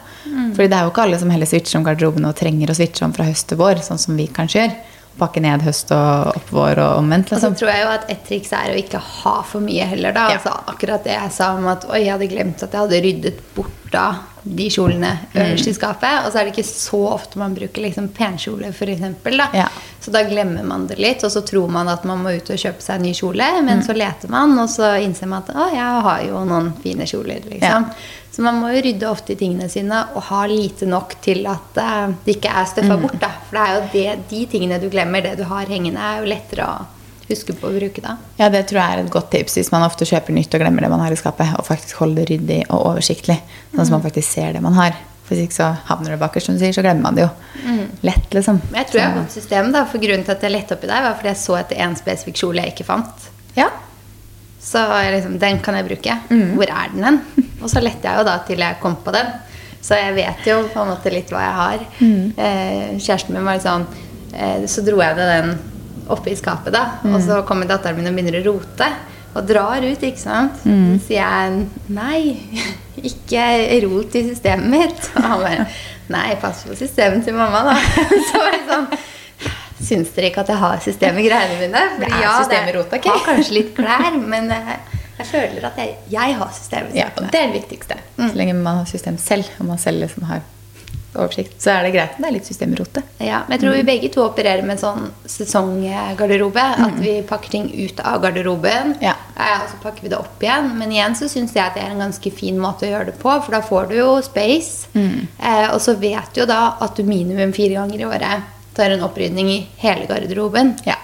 Fordi 0.55 0.69
det 0.69 0.77
er 0.77 0.85
jo 0.85 0.91
ikke 0.93 1.05
alle 1.05 1.19
som 1.19 1.31
heller 1.33 1.49
switcher 1.49 1.79
om 1.79 1.85
garderoben 1.87 2.25
og 2.27 2.35
trenger 2.39 2.71
å 2.71 2.77
switche 2.77 3.05
om 3.05 3.13
fra 3.15 3.27
høst 3.27 3.47
til 3.49 3.59
vår, 3.61 3.83
sånn 3.85 4.01
som 4.01 4.17
vi 4.19 4.27
kanskje 4.31 4.63
gjør. 4.63 4.75
Pakke 5.19 5.41
ned 5.43 5.61
høst 5.61 5.91
og 5.93 6.33
opp 6.35 6.49
vår 6.51 6.79
og 6.81 6.97
omvendt. 7.03 7.31
Og 7.31 7.37
så 7.39 7.49
Liksom. 7.51 7.55
tror 7.59 7.69
jeg 7.69 7.83
jo 7.83 7.89
at 7.93 8.09
et 8.09 8.23
triks 8.27 8.51
er 8.57 8.71
å 8.73 8.79
ikke 8.79 8.99
ha 8.99 9.35
for 9.45 9.61
mye 9.61 9.85
heller, 9.85 10.11
da. 10.15 10.27
Ja. 10.31 10.39
Altså 10.39 10.53
akkurat 10.73 11.03
det 11.05 11.13
jeg 11.17 11.31
sa 11.31 11.51
om 11.57 11.67
at 11.67 11.85
oi, 11.89 12.01
jeg 12.05 12.11
hadde 12.15 12.29
glemt 12.31 12.63
at 12.63 12.71
jeg 12.73 12.81
hadde 12.81 13.01
ryddet 13.05 13.41
bort 13.55 13.79
da 13.93 14.07
de 14.43 14.65
kjolene 14.73 15.11
øverst 15.37 15.67
i 15.69 15.73
skapet. 15.77 16.25
Og 16.25 16.31
så 16.33 16.39
er 16.41 16.47
det 16.49 16.55
ikke 16.55 16.65
så 16.67 16.99
ofte 17.13 17.37
man 17.39 17.53
bruker 17.55 17.81
liksom 17.85 18.09
penkjole, 18.17 18.71
eksempel, 18.73 19.37
da. 19.37 19.47
Ja. 19.53 19.67
Så 20.03 20.11
da 20.11 20.23
glemmer 20.27 20.65
man 20.67 20.87
det 20.89 20.97
litt, 20.99 21.23
og 21.23 21.31
så 21.31 21.45
tror 21.47 21.69
man 21.71 21.87
at 21.87 22.03
man 22.03 22.23
må 22.25 22.33
ut 22.35 22.49
og 22.51 22.57
kjøpe 22.59 22.81
seg 22.83 22.97
en 22.97 23.05
ny 23.07 23.13
kjole, 23.15 23.45
men 23.63 23.83
så 23.85 23.93
leter 23.95 24.27
man, 24.33 24.57
og 24.59 24.67
så 24.73 24.95
innser 24.99 25.29
man 25.31 25.45
at 25.45 25.53
å, 25.55 25.69
jeg 25.71 26.01
har 26.09 26.25
jo 26.27 26.41
noen 26.49 26.73
fine 26.83 27.05
kjoler, 27.07 27.39
liksom. 27.53 27.87
Ja. 27.87 27.93
Så 28.33 28.41
man 28.41 28.57
må 28.57 28.71
jo 28.73 28.81
rydde 28.81 29.05
ofte 29.05 29.35
i 29.35 29.37
tingene 29.37 29.67
sine 29.69 29.99
og 30.17 30.25
ha 30.31 30.41
lite 30.49 30.87
nok 30.89 31.13
til 31.21 31.45
at 31.45 31.77
eh, 31.77 32.15
det 32.25 32.39
ikke 32.39 32.49
er 32.49 32.65
støffa 32.71 32.97
bort. 33.03 33.19
da. 33.21 33.29
For 33.45 33.59
det 33.59 33.63
er 33.63 33.75
jo 33.75 33.83
det, 33.93 34.27
de 34.31 34.41
tingene 34.49 34.79
du 34.81 34.89
glemmer, 34.89 35.21
det 35.21 35.35
du 35.37 35.45
har 35.51 35.69
hengende, 35.69 36.01
er 36.01 36.23
jo 36.23 36.31
lettere 36.31 36.65
å 36.65 36.87
huske 37.29 37.53
på 37.55 37.69
å 37.69 37.75
bruke 37.75 38.01
da. 38.03 38.17
Ja, 38.39 38.49
det 38.53 38.65
tror 38.71 38.81
jeg 38.81 38.95
er 38.97 39.03
et 39.03 39.13
godt 39.13 39.29
tips 39.31 39.59
hvis 39.59 39.69
man 39.73 39.85
ofte 39.85 40.07
kjøper 40.09 40.33
nytt 40.35 40.53
og 40.57 40.63
glemmer 40.65 40.83
det 40.85 40.89
man 40.91 41.03
har 41.05 41.13
i 41.13 41.19
skapet. 41.19 41.53
Og 41.61 41.67
faktisk 41.69 42.01
holder 42.01 42.23
det 42.23 42.29
ryddig 42.33 42.59
og 42.69 42.89
oversiktlig, 42.95 43.37
sånn 43.71 43.85
at 43.85 43.93
man 43.93 44.05
faktisk 44.09 44.29
ser 44.33 44.57
det 44.57 44.65
man 44.65 44.81
har. 44.81 44.97
Hvis 45.29 45.45
ikke 45.45 45.55
så 45.55 45.69
havner 45.87 46.13
det 46.13 46.19
bakerst, 46.21 46.49
som 46.49 46.57
du 46.57 46.61
sier, 46.61 46.73
så 46.75 46.81
glemmer 46.83 47.05
man 47.05 47.15
det 47.17 47.23
jo. 47.23 47.29
Lett, 48.03 48.27
liksom. 48.35 48.59
Jeg 48.73 48.89
tror 48.89 48.99
jeg 48.99 49.07
har 49.07 49.15
godt 49.21 49.37
system, 49.37 49.71
da, 49.73 49.85
for 49.89 50.03
grunnen 50.03 50.25
til 50.27 50.33
at 50.35 50.43
jeg 50.43 50.51
lette 50.57 50.75
oppi 50.75 50.89
deg, 50.89 51.05
var 51.05 51.15
fordi 51.21 51.31
jeg 51.31 51.41
så 51.45 51.55
etter 51.61 51.79
en 51.85 51.95
spesifikk 51.97 52.41
kjole 52.41 52.65
jeg 52.65 52.73
ikke 52.75 52.89
fant. 52.89 53.29
Ja. 53.55 53.69
Så 54.63 54.79
liksom, 55.11 55.37
den 55.41 55.57
kan 55.59 55.75
jeg 55.75 55.85
bruke. 55.89 56.13
Mm. 56.31 56.53
Hvor 56.55 56.69
er 56.71 56.93
den 56.93 57.03
hen? 57.03 57.17
Og 57.61 57.67
så 57.71 57.81
lette 57.83 58.07
jeg 58.07 58.21
jo 58.21 58.23
da 58.27 58.37
til 58.47 58.63
jeg 58.63 58.79
kom 58.81 58.95
på 59.03 59.11
den. 59.15 59.27
Så 59.83 59.97
jeg 59.99 60.15
vet 60.15 60.45
jo 60.47 60.61
på 60.71 60.79
en 60.79 60.93
måte 60.93 61.11
litt 61.11 61.31
hva 61.33 61.41
jeg 61.43 61.55
har. 61.59 61.81
Mm. 61.99 62.33
Eh, 62.39 62.93
kjæresten 63.03 63.35
min 63.35 63.43
var 63.43 63.57
litt 63.59 63.65
sånn 63.67 63.83
eh, 64.31 64.63
Så 64.71 64.83
dro 64.87 65.01
jeg 65.03 65.17
det 65.19 65.25
den 65.33 65.57
oppe 66.13 66.31
i 66.31 66.35
skapet, 66.39 66.71
da. 66.75 66.85
Og 67.03 67.17
Mm. 67.19 67.25
så 67.27 67.41
kommer 67.47 67.67
datteren 67.67 67.95
min 67.99 68.07
og 68.07 68.15
begynner 68.15 68.39
å 68.39 68.45
rote. 68.53 68.87
Og 69.35 69.47
drar 69.49 69.81
ut, 69.83 70.01
ikke 70.03 70.19
sant. 70.21 70.63
Mm. 70.63 70.99
Så 70.99 71.07
sier 71.07 71.23
jeg 71.23 71.67
nei, 71.89 72.37
ikke 73.11 73.45
rot 73.87 74.15
i 74.15 74.23
systemet 74.29 74.69
mitt. 74.71 75.09
Og 75.17 75.23
han 75.27 75.43
bare 75.43 75.67
nei, 76.13 76.35
pass 76.41 76.63
på 76.67 76.75
systemet 76.79 77.23
til 77.27 77.35
mamma, 77.35 77.63
da. 77.71 77.75
Så 78.29 78.39
var 78.39 78.55
det 78.55 78.63
sånn 78.69 78.87
Syns 79.83 80.13
dere 80.15 80.29
ikke 80.31 80.43
at 80.45 80.51
jeg 80.53 80.61
har 80.63 80.79
system 80.85 81.17
i 81.19 81.27
greiene 81.27 81.59
mine? 81.59 81.83
Det 81.99 82.09
er 82.09 82.27
system 82.39 82.69
i 82.71 82.75
rota, 82.77 82.97
ok? 83.01 83.09
har 83.11 83.25
kanskje 83.27 83.57
litt 83.59 83.73
klær, 83.77 84.17
men 84.21 84.49
eh, 84.55 84.73
jeg 85.19 85.27
føler 85.29 85.67
at 85.69 85.77
jeg, 85.77 85.97
jeg 86.09 86.39
har 86.39 86.49
systemet. 86.55 86.95
Ja, 86.97 87.11
og 87.17 87.27
det 87.29 87.39
er 87.41 87.51
det 87.51 87.59
viktigste. 87.61 87.99
Så 88.17 88.31
lenge 88.39 88.55
man 88.57 88.81
har 88.81 88.89
system 88.89 89.17
selv, 89.21 89.49
og 89.59 89.67
man 89.69 89.77
selv 89.81 90.01
liksom 90.05 90.25
har 90.31 90.41
oversikt, 91.13 91.59
så 91.61 91.69
er 91.75 91.83
det 91.85 91.91
greit. 91.93 92.15
Det 92.17 92.25
er 92.25 92.33
litt 92.33 92.47
systemrote. 92.49 93.03
Ja, 93.21 93.43
men 93.45 93.53
jeg 93.53 93.61
tror 93.61 93.75
vi 93.77 93.83
begge 93.85 94.09
to 94.15 94.23
opererer 94.25 94.63
med 94.65 94.79
en 94.79 94.81
sånn 94.81 95.03
sesonggarderobe. 95.29 96.63
At 96.87 96.97
vi 97.03 97.13
pakker 97.29 97.53
ting 97.53 97.67
ut 97.85 97.99
av 98.01 98.21
garderoben, 98.23 98.95
Ja. 99.01 99.13
og 99.37 99.67
så 99.69 99.77
pakker 99.83 100.01
vi 100.07 100.09
det 100.09 100.17
opp 100.17 100.41
igjen. 100.43 100.71
Men 100.79 100.91
igjen 100.91 101.15
så 101.15 101.29
syns 101.29 101.53
jeg 101.53 101.63
at 101.65 101.75
det 101.77 101.83
er 101.83 101.93
en 101.93 102.01
ganske 102.07 102.31
fin 102.33 102.57
måte 102.59 102.87
å 102.87 102.91
gjøre 102.95 103.11
det 103.11 103.19
på, 103.21 103.29
for 103.45 103.51
da 103.53 103.61
får 103.61 103.89
du 103.91 103.95
jo 103.99 104.09
space. 104.25 104.87
Eh, 104.97 105.67
og 105.73 105.79
så 105.81 105.93
vet 105.99 106.33
du 106.33 106.41
jo 106.41 106.49
da 106.49 106.77
at 106.81 106.95
du 106.97 107.03
minimum 107.03 107.53
fire 107.53 107.77
ganger 107.77 107.99
i 108.01 108.09
året 108.09 108.49
tar 108.75 108.93
en 108.95 109.03
opprydning 109.05 109.49
i 109.53 109.57
hele 109.83 110.05
garderoben. 110.09 110.75
Ja. 110.87 110.95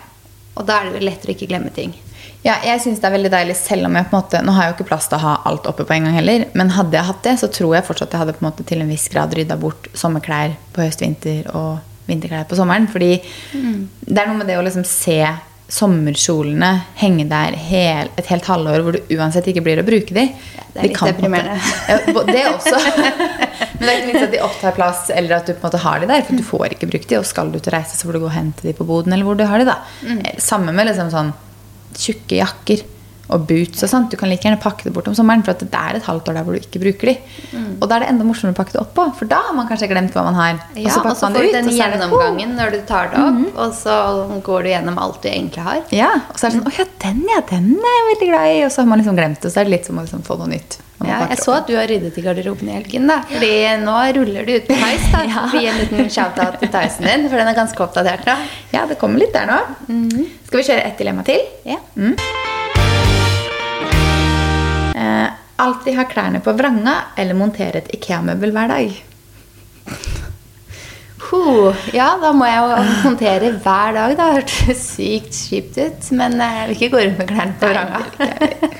Og 0.59 0.65
da 0.67 0.79
er 0.81 0.89
det 0.89 0.97
vel 0.99 1.07
lettere 1.09 1.33
å 1.33 1.35
ikke 1.37 1.49
glemme 1.51 1.71
ting. 1.75 1.93
Ja, 2.43 2.55
jeg 2.63 2.79
synes 2.79 3.01
det 3.01 3.07
er 3.09 3.15
veldig 3.17 3.31
deilig, 3.33 3.55
selv 3.59 3.89
om 3.89 3.95
jeg 3.99 4.07
på 4.07 4.15
en 4.15 4.21
måte 4.21 4.39
Nå 4.47 4.53
har 4.55 4.63
jeg 4.63 4.71
jo 4.71 4.75
ikke 4.77 4.87
plass 4.93 5.09
til 5.11 5.17
å 5.17 5.23
ha 5.25 5.33
alt 5.49 5.65
oppe 5.67 5.83
på 5.83 5.91
en 5.97 6.05
gang 6.07 6.13
heller, 6.15 6.45
men 6.55 6.69
hadde 6.71 6.95
jeg 6.95 7.07
hatt 7.09 7.21
det, 7.25 7.33
så 7.41 7.49
tror 7.51 7.73
jeg 7.75 7.83
fortsatt 7.87 8.15
jeg 8.15 8.21
hadde 8.21 8.35
på 8.37 8.43
en 8.45 8.47
måte 8.47 8.63
til 8.69 8.79
en 8.83 8.87
viss 8.91 9.09
grad 9.11 9.33
rydda 9.35 9.57
bort 9.59 9.89
sommerklær 9.99 10.53
på 10.75 10.85
høst, 10.85 11.03
vinter 11.03 11.49
og 11.51 11.81
vinterklær 12.07 12.47
på 12.47 12.55
sommeren. 12.59 12.87
Fordi 12.91 13.11
det 13.51 14.15
er 14.23 14.29
noe 14.31 14.39
med 14.39 14.47
det 14.47 14.55
å 14.59 14.63
liksom 14.65 14.87
se 14.87 15.19
sommerkjolene 15.69 16.69
henge 17.01 17.27
der 17.29 17.55
hel, 17.59 18.09
et 18.17 18.29
helt 18.31 18.47
halvår 18.49 18.85
hvor 18.85 18.95
du 18.97 19.11
uansett 19.19 19.51
ikke 19.51 19.61
blir 19.67 19.81
å 19.83 19.85
bruke 19.85 20.15
de. 20.15 20.23
det 20.31 20.79
er 20.79 20.81
De 20.81 20.87
litt 20.87 20.97
på 20.97 21.05
en 21.05 21.11
måte- 21.11 21.19
deprimerende. 21.19 21.59
Ja, 21.91 22.23
det 22.31 22.45
også. 22.55 22.77
Men 23.79 23.87
det 23.87 23.93
er 23.93 24.01
ikke 24.01 24.13
vits 24.13 24.27
at 24.27 24.35
de 24.35 24.43
opptar 24.43 24.75
plass, 24.75 25.09
eller 25.15 25.39
at 25.39 25.47
du 25.47 25.53
på 25.55 25.63
en 25.63 25.69
måte 25.69 25.83
har 25.85 26.03
de 26.03 26.11
der, 26.11 26.23
for 26.27 26.39
du 26.39 26.45
får 26.45 26.75
ikke 26.75 26.91
brukt 26.91 27.09
de, 27.09 27.19
og 27.19 27.27
skal 27.27 27.51
du 27.51 27.59
ut 27.59 27.71
og 27.71 27.75
reise, 27.75 27.95
så 27.95 28.09
får 28.09 28.17
du 28.17 28.23
gå 28.25 28.29
og 28.29 28.35
hente 28.35 28.67
de 28.67 28.75
på 28.75 28.87
boden, 28.87 29.15
eller 29.15 29.27
hvor 29.27 29.39
du 29.39 29.45
har 29.47 29.61
de, 29.61 29.67
da. 29.71 29.79
Mm. 30.03 30.23
Samme 30.43 30.75
med 30.75 30.91
liksom 30.91 31.11
sånn 31.13 31.35
tjukke 31.99 32.41
jakker 32.41 32.87
og 33.29 33.43
boots 33.45 33.83
og 33.85 33.89
sånt. 33.91 34.09
Du 34.09 34.17
kan 34.17 34.29
like 34.29 34.41
gjerne 34.45 34.59
pakke 34.61 34.87
det 34.87 34.93
bort 34.95 35.07
om 35.09 35.15
sommeren, 35.17 35.43
for 35.45 35.53
at 35.53 35.61
det 35.61 35.69
er 35.77 35.99
et 35.99 36.07
halvt 36.07 36.31
år 36.31 36.37
der 36.39 36.47
hvor 36.47 36.55
du 36.55 36.59
ikke 36.59 36.81
bruker 36.81 37.11
de. 37.11 37.15
Og 37.77 37.85
da 37.85 37.97
er 37.97 38.05
det 38.05 38.09
enda 38.13 38.25
morsommere 38.25 38.55
å 38.55 38.59
pakke 38.59 38.73
det 38.73 38.81
opp 38.81 38.95
på, 38.97 39.05
for 39.19 39.29
da 39.29 39.41
har 39.45 39.55
man 39.57 39.69
kanskje 39.69 39.89
glemt 39.91 40.17
hva 40.17 40.25
man 40.25 40.39
har. 40.39 40.57
Ja, 40.73 40.89
og 40.89 40.95
så 40.95 41.03
pakker 41.05 41.27
man 41.27 41.37
det 41.37 41.45
ut, 41.45 41.53
den 41.53 41.69
og 41.69 41.71
så 41.71 41.77
får 41.77 41.93
du 41.93 41.93
den 41.93 42.01
gjennomgangen 42.01 42.57
når 42.57 42.73
du 42.73 42.79
tar 42.89 43.13
det 43.13 43.23
opp, 43.27 43.39
og 43.53 43.77
så 43.77 43.95
går 44.49 44.65
du 44.65 44.71
gjennom 44.73 45.01
alt 45.05 45.21
du 45.21 45.29
egentlig 45.31 45.65
har. 45.69 45.81
Ja, 45.93 46.11
og 46.25 46.41
så 46.41 46.49
er 46.49 46.55
det 46.55 46.59
sånn 46.59 46.69
Å 46.69 46.75
ja, 46.79 46.87
den 47.05 47.23
ja, 47.29 47.41
den 47.53 47.71
er 47.77 47.97
jeg 47.99 48.07
veldig 48.11 48.29
glad 48.33 48.53
i. 48.55 48.61
Og 48.65 48.73
så 48.73 48.83
har 48.83 48.93
man 48.93 49.03
liksom 49.03 49.19
glemt 49.21 49.43
det, 49.45 49.53
så 49.53 49.61
er 49.61 49.69
det 49.69 49.77
litt 49.77 49.89
som 49.89 50.01
å 50.01 50.07
liksom 50.07 50.25
få 50.25 50.39
noe 50.41 50.53
nytt. 50.57 50.81
Ja, 51.07 51.19
jeg 51.31 51.39
så 51.39 51.53
at 51.55 51.67
du 51.69 51.75
har 51.77 51.87
ryddet 51.87 52.17
i 52.19 52.23
garderoben 52.25 52.67
i 52.67 52.73
helgen, 52.75 53.05
da. 53.07 53.21
Fordi 53.29 53.51
nå 53.85 53.95
ruller 54.17 54.43
du 54.47 54.51
ut 54.57 54.65
på 54.67 54.75
Theis, 54.75 55.05
da. 55.13 55.21
Ja. 55.29 55.45
Gi 55.53 55.65
en 55.71 55.77
liten 55.79 56.09
shout-out 56.11 56.57
til 56.59 56.71
Theisen 56.73 57.07
din, 57.07 57.27
for 57.31 57.39
den 57.39 57.47
er 57.51 57.55
ganske 57.57 57.83
oppdatert 57.85 58.25
nå. 58.27 58.35
Ja, 58.75 58.83
det 58.89 58.97
kommer 58.99 59.21
litt 59.23 59.31
der 59.35 59.47
nå. 59.47 59.59
Skal 60.49 60.59
vi 60.59 60.65
kjøre 60.71 60.83
ett 60.89 60.99
dilemma 60.99 61.23
til? 61.27 61.39
Ja. 61.69 61.79
Eh, 64.99 65.27
alltid 65.63 65.95
ha 65.99 66.07
klærne 66.09 66.41
på 66.43 66.51
vranga 66.57 66.95
eller 67.19 67.37
montere 67.37 67.79
et 67.83 67.93
Ikea-møbel 67.95 68.51
hver 68.55 68.71
dag? 68.75 68.97
Huh, 71.29 71.75
ja, 71.93 72.07
da 72.17 72.31
må 72.33 72.47
jeg 72.49 72.57
jo 72.57 72.77
montere 73.03 73.51
hver 73.61 73.93
dag, 73.93 74.15
da. 74.17 74.29
Hørtes 74.39 74.81
sykt 74.95 75.35
kjipt 75.37 75.77
ut. 75.77 76.07
Men 76.17 76.39
eh, 76.41 76.55
jeg 76.57 76.69
vil 76.69 76.77
ikke 76.77 76.89
gå 76.95 77.03
rundt 77.03 77.21
med 77.21 77.29
klærne 77.29 77.57
på 77.61 77.69
vranga. 77.69 78.01
Det. 78.17 78.71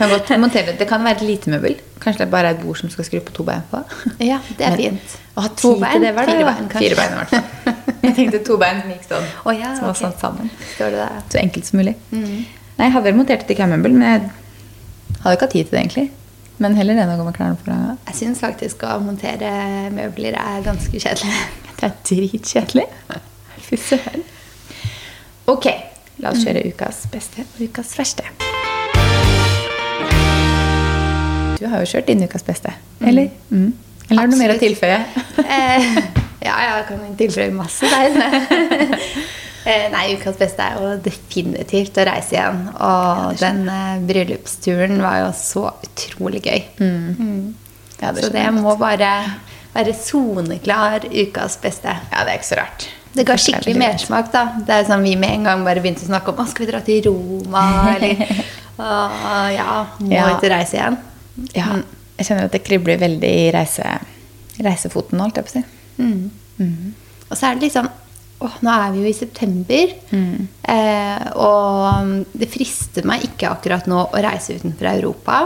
Det 0.80 0.88
kan 0.90 1.06
være 1.06 1.20
et 1.20 1.26
lite 1.28 1.54
møbel. 1.54 1.76
Kanskje 2.00 2.24
det 2.24 2.28
er 2.28 2.32
bare 2.34 2.54
er 2.54 2.58
et 2.58 2.64
bord 2.64 2.80
som 2.80 2.90
skal 2.90 3.06
skru 3.06 3.20
på 3.28 3.36
to 3.36 3.46
bein 3.46 3.66
på. 3.70 3.84
Ja, 4.24 4.40
det 4.58 4.66
er 4.66 4.76
Men 4.76 4.82
fint. 4.82 5.18
Å 5.36 5.46
ha 5.46 5.52
To 5.62 5.76
bein? 5.82 6.02
det. 6.06 6.14
Fire 6.16 6.46
bein. 6.48 6.70
Fire 6.74 7.00
bein 7.02 7.14
i 7.14 7.20
hvert 7.20 7.36
fall. 7.36 7.76
Jeg 8.08 8.16
tenkte 8.16 8.40
to 8.48 8.58
bein 8.62 8.82
som 8.82 8.94
gikk 8.96 9.06
sånn. 9.10 9.28
Oh, 9.44 9.54
ja, 9.54 9.74
som 9.76 9.90
var 9.90 9.94
okay. 9.94 10.06
sånn 10.08 10.16
sammen. 10.22 10.50
Det? 10.80 11.10
Så 11.30 11.42
enkelt 11.42 11.68
som 11.68 11.82
mulig. 11.82 11.98
Nei, 12.16 12.86
jeg 12.88 12.94
hadde 12.96 13.10
vel 13.10 13.18
montert 13.18 13.44
et 13.44 13.52
Ikea-møbel, 13.52 13.92
men 13.92 14.06
jeg 14.08 14.22
hadde 15.20 15.34
ikke 15.36 15.46
hatt 15.50 15.52
tid 15.52 15.68
til 15.68 15.76
det 15.76 15.82
egentlig. 15.82 16.06
Men 16.60 16.76
heller 16.76 16.98
enn 17.00 17.12
å 17.14 17.16
gå 17.16 17.24
med 17.24 17.36
klærne 17.38 17.56
på 17.56 17.70
vranga. 17.70 17.94
Jeg 18.10 18.18
syns 18.18 18.42
faktisk 18.44 18.82
å 18.84 18.98
montere 19.04 19.52
møbler 19.96 20.36
er 20.36 20.66
ganske 20.66 20.92
kjedelig. 20.92 21.38
Det 21.80 21.88
er 21.88 21.94
dritkjedelig. 22.10 22.84
Fy 23.64 23.78
søren. 23.80 24.26
Ok, 25.48 25.70
la 26.20 26.34
oss 26.34 26.44
kjøre 26.44 26.66
ukas 26.68 27.06
beste 27.14 27.46
og 27.46 27.62
ukas 27.64 27.94
verste. 27.96 28.28
Du 31.60 31.66
har 31.72 31.80
jo 31.80 31.88
kjørt 31.94 32.12
din 32.12 32.28
ukas 32.28 32.44
beste, 32.48 32.76
eller? 33.00 33.32
Mm. 33.50 33.72
Eller 34.10 34.20
har 34.20 34.28
du 34.28 34.36
noe 34.36 34.44
mer 34.44 34.58
å 34.58 34.62
tilføye? 34.62 35.00
Eh, 35.50 35.86
ja, 36.44 36.56
jeg 36.62 36.84
kan 36.90 37.16
tilføye 37.20 37.52
masse 37.56 37.88
der. 37.88 39.00
Eh, 39.70 39.86
Nei, 39.94 40.06
ukas 40.18 40.38
beste 40.40 40.66
er 40.66 40.78
jo 40.80 40.92
definitivt 41.06 41.98
å 42.02 42.06
reise 42.10 42.36
igjen. 42.38 42.62
Og 42.82 43.36
den 43.42 43.64
eh, 43.70 43.98
bryllupsturen 44.10 44.98
var 45.04 45.20
jo 45.24 45.32
så 45.38 45.66
utrolig 45.86 46.42
gøy. 46.48 46.64
Mm. 46.82 47.54
Ja, 48.00 48.14
det 48.16 48.24
så 48.26 48.32
det 48.34 48.46
må 48.56 48.74
bare 48.80 49.12
være 49.76 49.94
soneklar 49.94 51.06
ukas 51.12 51.60
beste. 51.62 51.94
Ja, 52.10 52.24
det 52.26 52.32
er 52.34 52.40
ikke 52.40 52.50
så 52.50 52.58
rart. 52.62 52.88
Det 53.14 53.26
ga 53.26 53.36
skikkelig 53.42 53.74
mersmak, 53.78 54.28
da. 54.34 54.44
Det 54.66 54.74
er 54.76 54.84
sånn 54.88 55.02
Vi 55.04 55.16
med 55.18 55.32
en 55.40 55.48
gang 55.50 55.64
bare 55.66 55.82
begynte 55.82 56.06
å 56.06 56.10
snakke 56.12 56.30
om 56.34 56.42
Å, 56.44 56.46
skal 56.50 56.66
vi 56.66 56.72
dra 56.72 56.82
til 56.86 57.00
Roma, 57.08 57.64
eller 57.96 58.22
«Å, 58.80 58.90
Ja, 59.52 59.80
må 60.00 60.12
Ja. 60.14 60.28
ut 60.36 60.44
og 60.46 60.52
reise 60.54 60.78
igjen. 60.78 60.98
Ja, 61.58 61.72
jeg 62.20 62.28
kjenner 62.30 62.46
at 62.48 62.54
det 62.56 62.62
kribler 62.68 63.00
veldig 63.02 63.32
i 63.44 63.50
reise, 63.56 63.96
reisefoten, 64.62 65.20
holdt 65.24 65.40
jeg 65.42 65.48
på 65.50 65.52
å 65.52 65.58
si. 65.58 65.64
Og 67.30 67.38
så 67.38 67.50
er 67.50 67.58
det 67.60 67.68
liksom 67.68 67.90
Åh, 68.40 68.54
nå 68.64 68.72
er 68.72 68.92
vi 68.96 69.02
jo 69.04 69.10
i 69.10 69.16
september. 69.18 69.92
Eh, 70.64 71.26
og 71.36 72.14
det 72.40 72.48
frister 72.54 73.04
meg 73.08 73.26
ikke 73.28 73.50
akkurat 73.52 73.88
nå 73.92 74.06
å 74.08 74.22
reise 74.24 74.56
utenfor 74.60 74.88
Europa. 74.94 75.40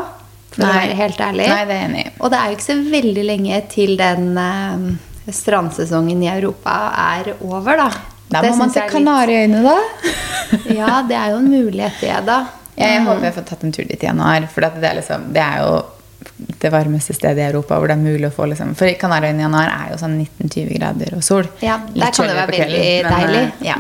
For 0.54 0.62
å 0.62 0.70
være 0.70 0.94
helt 1.00 1.18
ærlig. 1.26 1.48
Nei, 1.50 1.64
det 1.66 1.78
er 1.80 1.88
enig. 1.88 2.04
Og 2.22 2.30
det 2.30 2.38
er 2.40 2.52
jo 2.52 2.58
ikke 2.60 2.68
så 2.68 2.76
veldig 2.94 3.24
lenge 3.26 3.62
til 3.74 3.96
den 3.98 4.28
eh, 4.38 5.32
strandsesongen 5.34 6.22
i 6.22 6.30
Europa 6.36 6.76
er 7.18 7.32
over, 7.42 7.80
da. 7.86 7.88
Da 8.34 8.42
må 8.46 8.54
man 8.62 8.70
til 8.74 8.82
jeg 8.82 8.86
er 8.86 8.92
litt- 8.92 8.98
Kanariøyene, 9.00 9.64
da. 9.66 9.78
Ja, 10.80 11.02
det 11.10 11.18
er 11.18 11.32
jo 11.34 11.40
en 11.42 11.50
mulighet, 11.50 11.98
det, 12.02 12.14
da. 12.30 12.38
Jeg 12.78 13.02
håper 13.06 13.26
jeg 13.28 13.34
får 13.40 13.46
tatt 13.50 13.64
en 13.66 13.74
tur 13.74 13.86
dit 13.90 14.02
i 14.04 14.08
januar. 14.08 14.46
For 14.54 14.62
det, 14.66 14.86
er 14.90 14.96
liksom, 15.02 15.28
det 15.34 15.42
er 15.42 15.60
jo 15.66 15.74
det 16.60 16.70
varmeste 16.72 17.14
stedet 17.14 17.38
i 17.38 17.48
Europa 17.52 17.78
hvor 17.80 17.88
det 17.88 17.96
er 17.98 18.02
mulig 18.04 18.28
å 18.30 18.32
få 18.34 18.46
liksom, 18.50 18.74
For 18.80 18.88
i 18.88 18.96
Kanariøyene 19.00 19.62
er 19.68 19.92
jo 19.92 19.98
sånn 20.02 20.16
19-20 20.22 20.78
grader 20.78 21.16
og 21.18 21.24
sol. 21.24 21.48
Ja, 21.62 21.78
der 21.94 22.12
kan 22.16 22.28
det 22.28 22.36
være 22.38 22.58
veldig 22.58 23.04
men, 23.04 23.14
deilig. 23.14 23.44
eh, 23.44 23.68
Ja. 23.68 23.76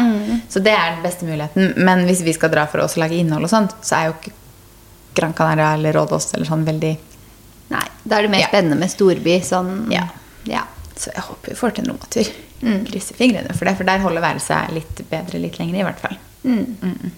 Så 0.49 0.59
det 0.63 0.73
er 0.75 0.95
den 0.95 1.03
beste 1.03 1.25
muligheten. 1.25 1.73
Men 1.77 2.05
hvis 2.07 2.21
vi 2.23 2.33
skal 2.33 2.49
dra 2.51 2.65
for 2.67 2.79
oss 2.83 2.97
og 2.97 3.03
lage 3.05 3.15
innhold 3.19 3.43
og 3.47 3.49
sånt, 3.49 3.75
så 3.81 3.95
er 4.01 4.05
jo 4.09 4.15
ikke 4.19 4.33
Gran 5.15 5.33
Canaria 5.33 5.73
eller 5.77 5.93
Rådås 5.93 6.33
eller 6.33 6.45
sånn 6.49 6.65
veldig 6.65 6.97
Nei, 7.73 7.85
da 8.03 8.17
er 8.17 8.21
det 8.27 8.29
mer 8.31 8.39
Ja. 8.43 8.47
spennende 8.51 8.77
med 8.77 8.89
storby. 8.91 9.39
Sånn, 9.41 9.91
Ja. 9.91 10.03
ja. 10.45 10.63
Så 10.95 11.09
jeg 11.13 11.23
håper 11.23 11.49
vi 11.49 11.55
får 11.55 11.71
til 11.75 11.85
en 11.87 11.91
romatur. 11.95 12.33
Krysser 12.91 13.15
fingrene 13.15 13.53
for 13.55 13.65
det, 13.65 13.75
for 13.77 13.83
der 13.83 13.99
holder 13.99 14.21
værelset 14.21 14.71
litt 14.71 15.01
bedre 15.09 15.39
litt 15.41 15.57
lenger, 15.59 15.79
i 15.79 15.83
hvert 15.83 15.99
fall. 15.99 16.17
Mm. 16.45 17.11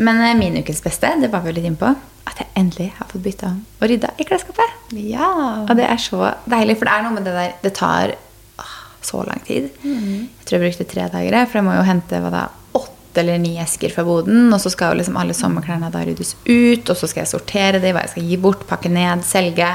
Men 0.00 0.22
eh, 0.24 0.36
min 0.38 0.56
ukens 0.60 0.82
beste, 0.84 1.12
det 1.20 1.30
var 1.32 1.44
vi 1.44 1.54
litt 1.56 1.68
innpå, 1.68 1.92
at 2.30 2.40
jeg 2.40 2.48
endelig 2.58 2.90
har 2.96 3.08
fått 3.10 3.24
bytta 3.24 3.52
og 3.52 3.86
rydda 3.90 4.14
i 4.20 4.26
klesskapet. 4.28 4.78
Ja. 4.96 5.30
Og 5.66 5.74
det 5.78 5.86
er 5.88 6.00
så 6.00 6.32
deilig, 6.48 6.78
for 6.80 6.88
det 6.88 6.94
er 6.94 7.04
noe 7.06 7.16
med 7.16 7.28
det 7.28 7.34
der 7.36 7.52
Det 7.62 7.74
tar 7.76 8.14
åh, 8.60 8.78
så 9.04 9.24
lang 9.28 9.42
tid. 9.46 9.68
Jeg 9.84 10.48
tror 10.48 10.58
jeg 10.58 10.64
brukte 10.70 10.88
tre 10.88 11.08
dager, 11.12 11.46
for 11.46 11.60
jeg 11.60 11.68
må 11.68 11.76
jo 11.76 11.86
hente 11.88 12.22
hva 12.22 12.32
da, 12.32 12.46
åtte 12.80 13.22
eller 13.22 13.40
ni 13.42 13.56
esker 13.60 13.92
fra 13.92 14.04
boden. 14.06 14.48
Og 14.54 14.60
så 14.62 14.72
skal 14.72 14.94
jo 14.94 15.02
liksom 15.02 15.18
alle 15.20 15.36
sommerklærne 15.36 15.92
da 15.92 16.04
ryddes 16.06 16.36
ut, 16.48 16.84
og 16.88 16.96
så 16.96 17.10
skal 17.10 17.24
jeg 17.24 17.32
sortere 17.34 17.82
de, 17.82 17.92
hva 17.92 18.06
jeg 18.06 18.14
skal 18.14 18.30
gi 18.30 18.40
bort, 18.40 18.64
pakke 18.70 18.92
ned, 18.92 19.26
selge. 19.28 19.68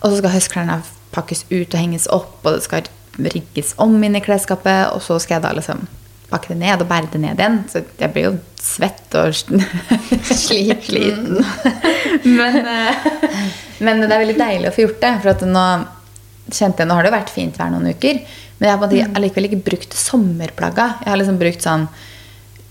Og 0.00 0.10
så 0.10 0.20
skal 0.20 0.36
høstklærne 0.36 0.80
pakkes 1.16 1.46
ut 1.50 1.74
og 1.74 1.80
henges 1.80 2.08
opp, 2.12 2.40
og 2.44 2.56
det 2.56 2.64
skal 2.64 2.88
rigges 3.16 3.72
om 3.80 3.96
inn 4.04 4.16
i 4.16 4.24
klesskapet. 4.24 4.92
Og 4.94 5.04
så 5.04 5.18
skal 5.20 5.38
jeg 5.38 5.48
da 5.48 5.54
liksom 5.56 5.84
pakke 6.30 6.52
det 6.54 6.58
ned 6.62 6.82
og 6.82 6.88
bære 6.90 7.10
det 7.12 7.20
ned 7.22 7.38
igjen. 7.40 7.58
Så 7.70 7.84
jeg 8.00 8.12
blir 8.14 8.24
jo 8.30 8.32
svett 8.62 9.14
og 9.20 9.30
sli- 10.42 10.80
sliten. 10.82 11.38
men, 12.24 12.56
eh, 12.66 13.06
men 13.86 14.02
det 14.02 14.10
er 14.10 14.22
veldig 14.24 14.38
deilig 14.40 14.70
å 14.70 14.74
få 14.74 14.86
gjort 14.86 15.00
det. 15.04 15.12
For 15.22 15.46
nå 15.52 15.66
kjente 16.50 16.82
jeg, 16.82 16.88
nå 16.90 16.96
har 16.98 17.06
det 17.06 17.12
jo 17.12 17.16
vært 17.18 17.32
fint 17.34 17.56
vær 17.58 17.70
noen 17.74 17.88
uker, 17.94 18.20
men 18.58 18.68
jeg 18.68 18.72
har 18.74 18.82
på 18.82 18.90
allikevel 19.20 19.48
ikke 19.50 19.64
brukt 19.70 19.96
sommerplagga. 19.98 20.90
Jeg 21.04 21.10
har 21.12 21.18
liksom 21.20 21.40
brukt 21.40 21.64
sånn 21.66 21.88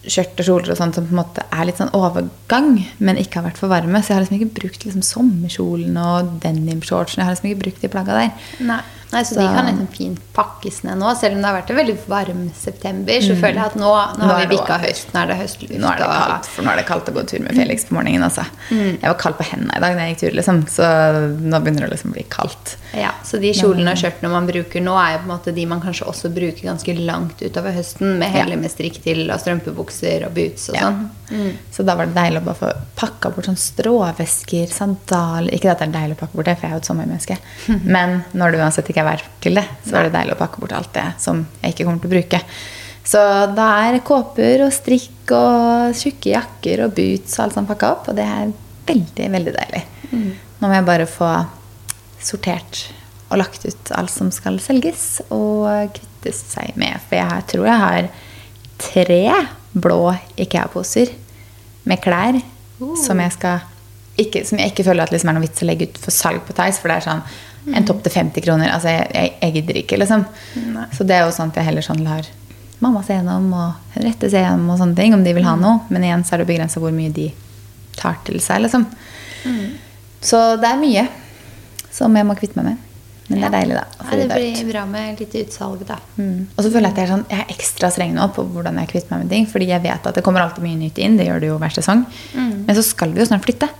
skjørt 0.05 0.37
og 0.41 0.45
kjoler 0.45 0.69
og 0.69 0.77
sånt 0.77 0.97
som 0.99 1.05
på 1.07 1.15
en 1.15 1.17
måte 1.17 1.43
er 1.49 1.65
litt 1.65 1.79
sånn 1.81 1.89
overgang, 1.97 2.75
men 3.01 3.17
ikke 3.17 3.39
har 3.39 3.47
vært 3.47 3.57
for 3.61 3.71
varme. 3.71 4.01
Så 4.05 4.11
jeg 4.13 4.17
har 4.19 4.25
liksom 4.25 4.37
ikke 4.37 4.57
brukt 4.61 4.83
liksom 4.85 5.05
sommerkjolen 5.05 5.95
og 5.97 6.35
denimshortsen. 6.43 7.21
Jeg 7.23 7.25
har 7.29 7.33
liksom 7.33 7.49
ikke 7.49 7.63
brukt 7.63 7.81
de 7.85 7.89
plagga 7.95 8.19
der. 8.19 8.51
Nei. 8.69 8.81
Nei, 9.15 9.21
så, 9.23 9.37
de 9.39 9.45
kan 9.47 9.69
liksom 9.69 9.87
fint 9.95 10.23
pakkes 10.35 10.81
ned 10.83 10.99
nå. 10.99 11.11
Selv 11.15 11.37
om 11.37 11.43
det 11.43 11.47
har 11.47 11.55
vært 11.55 11.69
en 11.71 11.77
veldig 11.79 11.93
varm 12.11 12.41
september, 12.57 13.21
så 13.23 13.37
føler 13.39 13.61
jeg 13.61 13.71
at 13.71 13.77
nå, 13.79 13.87
nå, 13.87 14.19
Nå 14.19 14.27
har 14.27 14.41
vi 14.41 14.49
bikka 14.57 14.79
høst. 14.81 15.13
Nå 15.13 15.21
er 15.21 15.29
det 15.31 15.37
høstluft. 15.39 15.75
Nå 15.79 15.91
er 15.93 16.01
det 16.01 16.09
kaldt, 16.11 16.49
for 16.51 16.67
nå 16.67 16.73
er 16.73 16.81
det 16.81 16.85
kaldt 16.89 17.11
å 17.11 17.15
gå 17.15 17.23
tur 17.31 17.45
med 17.45 17.55
Felix 17.55 17.87
på 17.87 17.95
morgenen. 17.95 18.25
Altså. 18.27 18.43
Jeg 18.73 19.05
var 19.07 19.15
kald 19.21 19.37
på 19.39 19.47
hendene 19.47 19.77
i 19.79 19.83
dag 19.85 19.95
da 19.95 20.03
jeg 20.07 20.15
gikk 20.15 20.21
tur, 20.25 20.35
liksom. 20.41 20.61
så 20.75 20.89
nå 21.23 21.61
begynner 21.63 21.87
det 21.87 21.93
liksom 21.95 22.11
å 22.11 22.17
bli 22.17 22.25
kaldt. 22.35 22.75
Ja, 22.95 23.13
så 23.27 23.39
de 23.39 23.53
kjolene 23.55 23.95
og 23.95 24.03
skjørtene 24.03 24.33
man 24.35 24.49
bruker 24.51 24.83
nå, 24.83 24.97
er 24.99 25.15
jo 25.15 25.23
på 25.23 25.29
en 25.29 25.33
måte 25.33 25.55
de 25.55 25.67
man 25.71 25.83
kanskje 25.83 26.09
også 26.11 26.33
bruker 26.35 26.67
ganske 26.67 26.97
langt 26.99 27.39
utover 27.45 27.75
høsten, 27.75 28.17
med 28.19 28.35
heller 28.35 28.59
med 28.59 28.73
strikk 28.73 28.99
til 29.05 29.25
og 29.29 29.39
strømpebukser 29.43 30.27
og 30.27 30.35
boots 30.35 30.69
og 30.73 30.81
Ja. 30.81 30.91
Sånn. 31.29 31.57
Så 31.73 31.83
da 31.87 31.95
var 31.97 32.09
det 32.09 32.17
deilig 32.17 32.41
å 32.41 32.45
bare 32.45 32.59
få 32.59 32.71
pakka 32.99 33.31
bort 33.33 33.49
sånn 33.49 33.59
stråvesker, 33.59 34.71
sandaler 34.71 35.53
Ikke 35.55 35.71
at 35.73 35.81
det 35.81 35.89
er 35.89 35.95
deilig 35.97 36.17
å 36.17 36.21
pakke 36.23 36.37
bort 36.37 36.49
det, 36.49 36.55
for 36.59 36.67
jeg 36.67 36.73
er 36.73 36.77
jo 36.77 36.83
et 36.83 36.89
sommermenneske. 36.89 37.37
Men 37.97 38.17
når 38.37 38.53
det 38.53 38.63
uansett 38.63 38.89
ikke 38.91 39.03
er 39.03 39.11
vær 39.11 39.27
til 39.43 39.61
det, 39.61 39.65
så 39.87 39.99
er 39.99 40.07
det 40.07 40.15
deilig 40.17 40.35
å 40.37 40.41
pakke 40.41 40.63
bort 40.63 40.75
alt 40.77 40.93
det 40.97 41.07
som 41.21 41.45
jeg 41.61 41.75
ikke 41.75 41.87
kommer 41.87 42.03
til 42.03 42.11
å 42.11 42.15
bruke. 42.15 42.41
Så 43.05 43.21
da 43.53 43.67
er 43.85 43.99
kåper 44.05 44.65
og 44.65 44.73
strikk 44.73 45.33
og 45.35 45.97
tjukke 45.97 46.31
jakker 46.31 46.85
og 46.87 46.95
boots 46.97 47.37
og 47.37 47.45
alt 47.45 47.57
sånt 47.57 47.69
pakka 47.69 47.91
opp, 47.93 48.09
og 48.09 48.17
det 48.17 48.25
er 48.25 48.53
veldig, 48.89 49.27
veldig 49.37 49.53
deilig. 49.59 49.83
Nå 50.15 50.69
må 50.69 50.73
jeg 50.73 50.87
bare 50.87 51.09
få 51.09 51.29
sortert 52.25 52.87
og 53.29 53.39
lagt 53.41 53.65
ut 53.65 53.91
alt 53.97 54.13
som 54.13 54.31
skal 54.33 54.57
selges, 54.63 55.19
og 55.33 55.93
kvitte 55.95 56.33
seg 56.35 56.77
med. 56.79 56.97
For 57.09 57.19
jeg 57.19 57.45
tror 57.51 57.69
jeg 57.69 57.83
har 57.83 58.09
tre 58.81 59.21
blå 59.75 60.15
Ikea-poser 60.39 61.11
med 61.85 62.01
klær 62.03 62.39
som 62.99 63.19
jeg 63.23 63.31
skal 63.35 63.71
ikke, 64.15 64.45
Som 64.47 64.59
jeg 64.61 64.71
ikke 64.71 64.85
føler 64.87 65.03
at 65.03 65.11
liksom 65.11 65.27
er 65.27 65.35
noe 65.35 65.43
vits 65.43 65.63
å 65.63 65.65
legge 65.67 65.89
ut 65.89 65.97
for 65.99 66.15
salg 66.15 66.39
på 66.47 66.53
Theis. 66.55 66.77
For 66.79 66.87
det 66.87 67.01
er 67.01 67.03
sånn 67.03 67.75
en 67.75 67.87
topp 67.87 67.99
til 68.05 68.13
50 68.13 68.45
kroner. 68.45 68.69
Altså, 68.71 68.93
jeg, 68.93 69.09
jeg, 69.11 69.31
jeg 69.41 69.55
gidder 69.57 69.79
ikke, 69.81 69.97
liksom. 69.99 70.23
Så 70.95 71.03
det 71.03 71.17
er 71.17 71.25
jo 71.25 71.33
sånn 71.35 71.51
at 71.51 71.59
jeg 71.59 71.67
heller 71.67 71.83
sånn 71.83 72.03
lar 72.05 72.29
mamma 72.79 73.01
se 73.03 73.15
gjennom 73.17 73.49
og 73.55 73.91
Henriette 73.95 74.29
se 74.31 74.39
gjennom 74.39 74.71
og 74.71 74.79
sånne 74.79 74.95
ting, 74.95 75.15
om 75.17 75.23
de 75.25 75.33
vil 75.35 75.47
ha 75.47 75.57
noe. 75.59 75.81
Men 75.91 76.07
igjen 76.07 76.23
så 76.23 76.35
er 76.35 76.43
det 76.43 76.47
begrensa 76.53 76.79
hvor 76.79 76.95
mye 76.95 77.11
de 77.11 77.27
tar 77.99 78.15
til 78.27 78.39
seg, 78.43 78.63
liksom. 78.63 78.87
Så 80.23 80.41
det 80.63 80.71
er 80.71 80.79
mye 80.79 81.05
som 81.91 82.15
jeg 82.15 82.27
må 82.27 82.35
kvitte 82.39 82.59
meg 82.59 82.71
med. 82.71 82.83
Men 83.27 83.41
det 83.41 83.47
er 83.47 83.53
deilig, 83.55 83.77
da. 83.79 83.85
Ja, 83.97 84.17
det 84.19 84.25
blir 84.29 84.67
bra 84.69 84.81
med 84.89 85.21
litt 85.23 85.37
utsalg, 85.39 85.79
da. 85.87 85.95
Mm. 86.19 86.43
Og 86.51 86.59
så 86.59 86.69
føler 86.69 86.85
jeg 86.85 86.93
at 86.93 86.99
jeg 86.99 87.07
er, 87.07 87.11
sånn, 87.13 87.23
jeg 87.31 87.41
er 87.41 87.55
ekstra 87.55 87.89
streng 87.93 88.13
nå 88.13 88.27
på 88.35 88.45
hvordan 88.53 88.77
jeg 88.83 88.91
kvitter 88.91 89.15
meg 89.15 89.23
med 89.23 89.33
ting. 89.33 89.47
Fordi 89.49 89.69
jeg 89.71 89.83
vet 89.85 90.11
at 90.11 90.19
det 90.19 90.23
kommer 90.25 90.43
alltid 90.43 90.65
mye 90.65 90.77
nytt 90.77 91.01
inn. 91.01 91.17
Det 91.17 91.25
gjør 91.25 91.41
det 91.41 91.49
jo 91.49 91.57
hver 91.63 91.73
sesong. 91.73 92.05
Men 92.35 92.77
så 92.77 92.83
skal 92.85 93.15
vi 93.15 93.23
jo 93.23 93.27
snart 93.31 93.47
flytte. 93.47 93.71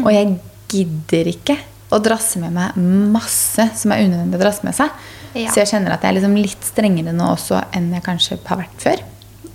Og 0.00 0.10
jeg 0.10 0.34
gidder 0.74 1.30
ikke 1.30 1.58
å 1.94 2.00
drasse 2.02 2.40
med 2.42 2.54
meg 2.56 2.78
masse 3.14 3.68
som 3.78 3.94
er 3.94 4.02
unødvendig 4.08 4.40
å 4.40 4.42
drasse 4.42 4.66
med 4.66 4.74
seg. 4.74 4.90
Ja. 5.34 5.50
Så 5.50 5.62
jeg 5.62 5.70
kjenner 5.70 5.94
at 5.94 6.02
jeg 6.02 6.10
er 6.10 6.18
liksom 6.18 6.36
litt 6.38 6.66
strengere 6.66 7.14
nå 7.14 7.30
også 7.34 7.60
enn 7.74 7.92
jeg 7.94 8.06
kanskje 8.06 8.40
har 8.48 8.58
vært 8.64 8.82
før. 8.82 9.02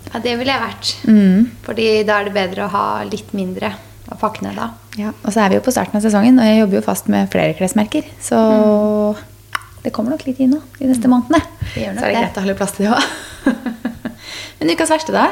Ja, 0.09 0.21
det 0.23 0.37
ville 0.39 0.55
jeg 0.55 0.63
vært. 0.63 0.95
Mm. 1.11 1.51
Fordi 1.65 1.87
da 2.07 2.19
er 2.19 2.29
det 2.29 2.35
bedre 2.39 2.65
å 2.65 2.73
ha 2.73 2.87
litt 3.07 3.35
mindre 3.37 3.73
å 4.09 4.17
pakke 4.19 4.45
ned 4.45 4.57
da. 4.57 4.71
Ja, 4.99 5.13
og 5.23 5.33
så 5.33 5.43
er 5.43 5.51
vi 5.51 5.59
jo 5.59 5.65
på 5.65 5.73
starten 5.73 5.99
av 5.99 6.05
sesongen, 6.05 6.39
og 6.41 6.47
jeg 6.47 6.61
jobber 6.63 6.79
jo 6.79 6.85
fast 6.85 7.09
med 7.11 7.29
flere 7.33 7.55
klesmerker. 7.57 8.07
Så 8.23 8.39
det 9.83 9.93
kommer 9.95 10.15
nok 10.15 10.25
litt 10.27 10.39
inn 10.43 10.55
nå 10.55 10.63
de 10.79 10.89
neste 10.89 11.11
månedene. 11.11 11.39
Gjør 11.77 11.93
nok 11.95 12.01
så 12.01 12.07
er 12.07 12.15
det 12.15 12.23
greit 12.23 12.41
å 12.41 12.47
litt 12.47 12.59
plass 12.59 12.75
til 12.75 12.87
det 12.87 12.95
òg. 12.97 13.03
Men 14.59 14.73
ukas 14.75 14.91
verste, 14.91 15.15
da? 15.15 15.29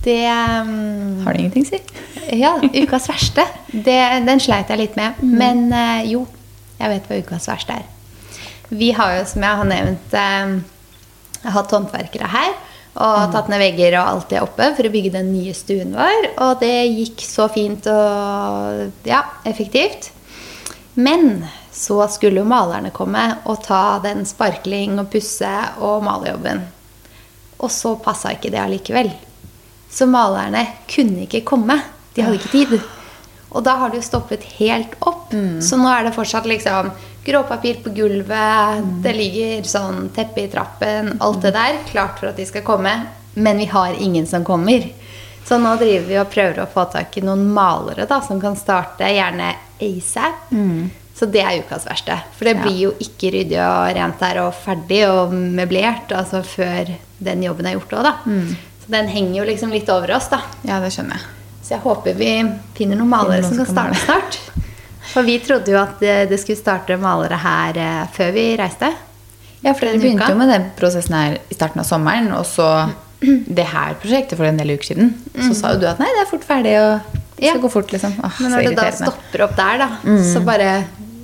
Det 0.00 0.24
um, 0.64 1.20
Har 1.26 1.34
du 1.36 1.42
ingenting, 1.42 1.66
si? 1.68 1.82
Ja, 2.38 2.54
ukas 2.62 3.10
verste. 3.10 3.44
Det, 3.68 3.98
den 4.24 4.40
sleit 4.40 4.70
jeg 4.72 4.80
litt 4.80 4.96
med. 4.96 5.20
Men 5.20 5.66
uh, 5.74 6.00
jo, 6.08 6.24
jeg 6.78 6.94
vet 6.94 7.10
hva 7.10 7.20
ukas 7.20 7.50
verste 7.50 7.76
er. 7.82 7.88
Vi 8.70 8.92
har 8.96 9.18
jo, 9.18 9.26
som 9.28 9.44
jeg 9.44 9.60
har 9.60 9.68
nevnt, 9.68 10.16
uh, 10.16 11.50
hatt 11.58 11.76
håndverkere 11.76 12.30
her. 12.32 12.56
Og 12.98 13.30
tatt 13.30 13.46
ned 13.50 13.62
vegger 13.62 13.94
og 14.00 14.08
alt 14.08 14.32
det 14.32 14.40
oppe 14.42 14.72
for 14.74 14.86
å 14.88 14.92
bygge 14.92 15.12
den 15.14 15.30
nye 15.30 15.54
stuen 15.54 15.94
vår. 15.94 16.32
Og 16.42 16.58
det 16.62 16.74
gikk 16.90 17.22
så 17.22 17.46
fint 17.52 17.86
og 17.90 19.06
ja, 19.06 19.22
effektivt. 19.46 20.10
Men 20.98 21.46
så 21.72 22.02
skulle 22.10 22.42
jo 22.42 22.50
malerne 22.50 22.90
komme 22.92 23.22
og 23.48 23.62
ta 23.64 24.00
den 24.02 24.26
sparkling 24.26 24.98
og 25.00 25.10
pusse 25.12 25.52
og 25.78 26.02
malejobben. 26.04 26.64
Og 27.60 27.70
så 27.72 27.94
passa 28.02 28.34
ikke 28.34 28.50
det 28.52 28.60
allikevel. 28.60 29.12
Så 29.90 30.08
malerne 30.10 30.64
kunne 30.90 31.28
ikke 31.28 31.44
komme. 31.46 31.78
De 32.16 32.26
hadde 32.26 32.40
ikke 32.40 32.52
tid. 32.52 32.74
Og 33.50 33.64
da 33.66 33.76
har 33.80 33.90
det 33.90 34.00
jo 34.00 34.06
stoppet 34.06 34.44
helt 34.58 34.92
opp. 35.06 35.30
Så 35.62 35.78
nå 35.78 35.88
er 35.90 36.06
det 36.06 36.14
fortsatt 36.14 36.46
liksom 36.46 36.90
gråpapir 37.24 37.80
på 37.84 37.90
gulvet, 37.94 38.84
det 39.04 39.12
ligger 39.16 39.66
sånn 39.68 40.08
teppe 40.16 40.44
i 40.46 40.50
trappen, 40.52 41.14
alt 41.20 41.42
det 41.44 41.52
der. 41.56 41.80
Klart 41.90 42.20
for 42.20 42.30
at 42.32 42.38
de 42.40 42.46
skal 42.48 42.64
komme. 42.66 42.94
Men 43.34 43.60
vi 43.62 43.68
har 43.70 43.94
ingen 43.98 44.26
som 44.26 44.44
kommer. 44.44 44.86
Så 45.46 45.58
nå 45.58 45.72
driver 45.80 46.06
vi 46.06 46.16
og 46.20 46.30
prøver 46.30 46.62
å 46.62 46.68
få 46.70 46.84
tak 46.92 47.16
i 47.18 47.22
noen 47.26 47.44
malere 47.54 48.06
da, 48.10 48.20
som 48.22 48.40
kan 48.42 48.56
starte 48.58 49.08
gjerne 49.10 49.52
ASAP. 49.82 50.50
Så 51.20 51.26
det 51.28 51.42
er 51.44 51.58
ukas 51.60 51.84
verste. 51.84 52.14
For 52.38 52.48
det 52.48 52.54
blir 52.62 52.78
jo 52.86 52.90
ikke 53.02 53.30
ryddig 53.34 53.58
og 53.60 53.90
rent 53.96 54.20
der 54.22 54.38
og 54.44 54.54
ferdig 54.56 55.02
og 55.10 55.34
møblert 55.36 56.12
altså 56.16 56.40
før 56.46 56.88
den 57.20 57.42
jobben 57.44 57.66
er 57.68 57.74
gjort 57.76 57.92
òg, 57.98 58.06
da. 58.06 58.14
Så 58.84 58.94
den 58.94 59.10
henger 59.12 59.34
jo 59.42 59.44
liksom 59.50 59.74
litt 59.74 59.90
over 59.92 60.14
oss, 60.16 60.30
da. 60.32 60.40
Ja, 60.64 60.78
det 60.80 60.92
skjønner 60.94 61.18
jeg. 61.18 61.26
Så 61.60 61.74
jeg 61.76 61.82
håper 61.84 62.16
vi 62.16 62.30
finner 62.78 62.96
noen 62.96 63.12
malere 63.12 63.44
som 63.44 63.58
kan 63.60 63.68
starte 63.68 64.00
snart. 64.06 64.40
For 65.12 65.26
vi 65.26 65.38
trodde 65.42 65.72
jo 65.72 65.78
at 65.80 66.00
det, 66.00 66.38
skulle 66.40 66.58
starte 66.60 66.96
malere 67.00 67.38
her 67.40 67.78
eh, 67.80 68.02
før 68.14 68.32
vi 68.36 68.44
reiste. 68.60 68.92
Ja, 69.64 69.74
for 69.74 69.86
dere 69.88 69.98
begynte 70.00 70.28
jo 70.30 70.36
med 70.40 70.48
den 70.52 70.68
prosessen 70.78 71.16
her 71.16 71.38
i 71.50 71.56
starten 71.56 71.82
av 71.82 71.88
sommeren, 71.88 72.30
og 72.36 72.46
så 72.48 72.68
det 73.58 73.66
her 73.72 73.96
prosjektet 74.00 74.38
for 74.38 74.48
en 74.48 74.60
del 74.60 74.72
uker 74.76 74.92
siden. 74.92 75.14
Så 75.36 75.52
sa 75.58 75.74
jo 75.74 75.82
du 75.82 75.88
at 75.90 76.00
nei, 76.00 76.08
det 76.16 76.22
er 76.24 76.30
fort 76.30 76.46
ferdig, 76.48 76.76
og 76.80 77.12
det 77.12 77.20
skal 77.48 77.56
Ja. 77.56 77.60
gå 77.62 77.70
fort, 77.72 77.92
liksom. 77.92 78.14
Åh, 78.24 78.40
Men 78.44 78.52
når 78.52 78.66
det 78.68 78.76
da 78.76 78.90
stopper 78.92 79.44
opp 79.46 79.54
der, 79.56 79.78
da, 79.80 80.16
så 80.32 80.42
bare 80.44 80.70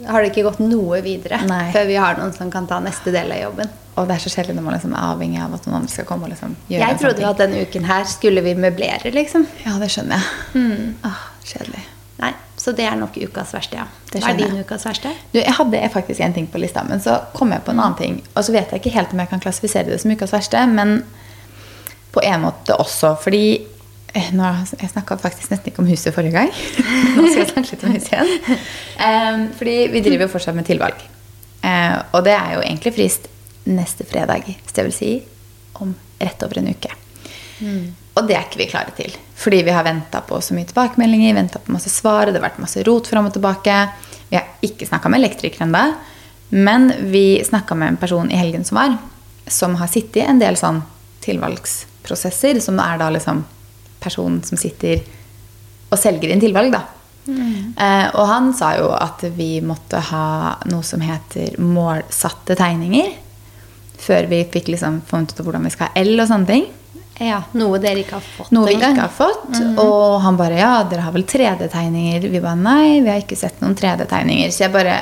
har 0.07 0.23
det 0.23 0.31
ikke 0.31 0.45
gått 0.47 0.61
noe 0.62 1.01
videre 1.03 1.41
Nei. 1.49 1.73
før 1.75 1.89
vi 1.89 1.97
har 1.99 2.17
noen 2.21 2.33
som 2.37 2.51
kan 2.53 2.67
ta 2.71 2.79
neste 2.81 3.11
del 3.12 3.33
av 3.35 3.41
jobben. 3.43 3.73
Og 3.97 4.07
det 4.09 4.15
er 4.17 4.23
så 4.23 4.31
kjedelig 4.31 4.55
når 4.59 4.65
man 4.69 4.75
liksom 4.77 4.93
er 4.95 5.03
avhengig 5.09 5.41
av 5.43 5.55
at 5.57 5.67
noen 5.67 5.79
andre 5.81 5.91
skal 5.93 6.05
komme 6.09 6.29
og 6.29 6.33
liksom 6.35 6.53
gjøre 6.69 6.79
Jeg 6.83 6.95
sånn 6.95 7.01
trodde 7.03 7.25
jo 7.25 7.29
at 7.33 7.40
denne 7.42 7.63
uken 7.65 7.88
her 7.88 8.05
skulle 8.05 8.44
vi 8.44 8.53
møblere, 8.55 9.13
liksom. 9.13 9.46
Ja, 9.65 9.79
det 9.81 9.88
skjønner 9.94 10.21
jeg. 10.21 10.96
Åh, 11.09 11.23
kjedelig. 11.48 11.85
Så 12.67 12.73
det 12.75 12.83
er 12.83 12.96
nok 12.98 13.14
ukas 13.14 13.52
verste, 13.54 13.79
ja. 13.79 13.85
Det 14.10 14.19
Hva 14.25 14.33
er 14.33 14.38
din 14.40 14.56
ukas 14.58 14.83
verste? 14.88 15.12
Du, 15.31 15.37
jeg 15.38 15.54
hadde 15.54 15.81
faktisk 15.94 16.19
en 16.25 16.33
ting 16.35 16.48
på 16.50 16.58
lista, 16.58 16.83
men 16.83 16.98
så 16.98 17.21
kom 17.37 17.52
jeg 17.54 17.62
på 17.62 17.71
en 17.71 17.79
annen 17.79 17.94
ting. 18.00 18.17
Og 18.33 18.42
så 18.42 18.54
vet 18.56 18.73
jeg 18.75 18.83
ikke 18.83 18.90
helt 18.96 19.12
om 19.14 19.21
jeg 19.23 19.31
kan 19.31 19.42
klassifisere 19.44 19.87
det 19.92 20.00
som 20.02 20.10
ukas 20.10 20.35
verste, 20.35 20.64
men 20.67 20.96
på 22.10 22.25
en 22.27 22.42
måte 22.42 22.75
også. 22.75 23.12
Fordi 23.23 23.44
eh, 24.19 24.33
nå, 24.35 24.48
Jeg 24.81 24.90
snakka 24.96 25.14
faktisk 25.23 25.52
nesten 25.52 25.71
ikke 25.71 25.85
om 25.85 25.92
huset 25.92 26.17
forrige 26.17 26.35
gang. 26.35 26.50
nå 27.14 27.29
skal 27.29 27.44
jeg 27.44 27.52
snakke 27.52 27.71
litt 27.71 27.87
om 27.87 27.94
huset 27.94 28.17
igjen. 28.17 28.58
Um, 28.98 29.46
fordi 29.60 29.77
vi 29.94 30.02
driver 30.08 30.27
jo 30.27 30.33
fortsatt 30.35 30.58
med 30.58 30.67
tilvalg. 30.67 31.06
Uh, 31.62 32.02
og 32.19 32.27
det 32.27 32.35
er 32.35 32.56
jo 32.56 32.64
egentlig 32.67 32.96
frist 32.98 33.31
neste 33.71 34.08
fredag. 34.10 34.50
Så 34.67 34.81
det 34.81 34.88
vil 34.88 34.98
si 34.98 35.12
om 35.79 35.94
rett 36.19 36.42
over 36.42 36.58
en 36.58 36.75
uke. 36.75 36.90
Og 38.17 38.27
det 38.27 38.40
er 38.40 38.50
ikke 38.50 38.64
vi 38.64 38.71
klare 38.75 38.98
til. 38.98 39.14
Fordi 39.37 39.63
vi 39.67 39.75
har 39.77 39.85
venta 39.85 40.23
på 40.25 40.41
så 40.41 40.57
mye 40.57 40.69
tilbakemeldinger, 40.69 41.35
venta 41.37 41.61
på 41.61 41.75
masse 41.75 41.93
svar, 41.93 42.31
det 42.31 42.41
har 42.41 42.49
vært 42.49 42.63
masse 42.63 42.83
rot 42.89 43.09
fram 43.11 43.29
og 43.29 43.35
tilbake. 43.37 43.75
Vi 44.31 44.39
har 44.39 44.47
ikke 44.65 44.89
snakka 44.89 45.13
med 45.13 45.21
elektriker 45.21 45.67
ennå, 45.67 45.83
men 46.57 46.89
vi 47.13 47.43
snakka 47.45 47.77
med 47.77 47.95
en 47.95 48.01
person 48.01 48.31
i 48.33 48.39
helgen 48.41 48.65
som 48.65 48.81
var, 48.81 48.97
som 49.47 49.77
har 49.77 49.93
sittet 49.93 50.23
i 50.23 50.27
en 50.27 50.41
del 50.41 50.57
sånn 50.59 50.81
tilvalgsprosesser, 51.27 52.63
som 52.65 52.81
er 52.83 52.99
da 53.03 53.11
liksom 53.13 53.45
personen 54.01 54.41
som 54.47 54.59
sitter 54.59 55.05
og 55.91 55.99
selger 56.01 56.33
inn 56.33 56.43
tilvalg, 56.43 56.73
da. 56.75 56.83
Eh, 57.83 58.09
og 58.15 58.27
han 58.31 58.53
sa 58.55 58.73
jo 58.79 58.91
at 58.95 59.25
vi 59.37 59.59
måtte 59.65 60.01
ha 60.13 60.27
noe 60.71 60.87
som 60.87 61.03
heter 61.03 61.59
målsatte 61.63 62.57
tegninger. 62.59 63.13
Før 64.01 64.29
vi 64.31 64.43
fikk 64.53 64.71
liksom 64.75 65.01
funnet 65.09 65.35
ut 65.35 65.43
hvordan 65.45 65.67
vi 65.67 65.73
skal 65.75 65.91
ha 65.91 66.05
L 66.05 66.15
og 66.21 66.29
sånne 66.31 66.51
ting. 66.51 66.67
Ja, 67.23 67.38
Noe 67.56 67.79
dere 67.81 68.02
ikke 68.02 68.19
har 68.19 68.25
fått 68.25 68.50
Noe 68.52 68.69
vi 68.69 68.75
ikke 68.77 68.92
har 68.98 69.12
fått. 69.12 69.54
Og 69.81 70.19
han 70.21 70.37
bare 70.37 70.58
ja, 70.58 70.73
dere 70.88 71.06
har 71.06 71.14
vel 71.14 71.25
3D-tegninger? 71.25 72.27
Vi 72.29 72.42
bare 72.42 72.58
nei, 72.60 72.98
vi 73.00 73.08
har 73.08 73.23
ikke 73.23 73.38
sett 73.40 73.62
noen 73.62 73.77
3D-tegninger. 73.79 74.52
Så 74.52 74.67
jeg 74.67 74.75
bare 74.75 74.98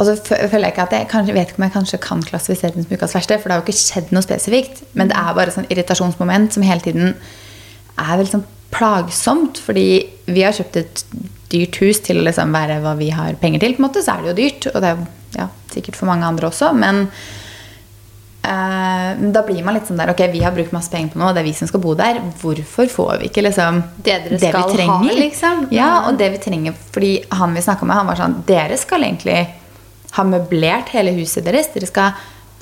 Og 0.00 0.06
så 0.08 0.14
føler 0.24 0.70
jeg 0.70 0.72
ikke 0.72 0.86
at 0.86 0.94
jeg 0.96 1.08
kanskje, 1.10 1.34
vet 1.36 1.50
ikke 1.50 1.60
om 1.60 1.66
jeg 1.66 1.74
kanskje 1.74 2.00
kan 2.00 2.22
klassifisere 2.24 2.72
den 2.72 2.86
som 2.86 2.96
ukas 2.96 3.12
verste, 3.18 3.36
for 3.36 3.50
det 3.50 3.56
har 3.56 3.60
jo 3.60 3.66
ikke 3.66 3.82
skjedd 3.82 4.14
noe 4.16 4.24
spesifikt. 4.24 4.80
Men 4.96 5.12
det 5.12 5.18
er 5.20 5.36
bare 5.36 5.52
sånn 5.52 5.68
irritasjonsmoment 5.68 6.56
som 6.56 6.64
hele 6.64 6.80
tiden 6.86 7.12
er 7.12 8.14
veldig 8.14 8.32
sånn 8.38 8.46
plagsomt. 8.72 9.60
Fordi 9.60 9.86
vi 10.30 10.46
har 10.46 10.56
kjøpt 10.56 10.80
et 10.80 11.04
dyrt 11.52 11.76
hus 11.82 12.00
til 12.06 12.22
å 12.22 12.24
liksom 12.24 12.56
være 12.56 12.80
hva 12.80 12.94
vi 12.96 13.10
har 13.12 13.36
penger 13.42 13.60
til, 13.60 13.76
på 13.76 13.82
en 13.82 13.88
måte, 13.90 14.00
så 14.06 14.16
er 14.16 14.24
det 14.24 14.32
jo 14.32 14.38
dyrt. 14.40 14.70
Og 14.72 14.80
det 14.80 14.88
er 14.88 14.96
jo 14.96 15.06
ja, 15.36 15.50
sikkert 15.74 16.00
for 16.00 16.08
mange 16.08 16.32
andre 16.32 16.48
også. 16.48 16.72
Men 16.80 17.04
da 18.40 19.42
blir 19.44 19.60
man 19.60 19.76
litt 19.76 19.84
sånn 19.84 19.98
der 20.00 20.14
Ok, 20.14 20.22
vi 20.32 20.40
har 20.40 20.54
brukt 20.56 20.72
masse 20.72 20.88
penger 20.88 21.12
på 21.12 21.20
noe, 21.20 21.34
det 21.36 21.42
er 21.42 21.48
vi 21.50 21.52
som 21.58 21.68
skal 21.68 21.82
bo 21.84 21.92
der. 21.98 22.22
Hvorfor 22.40 22.88
får 22.88 23.20
vi 23.20 23.28
ikke 23.28 23.44
liksom 23.44 23.82
Det 24.00 24.16
dere 24.24 24.40
skal 24.40 24.86
ha, 24.88 24.98
liksom? 25.04 25.66
Ja, 25.76 25.90
og 26.08 26.16
det 26.20 26.30
vi 26.36 26.40
trenger 26.40 26.76
Fordi 26.94 27.12
han 27.36 27.56
vi 27.56 27.64
snakka 27.66 27.84
med, 27.84 27.98
han 28.00 28.08
var 28.08 28.20
sånn 28.20 28.38
Dere 28.48 28.80
skal 28.80 29.04
egentlig 29.04 29.42
ha 30.16 30.24
møblert 30.26 30.90
hele 30.90 31.12
huset 31.14 31.44
deres. 31.46 31.68
Dere 31.70 31.86
skal 31.86 32.16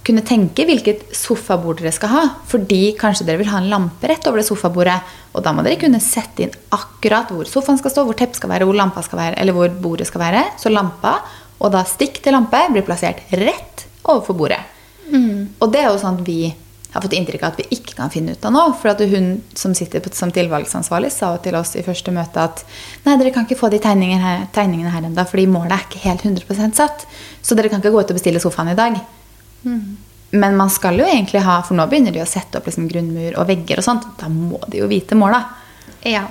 kunne 0.05 0.25
tenke 0.25 0.65
hvilket 0.69 1.07
sofabord 1.17 1.81
dere 1.81 1.93
skal 1.97 2.13
ha. 2.13 2.25
Fordi 2.51 2.95
kanskje 2.99 3.25
dere 3.29 3.41
vil 3.43 3.51
ha 3.53 3.61
en 3.63 3.71
lampe 3.73 4.09
rett 4.11 4.27
over 4.29 4.43
det 4.43 4.49
sofabordet. 4.49 4.99
Og 5.33 5.45
da 5.45 5.55
må 5.57 5.65
dere 5.65 5.81
kunne 5.81 6.01
sette 6.05 6.45
inn 6.45 6.57
akkurat 6.75 7.33
hvor 7.33 7.49
sofaen 7.49 7.81
skal 7.81 7.95
stå, 7.95 8.05
hvor 8.09 8.19
teppet 8.19 8.41
skal 8.41 8.53
være, 8.53 8.69
hvor 8.69 8.77
lampa 8.77 9.05
skal 9.07 9.23
være, 9.23 9.39
eller 9.41 9.57
hvor 9.57 9.73
bordet 9.85 10.09
skal 10.11 10.27
være. 10.27 10.45
Så 10.61 10.73
lampa, 10.73 11.19
og 11.59 11.73
da 11.75 11.85
stikk 11.89 12.21
til 12.25 12.37
lampe, 12.37 12.61
blir 12.73 12.87
plassert 12.87 13.25
rett 13.37 13.89
overfor 14.05 14.37
bordet. 14.39 14.61
Og 15.61 15.71
det 15.73 15.83
er 15.83 15.93
jo 15.93 16.01
sånn 16.01 16.21
at 16.21 16.27
vi 16.27 16.41
har 16.93 17.05
fått 17.05 17.15
inntrykk 17.19 17.43
av 17.45 17.53
at 17.53 17.61
vi 17.61 17.77
ikke 17.77 17.97
kan 17.99 18.13
finne 18.13 18.33
ut 18.33 18.45
av 18.49 18.55
nå. 18.55 18.65
For 18.81 18.93
at 18.93 19.03
hun 19.11 19.29
som 19.59 19.75
sitter 19.77 20.03
på, 20.05 20.13
som 20.17 20.33
tilvalgsansvarlig, 20.35 21.11
sa 21.13 21.35
til 21.45 21.59
oss 21.59 21.75
i 21.77 21.85
første 21.87 22.15
møte 22.15 22.45
at 22.49 22.65
nei, 23.05 23.19
dere 23.21 23.33
kan 23.35 23.47
ikke 23.47 23.61
få 23.61 23.71
de 23.73 23.81
tegningene 23.85 24.25
her, 24.25 24.47
tegningene 24.57 24.93
her 24.95 25.09
enda, 25.11 25.27
fordi 25.29 25.47
målet 25.51 25.77
er 25.77 25.87
ikke 25.87 26.05
helt 26.07 26.25
100% 26.25 26.79
satt. 26.81 27.07
Så 27.45 27.59
dere 27.59 27.71
kan 27.73 27.83
ikke 27.83 27.93
gå 27.95 28.03
ut 28.03 28.13
og 28.15 28.21
bestille 28.21 28.43
sofaen 28.43 28.73
i 28.73 28.79
dag. 28.79 28.99
Men 30.31 30.57
man 30.57 30.73
skal 30.73 30.99
jo 31.01 31.07
egentlig 31.09 31.41
ha, 31.45 31.61
for 31.65 31.77
nå 31.77 31.87
begynner 31.89 32.13
de 32.13 32.21
å 32.25 32.29
sette 32.29 32.61
opp 32.61 32.69
liksom 32.69 32.89
grunnmur 32.91 33.39
og 33.41 33.49
vegger 33.49 33.81
og 33.81 33.87
sånt. 33.87 34.11
Da 34.21 34.29
må 34.33 34.61
de 34.69 34.83
jo 34.83 34.91
vite 34.91 35.17
måla. 35.17 35.41
Ja. 36.05 36.27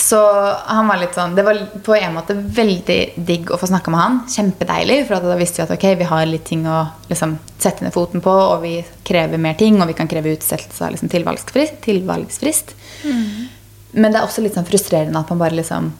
Så 0.00 0.16
han 0.64 0.86
var 0.88 0.96
litt 0.96 1.12
sånn 1.16 1.34
Det 1.36 1.42
var 1.44 1.58
på 1.84 1.92
en 1.98 2.14
måte 2.14 2.32
veldig 2.32 2.98
digg 3.26 3.50
å 3.52 3.58
få 3.60 3.68
snakka 3.68 3.92
med 3.92 4.00
han. 4.00 4.14
Kjempedeilig, 4.32 5.02
for 5.08 5.20
da 5.20 5.34
visste 5.36 5.60
vi 5.60 5.66
at 5.66 5.74
ok, 5.76 5.86
vi 6.00 6.06
har 6.08 6.24
litt 6.30 6.46
ting 6.48 6.62
å 6.70 6.78
liksom, 7.10 7.34
sette 7.60 7.84
ned 7.84 7.92
foten 7.92 8.22
på, 8.24 8.32
og 8.32 8.62
vi 8.64 8.78
krever 9.04 9.36
mer 9.42 9.58
ting, 9.60 9.76
og 9.82 9.90
vi 9.90 9.96
kan 9.98 10.08
kreve 10.08 10.32
utsettelse 10.32 10.86
av 10.86 10.94
liksom, 10.94 11.10
tilvalgsfrist. 11.12 11.80
tilvalgsfrist. 11.84 12.72
Men 13.04 14.08
det 14.14 14.20
er 14.20 14.24
også 14.24 14.40
litt 14.44 14.56
sånn 14.56 14.68
frustrerende 14.68 15.20
at 15.20 15.28
man 15.34 15.42
bare 15.42 15.58
liksom 15.60 15.92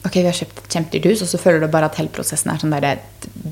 Ok, 0.00 0.14
vi 0.16 0.24
har 0.24 0.32
kjøpt 0.32 0.62
et 0.62 0.74
kjempedyrt 0.74 1.06
hus, 1.10 1.22
og 1.22 1.28
så 1.28 1.38
føler 1.42 1.60
du 1.60 1.66
bare 1.68 1.90
at 1.90 1.98
hele 2.00 2.08
prosessen 2.08 2.48
er 2.50 2.56
sånn 2.62 2.72
der 2.72 3.02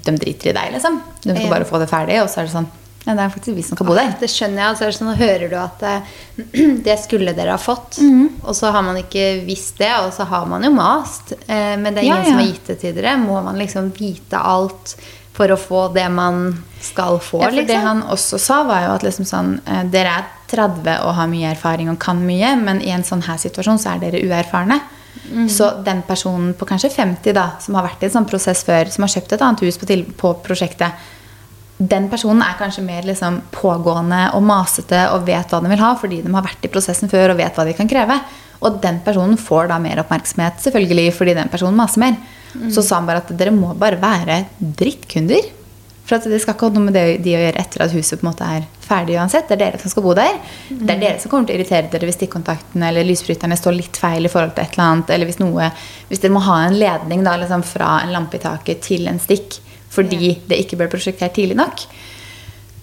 De 0.07 0.14
driter 0.16 0.49
i 0.49 0.55
deg, 0.57 0.70
liksom. 0.79 0.95
De 1.20 1.35
skal 1.35 1.45
Ja. 1.45 1.51
bare 1.53 1.66
få 1.68 1.79
det 1.79 1.91
ferdig, 1.91 2.22
og 2.22 2.31
så 2.33 2.41
er 2.41 2.47
det 2.49 2.55
sånn 2.55 2.70
Ja, 3.07 3.14
det 3.14 3.22
er 3.24 3.30
faktisk 3.32 3.57
vi 3.57 3.62
som 3.62 3.76
skal 3.78 3.86
bo 3.88 3.94
der. 3.96 4.11
Det 4.20 4.28
skjønner 4.28 4.59
jeg. 4.61 4.68
Altså, 4.68 4.84
er 4.84 4.90
det 4.90 4.99
sånn, 4.99 5.16
hører 5.16 5.51
du 5.51 5.57
at 5.57 5.78
det, 5.80 6.82
det 6.88 6.96
skulle 7.01 7.32
dere 7.36 7.55
ha 7.55 7.61
fått, 7.61 7.99
Mhm. 8.03 8.40
og 8.44 8.55
så 8.59 8.72
har 8.74 8.82
man 8.82 8.96
ikke 9.01 9.44
visst 9.46 9.78
det, 9.78 9.92
og 10.03 10.12
så 10.12 10.26
har 10.28 10.44
man 10.46 10.62
jo 10.66 10.70
mast. 10.74 11.32
Eh, 11.49 11.76
men 11.76 11.94
det 11.94 12.03
er 12.03 12.09
Ja, 12.09 12.16
ingen 12.18 12.24
som 12.32 12.38
har 12.42 12.46
gitt 12.51 12.66
det 12.66 12.80
til 12.80 12.94
dere. 12.99 13.16
Må 13.16 13.42
man 13.44 13.57
liksom 13.57 13.92
vite 13.96 14.36
alt 14.42 14.96
for 15.32 15.46
å 15.49 15.57
få 15.57 15.94
det 15.94 16.11
man 16.11 16.62
skal 16.82 17.18
få, 17.22 17.40
Ja, 17.40 17.49
for 17.49 17.57
Det 17.57 17.66
liksom? 17.68 17.82
han 17.86 18.03
også 18.03 18.38
sa, 18.40 18.62
var 18.64 18.82
jo 18.88 18.92
at 18.96 19.03
liksom 19.07 19.24
sånn, 19.24 19.61
eh, 19.66 19.84
dere 19.84 20.09
er 20.18 20.24
30 20.49 21.01
og 21.05 21.14
har 21.14 21.26
mye 21.28 21.51
erfaring 21.55 21.88
og 21.90 21.99
kan 22.01 22.18
mye, 22.26 22.57
men 22.61 22.80
i 22.82 22.90
en 22.90 23.03
sånn 23.05 23.22
her 23.22 23.36
situasjon 23.36 23.78
så 23.78 23.94
er 23.94 24.01
dere 24.11 24.22
uerfarne. 24.24 24.80
Så 25.49 25.84
den 25.84 26.03
personen 26.03 26.55
på 26.55 26.64
kanskje 26.66 26.90
50 26.90 27.32
da, 27.34 27.51
som 27.61 27.74
har 27.74 27.84
vært 27.88 28.03
i 28.03 28.07
en 28.07 28.12
sånn 28.12 28.28
prosess 28.28 28.62
før, 28.64 28.88
som 28.90 29.03
har 29.05 29.09
kjøpt 29.09 29.32
et 29.32 29.40
annet 29.42 29.61
hus 29.61 29.76
på, 29.76 29.86
til, 29.86 30.05
på 30.05 30.34
prosjektet, 30.42 30.92
den 31.79 32.09
personen 32.11 32.43
er 32.43 32.57
kanskje 32.59 32.83
mer 32.83 33.07
liksom 33.07 33.39
pågående 33.55 34.24
og 34.35 34.43
masete 34.43 35.05
og 35.14 35.26
vet 35.29 35.53
hva 35.53 35.61
den 35.62 35.70
vil 35.70 35.83
ha, 35.85 35.93
fordi 35.99 36.22
de 36.24 36.33
har 36.35 36.47
vært 36.47 36.66
i 36.66 36.70
prosessen 36.72 37.11
før 37.11 37.33
og 37.33 37.39
vet 37.39 37.55
hva 37.55 37.66
de 37.68 37.76
kan 37.79 37.91
kreve. 37.91 38.18
Og 38.66 38.81
den 38.83 38.99
personen 39.05 39.39
får 39.39 39.70
da 39.70 39.76
mer 39.79 40.01
oppmerksomhet, 40.03 40.59
selvfølgelig, 40.64 41.12
fordi 41.14 41.37
den 41.39 41.53
personen 41.53 41.79
maser 41.79 42.03
mer. 42.03 42.18
Så 42.74 42.83
sa 42.83 42.99
han 42.99 43.07
bare 43.07 43.22
at 43.22 43.31
dere 43.39 43.55
må 43.55 43.70
bare 43.79 44.01
være 44.03 44.41
drittkunder. 44.59 45.53
For 46.09 46.16
at 46.16 46.26
det 46.26 46.41
skal 46.41 46.57
ikke 46.57 46.70
ha 46.70 46.74
noe 46.74 46.89
med 46.89 46.97
det 46.97 47.05
de 47.22 47.35
å 47.37 47.43
gjøre 47.43 47.61
etter 47.61 47.85
at 47.85 47.95
huset 47.95 48.18
på 48.18 48.24
en 48.24 48.31
måte 48.31 48.47
er 48.49 48.64
ferdig 48.83 49.18
uansett. 49.20 49.47
Det 49.47 49.59
er 49.59 49.62
dere 49.66 49.81
som 49.83 49.93
skal 49.93 50.07
bo 50.07 50.16
der. 50.16 50.39
Det 50.72 50.95
er 50.95 51.03
dere 51.03 51.20
som 51.20 51.31
kommer 51.31 51.47
til 51.47 51.55
å 51.55 51.61
irritere 51.61 51.93
dere 51.93 52.09
hvis 52.09 52.16
stikkontakten 52.18 52.87
eller 52.89 53.07
lysbryterne 53.07 53.59
står 53.61 53.76
litt 53.76 54.01
feil 54.01 54.24
i 54.24 54.33
forhold 54.33 54.57
til 54.57 54.64
et 54.64 54.74
eller 54.74 54.87
annet. 54.87 55.12
Eller 55.14 55.29
hvis, 55.29 55.39
noe, 55.43 55.68
hvis 56.09 56.24
dere 56.24 56.35
må 56.35 56.43
ha 56.49 56.62
en 56.64 56.79
ledning 56.81 57.22
da, 57.29 57.37
liksom 57.39 57.62
fra 57.68 57.99
en 58.01 58.14
lampe 58.16 58.41
i 58.41 58.43
taket 58.43 58.83
til 58.89 59.07
en 59.12 59.20
stikk 59.22 59.61
fordi 59.91 60.36
det 60.49 60.59
ikke 60.64 60.76
ble 60.80 60.89
prosjektert 60.93 61.34
tidlig 61.39 61.57
nok. 61.57 61.86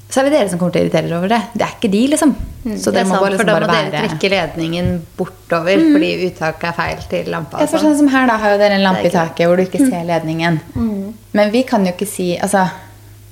Så 0.10 0.22
er 0.22 0.28
det 0.30 0.36
dere 0.38 0.50
som 0.52 0.60
kommer 0.62 0.72
til 0.76 0.84
å 0.84 0.86
irritere 0.86 1.08
dere 1.10 1.18
over 1.18 1.32
det. 1.34 1.40
Det 1.58 1.64
er 1.66 1.72
ikke 1.76 1.90
de, 1.92 2.02
liksom. 2.14 2.36
Så 2.36 2.46
Mm, 2.66 2.76
det 2.78 2.94
dere 2.94 3.02
er 3.02 3.06
må 3.06 3.12
sant, 3.16 3.22
bare, 3.22 3.32
liksom 3.34 3.40
for 3.42 3.46
da 3.46 3.54
må 3.56 3.60
dere 3.60 3.92
være 3.92 4.08
trekke 4.10 4.30
ledningen 4.34 4.88
bortover 5.18 5.82
fordi 5.92 6.10
uttaket 6.30 6.64
er 6.70 6.76
feil 6.78 7.04
til 7.12 7.28
lampa. 7.34 7.60
ja, 7.62 7.66
for 7.68 7.78
sånn. 7.78 7.92
sånn 7.92 7.98
som 8.00 8.08
her 8.14 8.26
da 8.30 8.38
har 8.42 8.54
jo 8.56 8.58
dere 8.62 8.78
en 8.80 8.84
lampe 8.86 9.04
Det 9.04 9.12
i 9.12 9.16
taket 9.18 9.48
hvor 9.50 9.58
du 9.58 9.64
ikke 9.66 9.82
ser 9.90 10.06
ledningen. 10.08 10.60
Men 11.34 11.52
vi 11.54 11.62
kan 11.64 11.86
jo 11.86 11.92
ikke 11.94 12.08
si 12.10 12.32
altså, 12.38 12.64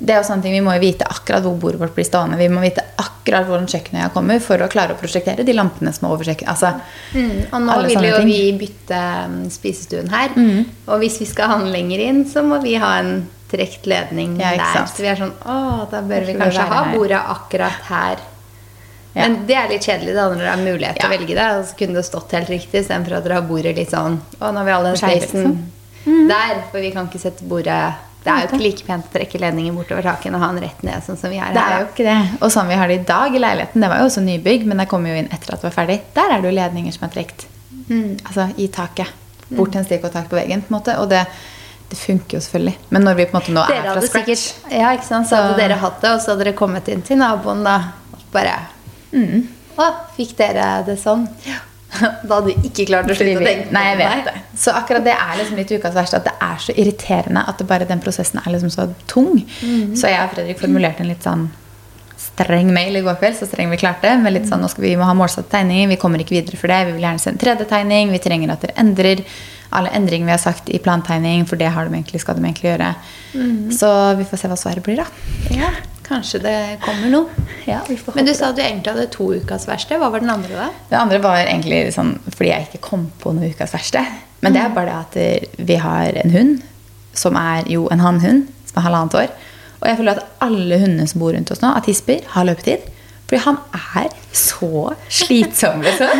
Det 0.03 0.09
er 0.13 0.17
jo 0.21 0.27
sånne 0.27 0.43
ting, 0.43 0.53
Vi 0.57 0.61
må 0.65 0.73
jo 0.75 0.81
vite 0.83 1.05
akkurat 1.07 1.41
hvor 1.45 1.55
bordet 1.61 1.79
vårt 1.79 1.95
blir 1.95 2.03
stående. 2.05 2.37
Vi 2.37 2.49
må 2.51 2.59
vite 2.61 2.83
akkurat 2.99 3.45
hvordan 3.47 3.69
kjøkkenøya 3.71 4.09
kommer 4.13 4.39
for 4.43 4.57
å 4.57 4.67
klare 4.67 4.93
å 4.93 4.99
prosjektere 4.99 5.45
de 5.45 5.53
lampene 5.53 5.93
som 5.93 6.09
er 6.09 6.13
over 6.17 6.25
kjøkkenet. 6.25 6.49
Altså, 6.49 6.73
Mm, 7.13 7.45
og 7.53 7.61
nå 7.61 7.77
vil 7.87 8.09
jo 8.09 8.17
ting. 8.17 8.27
vi 8.27 8.67
bytte 8.67 8.99
mm, 9.29 9.49
spisestuen 9.49 10.09
her. 10.09 10.29
Og 10.89 10.99
hvis 10.99 11.19
vi 11.21 11.25
skal 11.25 11.47
ha 11.47 11.57
den 11.57 11.71
lenger 11.71 11.99
inn, 12.09 12.25
så 12.25 12.43
må 12.43 12.61
vi 12.61 12.75
ha 12.75 12.97
en 12.99 13.27
trekt 13.53 13.85
ledning 13.89 14.35
Ja, 14.41 14.51
der. 14.59 14.85
Så 14.89 15.01
vi 15.05 15.09
er 15.13 15.19
sånn 15.21 15.33
Å, 15.45 15.57
da 15.91 16.01
bør 16.01 16.25
vi 16.27 16.35
kanskje 16.41 16.67
ha 16.73 16.83
her? 16.83 16.93
bordet 16.97 17.21
akkurat 17.37 17.83
her. 17.89 18.23
Ja. 19.13 19.27
Men 19.27 19.43
det 19.45 19.53
er 19.55 19.67
litt 19.69 19.85
kjedelig 19.85 20.15
da 20.17 20.23
når 20.31 20.39
dere 20.41 20.53
har 20.55 20.63
mulighet 20.63 20.95
til 20.97 21.05
Ja. 21.05 21.09
å 21.11 21.13
velge 21.13 21.35
det. 21.37 21.49
Og 21.59 21.65
så 21.69 21.75
kunne 21.77 21.93
det 21.99 22.05
stått 22.07 22.31
helt 22.33 22.49
riktig 22.49 22.79
istedenfor 22.81 23.17
at 23.19 23.23
dere 23.27 23.37
har 23.41 23.45
bordet 23.45 23.75
litt 23.77 23.91
sånn 23.93 24.17
Å, 24.41 24.49
nå 24.51 24.57
har 24.57 24.65
vi 24.65 24.71
all 24.79 24.83
den 24.89 24.97
spacen 24.97 25.45
liksom. 25.45 26.27
der. 26.31 26.63
For 26.71 26.79
vi 26.81 26.89
kan 26.95 27.07
ikke 27.11 27.21
sette 27.21 27.45
bordet 27.45 27.77
Det 28.23 28.31
er 28.31 28.39
jo 28.41 28.47
ikke 28.49 28.63
like 28.63 28.85
pent 28.87 29.05
å 29.05 29.13
trekke 29.13 29.39
ledningen 29.43 29.75
bortover 29.75 30.01
taket 30.07 30.33
og 30.33 30.39
ha 30.39 30.47
den 30.55 30.63
rett 30.63 30.81
ned, 30.87 31.03
sånn 31.05 31.17
som 31.19 31.29
vi 31.29 31.37
er 31.43 31.51
det 31.53 31.59
er 31.61 31.81
jo 31.81 31.87
ikke 31.91 32.05
det. 32.07 32.19
Og 32.41 32.51
sånn 32.55 32.69
vi 32.71 32.77
har 32.79 32.87
det 32.87 32.95
i 33.01 33.03
dag 33.03 33.35
i 33.35 33.39
leiligheten, 33.43 33.81
det 33.83 33.89
var 33.91 33.99
jo 33.99 34.05
også 34.07 34.23
nybygg, 34.23 34.63
men 34.65 34.77
det 34.79 34.85
kom 34.87 35.05
jo 35.05 35.13
inn 35.19 35.27
etter 35.27 35.53
at 35.53 35.59
det 35.61 35.67
var 35.67 35.75
ferdig. 35.75 35.97
Der 36.15 36.31
er 36.31 36.41
det 36.41 36.47
jo 36.49 36.55
ledninger 36.55 36.93
som 36.95 37.03
er 37.09 37.11
trukket. 37.17 37.43
Altså 38.25 38.45
i 38.57 38.67
taket. 38.71 39.11
Bort 39.53 39.73
til 39.75 39.81
en 39.81 39.85
stikk 39.85 40.05
og 40.07 40.13
tak 40.15 40.29
på 40.31 40.39
veggen. 40.39 40.61
på 40.63 40.71
en 40.71 40.77
måte. 40.79 40.95
Og 41.03 41.09
det, 41.11 41.25
det 41.93 41.99
funker 41.99 42.39
jo 42.39 42.41
selvfølgelig. 42.41 42.77
Men 42.89 43.03
når 43.05 43.17
vi 43.19 43.25
på 43.29 43.35
en 43.35 43.39
måte 43.39 43.53
nå 43.53 43.65
Dere 43.69 43.91
er 43.91 43.99
fra 43.99 44.07
scratch 44.07 44.45
sikkert 44.47 44.73
Ja, 44.73 44.93
ikke 44.97 45.05
sant? 45.05 45.29
Så 45.29 45.37
hadde 45.37 45.59
dere 45.59 45.77
hatt 45.77 45.99
det, 46.01 46.13
og 46.15 46.23
så 46.23 46.33
hadde 46.33 46.47
dere 46.47 46.57
kommet 46.57 46.89
inn 46.89 47.05
til 47.05 47.21
naboen 47.21 47.61
da 47.67 47.77
og 48.15 48.23
bare 48.33 48.55
Mm. 49.13 49.43
Å, 49.77 49.85
fikk 50.15 50.31
dere 50.39 50.81
det 50.87 50.97
sånn? 51.01 51.27
Da 51.93 52.39
hadde 52.39 52.55
du 52.55 52.63
ikke 52.65 52.87
klart 52.89 53.05
å 53.05 53.13
slutte 53.13 53.37
å 53.37 53.45
tenke 53.45 53.69
Nei, 53.75 53.83
jeg 53.91 53.97
vet 53.99 54.23
det. 54.25 54.31
Så 54.57 54.71
akkurat 54.73 55.03
det 55.05 55.13
er 55.13 55.35
liksom 55.37 55.59
litt 55.59 55.73
ukas 55.75 55.93
verste. 55.93 56.17
At 56.17 56.25
det 56.25 56.33
er 56.41 56.63
så 56.63 56.73
irriterende 56.73 57.43
at 57.45 57.59
det 57.61 57.67
bare 57.69 57.85
den 57.85 58.01
prosessen 58.01 58.41
er 58.41 58.49
liksom 58.49 58.71
så 58.73 58.87
tung. 59.05 59.35
Mm. 59.61 59.91
Så 59.93 60.09
jeg 60.09 60.17
og 60.17 60.33
Fredrik 60.33 60.57
formulerte 60.57 61.05
en 61.05 61.11
litt 61.11 61.27
sånn 61.27 61.51
streng 62.23 62.71
mail 62.73 62.97
i 62.97 63.03
går 63.05 63.19
kveld, 63.21 63.37
så 63.37 63.45
streng 63.45 63.69
vi 63.69 63.77
klarte. 63.77 64.15
Med 64.23 64.33
litt 64.33 64.49
sånn, 64.49 64.65
nå 64.65 64.71
skal 64.73 64.87
vi 64.87 64.95
må 64.97 65.05
ha 65.05 65.13
målsatte 65.17 65.53
tegninger, 65.53 65.91
vi 65.93 65.99
kommer 66.01 66.23
ikke 66.23 66.39
videre 66.39 66.57
for 66.57 66.73
det. 66.73 66.81
Vi 66.89 66.95
vil 66.97 67.05
gjerne 67.05 67.21
se 67.21 67.29
en 67.29 67.41
3D-tegning, 67.45 68.13
vi 68.15 68.23
trenger 68.25 68.55
at 68.55 68.65
dere 68.65 68.77
endrer 68.81 69.21
alle 69.77 69.91
endringer 69.97 70.29
vi 70.29 70.35
har 70.35 70.41
sagt 70.41 70.69
i 70.69 70.79
plantegning, 70.81 71.47
for 71.49 71.59
det 71.59 71.71
har 71.73 71.87
de 71.87 71.97
egentlig, 71.97 72.21
skal 72.23 72.37
de 72.37 72.45
egentlig 72.45 72.69
gjøre. 72.71 72.91
Mm. 73.33 73.71
Så 73.75 73.89
vi 74.19 74.27
får 74.29 74.41
se 74.41 74.51
hva 74.51 74.59
svaret 74.59 74.85
blir, 74.85 75.01
da. 75.01 75.07
Ja, 75.53 75.71
kanskje 76.05 76.41
det 76.43 76.57
kommer 76.83 77.11
noe. 77.11 77.47
Ja, 77.67 77.81
vi 77.87 77.97
får 77.99 78.17
Men 78.17 78.29
du 78.29 78.33
sa 78.37 78.51
at 78.51 78.59
du 78.59 78.63
egentlig 78.65 78.93
hadde 78.93 79.07
to 79.13 79.31
ukas 79.33 79.67
verste. 79.69 79.97
Hva 80.01 80.11
var 80.13 80.23
den 80.23 80.33
andre, 80.33 80.53
da? 80.53 80.69
Det 80.91 80.99
andre 80.99 81.21
var 81.23 81.41
egentlig 81.41 81.85
sånn 81.95 82.15
fordi 82.29 82.51
jeg 82.51 82.69
ikke 82.69 82.83
kom 82.89 83.07
på 83.23 83.33
noe 83.35 83.51
ukas 83.53 83.73
verste. 83.75 84.03
Men 84.43 84.55
det 84.55 84.61
er 84.63 84.75
bare 84.75 84.91
det 84.91 84.99
at 84.99 85.17
eh, 85.21 85.65
vi 85.69 85.79
har 85.79 86.19
en 86.19 86.33
hund 86.33 86.55
som 87.15 87.37
er 87.39 87.67
jo 87.69 87.85
en 87.93 88.01
hannhund, 88.03 88.49
som 88.67 88.81
er 88.81 88.87
halvannet 88.87 89.19
år. 89.21 89.35
Og 89.79 89.89
jeg 89.89 89.99
føler 89.99 90.17
at 90.17 90.43
alle 90.43 90.79
hundene 90.81 91.05
som 91.07 91.21
bor 91.21 91.33
rundt 91.35 91.51
oss 91.53 91.61
nå, 91.63 91.71
av 91.75 91.85
tisper, 91.85 92.23
har 92.35 92.47
løpetid. 92.47 92.89
Fordi 93.33 93.45
han 93.47 93.55
er 93.97 94.11
så 94.33 94.91
slitsom, 95.09 95.81
liksom. 95.81 96.19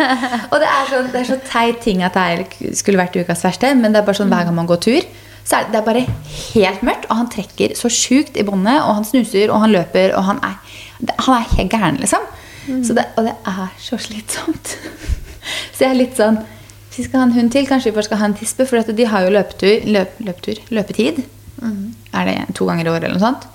Og 0.49 0.55
det 0.61 0.69
er, 0.69 0.87
så, 0.89 1.01
det 1.13 1.19
er 1.19 1.27
så 1.27 1.37
teit 1.45 1.83
ting 1.83 2.01
at 2.01 2.17
det 2.17 2.73
skulle 2.79 2.97
vært 2.97 3.17
ukas 3.19 3.43
verste, 3.45 3.69
men 3.77 3.93
det 3.93 4.01
er 4.01 4.07
bare 4.07 4.17
sånn 4.17 4.33
hver 4.33 4.47
gang 4.47 4.57
man 4.57 4.69
går 4.69 4.81
tur, 4.81 5.05
Så 5.43 5.57
er 5.57 5.65
det, 5.65 5.73
det 5.73 5.79
er 5.81 5.85
bare 5.85 6.01
helt 6.55 6.83
mørkt, 6.87 7.05
og 7.11 7.17
han 7.19 7.29
trekker 7.29 7.73
så 7.75 7.89
sjukt 7.91 8.37
i 8.39 8.45
båndet, 8.47 8.79
og 8.79 8.95
han 8.95 9.05
snuser, 9.05 9.51
og 9.51 9.59
han 9.59 9.73
løper, 9.75 10.13
og 10.15 10.23
han 10.23 10.39
er, 10.39 10.55
han 11.19 11.35
er 11.35 11.49
helt 11.57 11.73
gæren, 11.73 11.99
liksom. 11.99 12.25
Så 12.87 12.95
det, 12.95 13.03
og 13.19 13.27
det 13.27 13.33
er 13.45 13.73
så 13.77 13.97
slitsomt. 13.99 14.77
så 15.75 15.83
jeg 15.83 15.89
er 15.91 15.99
litt 15.99 16.15
sånn 16.17 16.39
vi 16.93 17.03
skal 17.03 17.19
ha 17.19 17.25
en 17.25 17.33
hund 17.35 17.51
til, 17.51 17.65
kanskje 17.67 17.89
vi 17.89 17.95
bare 17.95 18.05
skal 18.05 18.19
ha 18.21 18.29
en 18.29 18.35
tispe, 18.37 18.65
for 18.69 18.93
de 18.95 19.05
har 19.09 19.25
jo 19.25 19.33
løpetur, 19.33 19.85
løp, 19.89 20.17
løpetur 20.23 20.61
løpetid. 20.69 21.23
Er 22.13 22.29
det 22.29 22.55
to 22.55 22.67
ganger 22.69 22.85
i 22.87 22.91
året 22.93 23.07
eller 23.09 23.17
noe 23.17 23.25
sånt? 23.27 23.47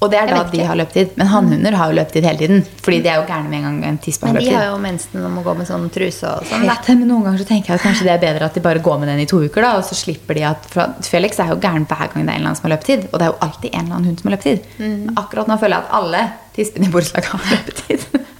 Og 0.00 0.08
det 0.08 0.16
er 0.16 0.30
da 0.32 0.40
de 0.48 0.60
har 0.64 0.78
løpetid. 0.80 1.10
Men 1.20 1.28
hannhunder 1.28 1.74
har 1.76 1.90
jo 1.90 1.96
løpetid 1.98 2.24
hele 2.24 2.40
tiden. 2.40 2.62
Fordi 2.80 3.00
de 3.04 3.10
er 3.12 3.18
jo 3.20 3.26
gærne 3.28 3.50
med 3.52 3.58
en 3.58 3.66
gang 3.66 3.80
en 3.90 3.98
tispe 4.00 4.26
har 4.26 4.36
Men 4.36 4.46
de 4.46 4.54
har 4.54 4.70
jo 4.70 4.78
mensen 4.80 5.26
og 5.26 5.34
må 5.34 5.42
gå 5.44 5.54
med 5.58 5.68
sånn 5.68 5.84
truse 5.92 6.30
og 6.30 6.46
sånn. 6.48 6.64
Men 6.64 7.04
noen 7.04 7.26
ganger 7.26 7.42
så 7.42 7.48
tenker 7.50 7.74
jeg 7.74 7.82
at 7.82 7.84
kanskje 7.84 8.06
det 8.08 8.14
er 8.14 8.22
bedre 8.22 8.48
at 8.48 8.56
de 8.56 8.62
bare 8.64 8.80
går 8.86 9.02
med 9.02 9.12
den 9.12 9.20
i 9.20 9.28
to 9.28 9.42
uker. 9.44 9.60
da, 9.66 9.74
Og 9.76 9.84
så 9.84 9.98
slipper 9.98 10.40
de 10.40 10.46
at 10.48 10.70
Felix 11.04 11.40
er 11.42 11.52
jo 11.52 11.60
gæren 11.60 11.84
hver 11.84 12.08
gang 12.14 12.24
det 12.24 12.32
er 12.32 12.32
en 12.32 12.40
eller 12.40 12.48
annen 12.48 12.60
som 12.62 12.70
har 12.70 12.76
løpetid. 12.78 13.06
Og 13.12 13.18
det 13.20 13.28
er 13.28 13.32
jo 13.34 13.38
alltid 13.48 13.70
en 13.74 13.84
eller 13.84 13.98
annen 13.98 14.08
hund 14.08 14.22
som 14.22 14.30
har 14.30 14.36
løpetid. 14.38 14.72
Mm. 14.80 15.14
Akkurat 15.20 15.52
nå 15.52 15.60
føler 15.60 15.76
jeg 15.76 15.84
at 15.84 15.96
alle 16.00 16.26
tispene 16.56 16.88
i 16.88 16.94
borettslaget 16.96 17.32
har 17.34 17.48
løpetid. 17.52 18.08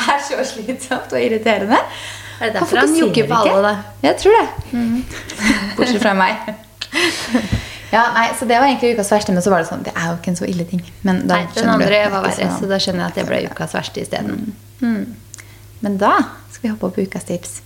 er 0.00 0.22
så 0.24 0.44
slitsomt 0.54 1.12
og 1.12 1.20
irriterende. 1.20 1.84
Er 2.40 2.48
det 2.48 2.54
derfor 2.56 2.80
Han 2.80 2.96
jokker 2.96 3.28
på 3.28 3.42
alle, 3.44 3.60
da? 3.68 3.76
Jeg 4.08 4.16
tror 4.22 4.38
det. 4.40 4.46
Bortsett 5.76 6.00
fra 6.00 6.16
meg. 6.16 7.60
Ja, 7.92 8.04
nei, 8.14 8.28
så 8.38 8.46
Det 8.46 8.58
var 8.60 8.66
egentlig 8.68 8.94
ukas 8.94 9.10
verste, 9.10 9.32
men 9.34 9.42
så 9.42 9.50
var 9.50 9.58
det 9.64 9.68
sånn 9.68 9.82
Det 9.82 9.92
er 9.96 10.10
jo 10.12 10.16
ikke 10.20 10.28
en 10.28 10.36
så 10.38 10.46
ille 10.48 10.64
ting. 10.68 10.82
Men 11.02 11.26
da 11.26 11.40
Nei, 11.40 11.46
den 11.54 11.68
andre 11.68 12.02
var 12.10 12.22
verre, 12.28 12.50
så- 12.58 12.68
da 12.68 12.78
skjønner 12.78 13.00
jeg 13.02 13.08
at 13.08 13.14
det 13.14 13.26
ble 13.26 13.40
ukas 13.50 13.72
verste 13.74 14.00
isteden. 14.04 14.52
Men 15.82 15.96
da 15.98 16.12
skal 16.52 16.62
vi 16.62 16.68
hoppe 16.68 16.86
opp 16.86 16.94
på 16.96 17.06
ukas 17.08 17.24
tips. 17.24 17.60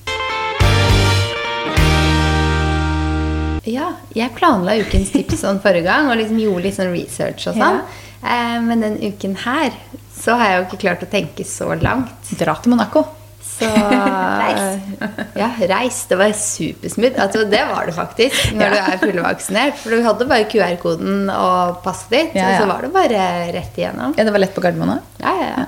Ja, 3.66 3.94
jeg 4.14 4.34
planla 4.36 4.74
ukens 4.76 5.10
tips 5.10 5.40
sånn 5.40 5.60
forrige 5.64 5.84
gang 5.88 6.10
og 6.12 6.18
liksom 6.20 6.36
gjorde 6.38 6.62
litt 6.66 6.76
sånn 6.76 6.92
research 6.92 7.46
og 7.48 7.56
sånn. 7.56 7.80
Eh, 8.22 8.60
men 8.60 8.80
den 8.84 8.98
uken 9.00 9.36
her 9.44 9.72
så 10.14 10.36
har 10.38 10.50
jeg 10.50 10.58
jo 10.60 10.66
ikke 10.68 10.80
klart 10.84 11.02
å 11.02 11.10
tenke 11.10 11.44
så 11.48 11.70
langt. 11.80 12.28
Dra 12.38 12.54
til 12.60 12.70
Monaco. 12.74 13.06
Så 13.54 13.68
Ja, 15.40 15.48
reis. 15.68 16.04
Det 16.10 16.16
var 16.18 16.32
supersmooth. 16.38 17.20
Altså, 17.22 17.44
det 17.50 17.62
var 17.70 17.86
det 17.88 17.94
faktisk 17.96 18.52
når 18.58 18.74
du 18.74 18.78
er 18.80 18.98
fullvaksinert. 19.02 19.78
For 19.82 19.94
du 19.94 20.02
hadde 20.06 20.26
bare 20.30 20.46
QR-koden 20.50 21.28
og 21.34 21.80
passet 21.84 22.10
ditt, 22.14 22.36
Ja, 22.38 22.48
ja. 22.48 22.56
og 22.56 22.62
så 22.64 22.70
var 22.72 22.86
det 22.86 22.92
bare 22.94 23.24
rett 23.54 23.78
igjennom. 23.80 24.14
Ja, 24.18 24.26
det 24.26 24.34
var 24.34 24.42
lett 24.42 24.54
på 24.56 24.64
Gardermoen 24.64 24.96
òg. 24.96 25.08
Ja, 25.22 25.34
ja, 25.40 25.48
ja. 25.58 25.64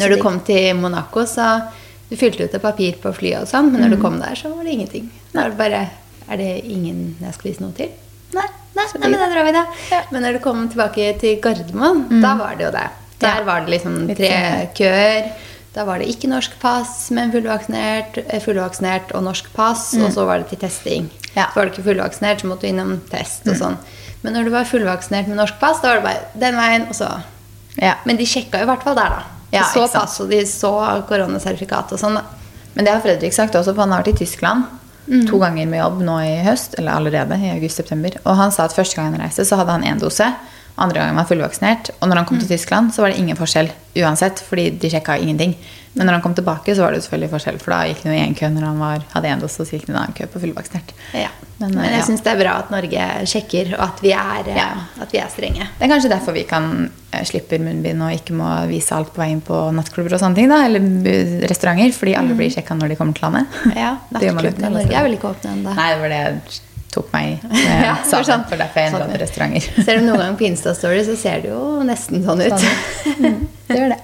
Når 0.00 0.14
du 0.14 0.22
kom 0.22 0.38
til 0.46 0.72
Monaco, 0.80 1.26
så 1.28 1.48
Du 2.12 2.16
fylte 2.20 2.44
ut 2.44 2.52
et 2.54 2.60
papir 2.60 2.96
på 3.00 3.08
flyet 3.16 3.40
og 3.40 3.48
sånn, 3.48 3.70
men 3.72 3.80
når 3.86 3.94
du 3.94 4.00
kom 4.02 4.18
der, 4.20 4.34
så 4.36 4.50
var 4.52 4.66
det 4.68 4.72
ingenting. 4.74 5.06
Da 5.32 5.46
var 5.46 5.52
det 5.54 5.56
bare 5.62 5.78
Er 6.28 6.36
det 6.36 6.48
ingen 6.68 7.16
jeg 7.22 7.32
skal 7.32 7.48
vise 7.50 7.62
noe 7.64 7.72
til? 7.76 7.88
Nei, 8.36 8.44
nei, 8.76 8.84
nei 9.00 9.08
men 9.08 9.16
da 9.20 9.28
drar 9.32 9.46
vi, 9.48 9.52
da. 9.56 9.62
Men 10.12 10.22
når 10.26 10.36
du 10.36 10.40
kom 10.44 10.66
tilbake 10.68 11.06
til 11.20 11.38
Gardermoen, 11.44 12.02
da 12.20 12.34
var 12.36 12.56
det 12.58 12.66
jo 12.66 12.70
det. 12.74 12.84
Der 13.22 13.44
var 13.48 13.64
det 13.64 13.72
liksom 13.78 13.96
tre 14.12 14.28
sånn. 14.28 14.68
køer. 14.76 15.32
Da 15.74 15.84
var 15.88 15.98
det 16.02 16.08
ikke 16.12 16.28
norsk 16.28 16.58
pass, 16.60 17.10
men 17.10 17.32
fullvaksinert, 17.32 18.18
eh, 18.28 18.40
fullvaksinert 18.44 19.12
og 19.16 19.22
norsk 19.24 19.46
pass. 19.56 19.94
Og 19.96 20.10
så 20.12 20.26
var 20.28 20.38
det 20.42 20.48
til 20.50 20.58
testing. 20.58 21.10
Ja. 21.34 21.46
Så 21.48 21.54
var 21.56 21.64
du 21.64 21.70
ikke 21.72 21.86
fullvaksinert, 21.86 22.40
så 22.42 22.46
måtte 22.50 22.60
du 22.66 22.68
innom 22.68 23.00
test 23.08 23.46
og 23.48 23.56
sånn. 23.56 23.78
Men 24.22 24.34
når 24.34 24.44
du 24.44 24.50
var 24.50 24.64
fullvaksinert 24.68 25.26
med 25.28 25.36
norsk 25.40 25.58
pass, 25.58 25.80
da 25.80 25.88
var 25.88 25.94
det 25.96 26.04
bare 26.04 26.40
den 26.44 26.54
veien, 26.60 26.88
og 26.88 26.94
så 26.94 27.22
Ja. 27.80 27.94
men 28.04 28.16
de 28.16 28.24
sjekka 28.24 28.58
jo 28.60 28.64
i 28.64 28.66
hvert 28.66 28.82
fall 28.82 28.94
der, 28.94 29.08
da. 29.08 29.22
De 29.50 29.56
Ja, 29.58 29.62
så 29.64 29.90
pass, 29.90 30.20
og 30.20 30.28
de 30.30 30.42
så 30.44 31.02
koronasertifikat 31.08 31.92
og 31.92 31.98
sånn, 31.98 32.14
da. 32.14 32.22
Men 32.74 32.84
det 32.84 32.92
har 32.94 33.00
Fredrik 33.00 33.32
sagt 33.32 33.54
også, 33.54 33.74
for 33.74 33.80
han 33.82 33.90
har 33.92 34.02
vært 34.02 34.14
i 34.20 34.24
Tyskland 34.24 34.64
Mm. 35.08 35.26
to 35.28 35.38
ganger 35.38 35.66
med 35.66 35.80
jobb 35.80 35.98
nå 36.00 36.18
i 36.22 36.44
høst, 36.44 36.74
eller 36.78 36.92
allerede 36.92 37.32
i 37.40 37.50
august-september. 37.58 38.12
Og 38.24 38.36
han 38.36 38.52
sa 38.52 38.64
at 38.64 38.72
første 38.72 38.94
gang 38.96 39.10
han 39.12 39.20
reiste, 39.20 39.42
så 39.44 39.56
hadde 39.56 39.70
han 39.72 39.82
én 39.82 39.98
dose. 39.98 40.32
Andre 40.78 40.98
gangen 40.98 41.14
var 41.16 41.24
han 41.24 41.28
fullvaksinert. 41.28 41.90
Og 42.00 42.08
når 42.08 42.16
han 42.16 42.24
kom 42.24 42.38
Mm. 42.38 42.46
til 42.46 42.56
Tyskland, 42.56 42.92
så 42.94 43.02
var 43.02 43.10
det 43.10 43.18
ingen 43.18 43.36
forskjell 43.36 43.70
uansett, 43.96 44.40
fordi 44.40 44.70
de 44.78 44.88
sjekka 44.90 45.18
ingenting. 45.20 45.54
Men 45.94 46.06
når 46.06 46.12
han 46.14 46.22
kom 46.22 46.34
tilbake, 46.34 46.72
så 46.74 46.80
var 46.80 46.92
det 46.92 47.02
selvfølgelig 47.04 47.28
forskjell, 47.30 47.58
for 47.60 47.70
da 47.74 47.82
gikk 47.84 48.02
det 48.02 48.08
jo 48.08 48.16
i 48.16 48.22
én 48.26 48.34
kø 48.34 48.48
når 48.48 48.64
han 48.64 48.78
var, 48.80 49.02
hadde 49.12 49.28
én 49.28 49.40
dose, 49.42 49.60
og 49.60 49.66
så 49.68 49.76
gikk 49.76 49.84
det 49.86 49.90
en 49.92 49.98
annen 50.00 50.14
kø 50.16 50.24
på 50.32 50.40
fullvaksinert. 50.40 50.94
Ja. 51.12 51.28
Men, 51.60 51.74
Men, 51.74 51.84
eh, 51.84 51.90
jeg 51.90 51.98
ja. 52.00 52.04
syns 52.06 52.22
det 52.24 52.32
er 52.32 52.40
bra 52.42 52.54
at 52.58 52.70
Norge 52.70 53.26
sjekker, 53.28 53.74
og 53.74 53.82
at 53.84 54.00
vi 54.00 54.10
er, 54.12 54.48
eh, 54.48 54.56
Ja. 54.56 54.70
at 55.02 55.12
vi 55.12 55.18
er 55.18 55.28
strenge. 55.28 55.68
Det 55.78 55.82
er 55.84 55.92
kanskje 55.92 56.08
derfor 56.10 56.32
vi 56.32 56.44
kan 56.44 56.90
eh, 57.12 57.22
slippe 57.24 57.58
munnbind 57.60 58.00
og 58.02 58.10
ikke 58.16 58.32
må 58.32 58.66
vise 58.68 58.90
alt 58.96 59.12
på 59.12 59.20
veien 59.20 59.42
på 59.42 59.70
nattklubber 59.74 60.14
og 60.14 60.20
sånne 60.20 60.34
ting, 60.34 60.48
da, 60.48 60.64
eller 60.64 60.80
restauranter, 61.46 61.92
fordi 61.92 62.16
alle 62.16 62.34
blir 62.34 62.48
sjekka 62.50 62.74
når 62.74 62.88
de 62.88 62.96
kommer 62.96 63.12
til 63.14 63.28
landet. 63.28 63.46
Mm. 63.66 63.76
Ja, 63.76 63.96
Nattklubbene 64.12 64.66
i 64.66 64.70
Norge 64.70 64.96
er 64.96 65.02
vel 65.02 65.18
ikke 65.18 65.34
åpne 65.36 65.52
ennå. 65.52 65.74
Nei, 65.76 65.88
det 65.92 66.00
var 66.00 66.08
det 66.08 66.60
tok 66.94 67.10
meg 67.14 67.34
i. 67.34 67.58
Ja, 67.88 67.96
sammen 68.04 68.44
det 68.44 68.52
for 68.52 68.60
derfor 68.62 68.80
jeg 68.82 68.92
endra 68.92 69.08
Sånn, 69.08 69.18
restauranter. 69.24 69.68
Ser 69.88 70.00
du 70.00 70.06
noen 70.06 70.22
gang 70.26 70.38
på 70.38 70.46
Insta-story, 70.48 71.02
så 71.08 71.18
ser 71.18 71.44
det 71.44 71.52
jo 71.52 71.60
nesten 71.88 72.24
sånn 72.26 72.46
ut. 72.46 72.70
Mm, 73.22 73.44
det 73.68 73.76
gjør 73.78 73.92
det. 73.94 74.00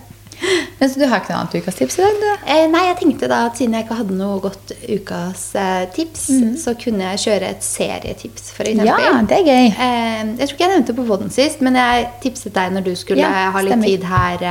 Men 0.79 0.91
så 0.91 1.01
du 1.01 1.07
har 1.11 1.19
ikke 1.19 1.33
noe 1.33 1.39
annet 1.41 1.55
ukas 1.59 1.75
tips 1.81 1.97
i 1.99 2.03
dag? 2.05 2.43
Eh, 2.47 2.67
nei, 2.71 2.83
jeg 2.87 2.97
tenkte 3.01 3.27
da 3.31 3.39
at 3.49 3.59
siden 3.59 3.75
jeg 3.75 3.87
ikke 3.89 3.97
hadde 3.99 4.15
noe 4.21 4.37
godt 4.45 4.71
ukas 4.87 5.41
eh, 5.59 5.89
tips, 5.97 6.27
så 6.63 6.75
kunne 6.79 7.09
jeg 7.09 7.23
kjøre 7.25 7.49
et 7.57 7.67
serietips, 7.67 8.53
for 8.55 8.71
eksempel. 8.71 8.93
Mm. 8.95 9.09
Ja, 9.09 9.25
det 9.27 9.41
er 9.41 9.49
gøy. 9.49 9.67
Eh, 9.73 10.21
jeg 10.39 10.45
tror 10.45 10.55
ikke 10.55 10.67
jeg 10.69 10.75
nevnte 10.77 10.95
på 11.01 11.07
poden 11.09 11.35
sist, 11.35 11.65
men 11.67 11.81
jeg 11.81 12.07
tipset 12.23 12.55
deg 12.55 12.77
når 12.77 12.87
du 12.87 12.93
skulle 13.01 13.25
Ja, 13.27 13.49
ha 13.57 13.65
litt 13.67 13.75
stemmer. 13.75 13.91
tid 13.91 14.07
her. 14.13 14.47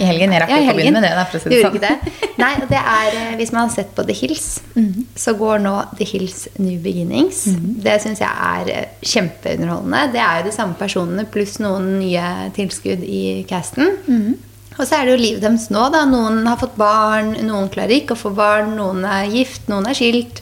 I 0.00 0.04
helgen. 0.08 0.32
Jeg 0.32 0.40
rakk 0.42 0.50
ja, 0.50 0.58
ikke 0.64 0.72
å 0.74 0.76
begynne 0.78 1.00
med 1.00 1.04
det, 1.06 1.10
da, 1.18 1.24
for 1.30 1.38
å 1.38 1.42
si 1.42 1.48
det 1.48 1.58
gjorde 1.60 1.70
sånn. 1.70 1.78
ikke 1.80 1.88
det? 1.88 2.36
Nei, 2.42 2.52
det 2.70 2.80
er, 2.80 3.16
eh, 3.20 3.36
Hvis 3.40 3.52
man 3.52 3.62
har 3.68 3.74
sett 3.74 3.94
på 3.94 4.04
The 4.06 4.16
Hills, 4.16 4.60
Mhm. 4.76 5.06
så 5.16 5.34
går 5.36 5.58
nå 5.60 5.74
The 5.98 6.04
Hills 6.04 6.48
New 6.58 6.78
Beginnings. 6.80 7.44
Det 7.84 7.96
syns 8.02 8.20
jeg 8.20 8.30
er 8.30 8.70
eh, 8.74 8.86
kjempeunderholdende. 9.02 10.12
Det 10.12 10.20
er 10.24 10.38
jo 10.40 10.48
de 10.50 10.54
samme 10.56 10.74
personene 10.80 11.26
pluss 11.30 11.58
noen 11.62 11.98
nye 12.00 12.50
tilskudd 12.56 13.02
i 13.04 13.44
casten. 13.48 13.96
Mhm. 14.06 14.34
Og 14.78 14.86
så 14.86 14.96
er 15.00 15.04
det 15.04 15.12
jo 15.18 15.22
livet 15.24 15.42
deres 15.42 15.68
nå. 15.68 15.90
da. 15.92 16.04
Noen 16.08 16.46
har 16.46 16.56
fått 16.56 16.76
barn, 16.80 17.34
noen 17.44 17.68
klarer 17.68 18.00
ikke 18.00 18.14
å 18.16 18.20
få 18.22 18.30
barn, 18.34 18.76
noen 18.78 19.04
er 19.04 19.26
gift, 19.28 19.66
noen 19.68 19.86
er 19.90 19.94
skilt. 19.98 20.40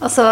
Og 0.00 0.10
så 0.10 0.24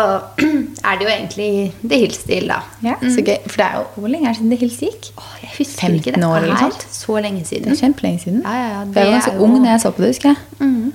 er 0.88 0.96
det 0.98 1.06
jo 1.06 1.10
egentlig 1.12 1.72
The 1.82 1.98
Hills-stil, 2.02 2.48
da. 2.50 2.56
Ja, 2.82 2.94
så 3.02 3.22
gøy. 3.24 3.36
For 3.46 3.56
det 3.62 3.66
er 3.68 3.76
jo 3.78 3.84
Hvor 4.02 4.08
lenge 4.10 4.26
er 4.28 4.32
det 4.32 4.36
siden 4.40 4.50
det 4.50 4.58
Hills 4.58 4.80
gikk? 4.82 5.10
Åh, 5.18 5.30
jeg 5.42 5.50
husker 5.58 5.80
15 5.86 5.98
ikke 6.00 6.12
det 6.16 6.24
år 6.26 6.36
eller 6.36 6.54
er 6.56 6.64
sånt? 6.66 6.86
så 6.92 7.18
lenge 7.22 7.44
siden. 7.44 7.64
Det 7.70 7.76
er 7.76 7.80
kjempelenge 7.86 8.20
siden. 8.24 8.42
Ja, 8.44 8.52
ja, 8.58 8.68
ja, 8.68 8.80
For 8.80 8.84
jeg 8.84 8.94
var 8.94 9.04
det 9.04 9.12
ganske 9.12 9.34
jo- 9.36 9.44
ung 9.46 9.64
da 9.64 9.70
jeg 9.70 9.80
så 9.80 9.90
på 9.90 10.02
det, 10.02 10.08
husker 10.14 10.28
jeg. 10.28 10.36
Mm. 10.58 10.92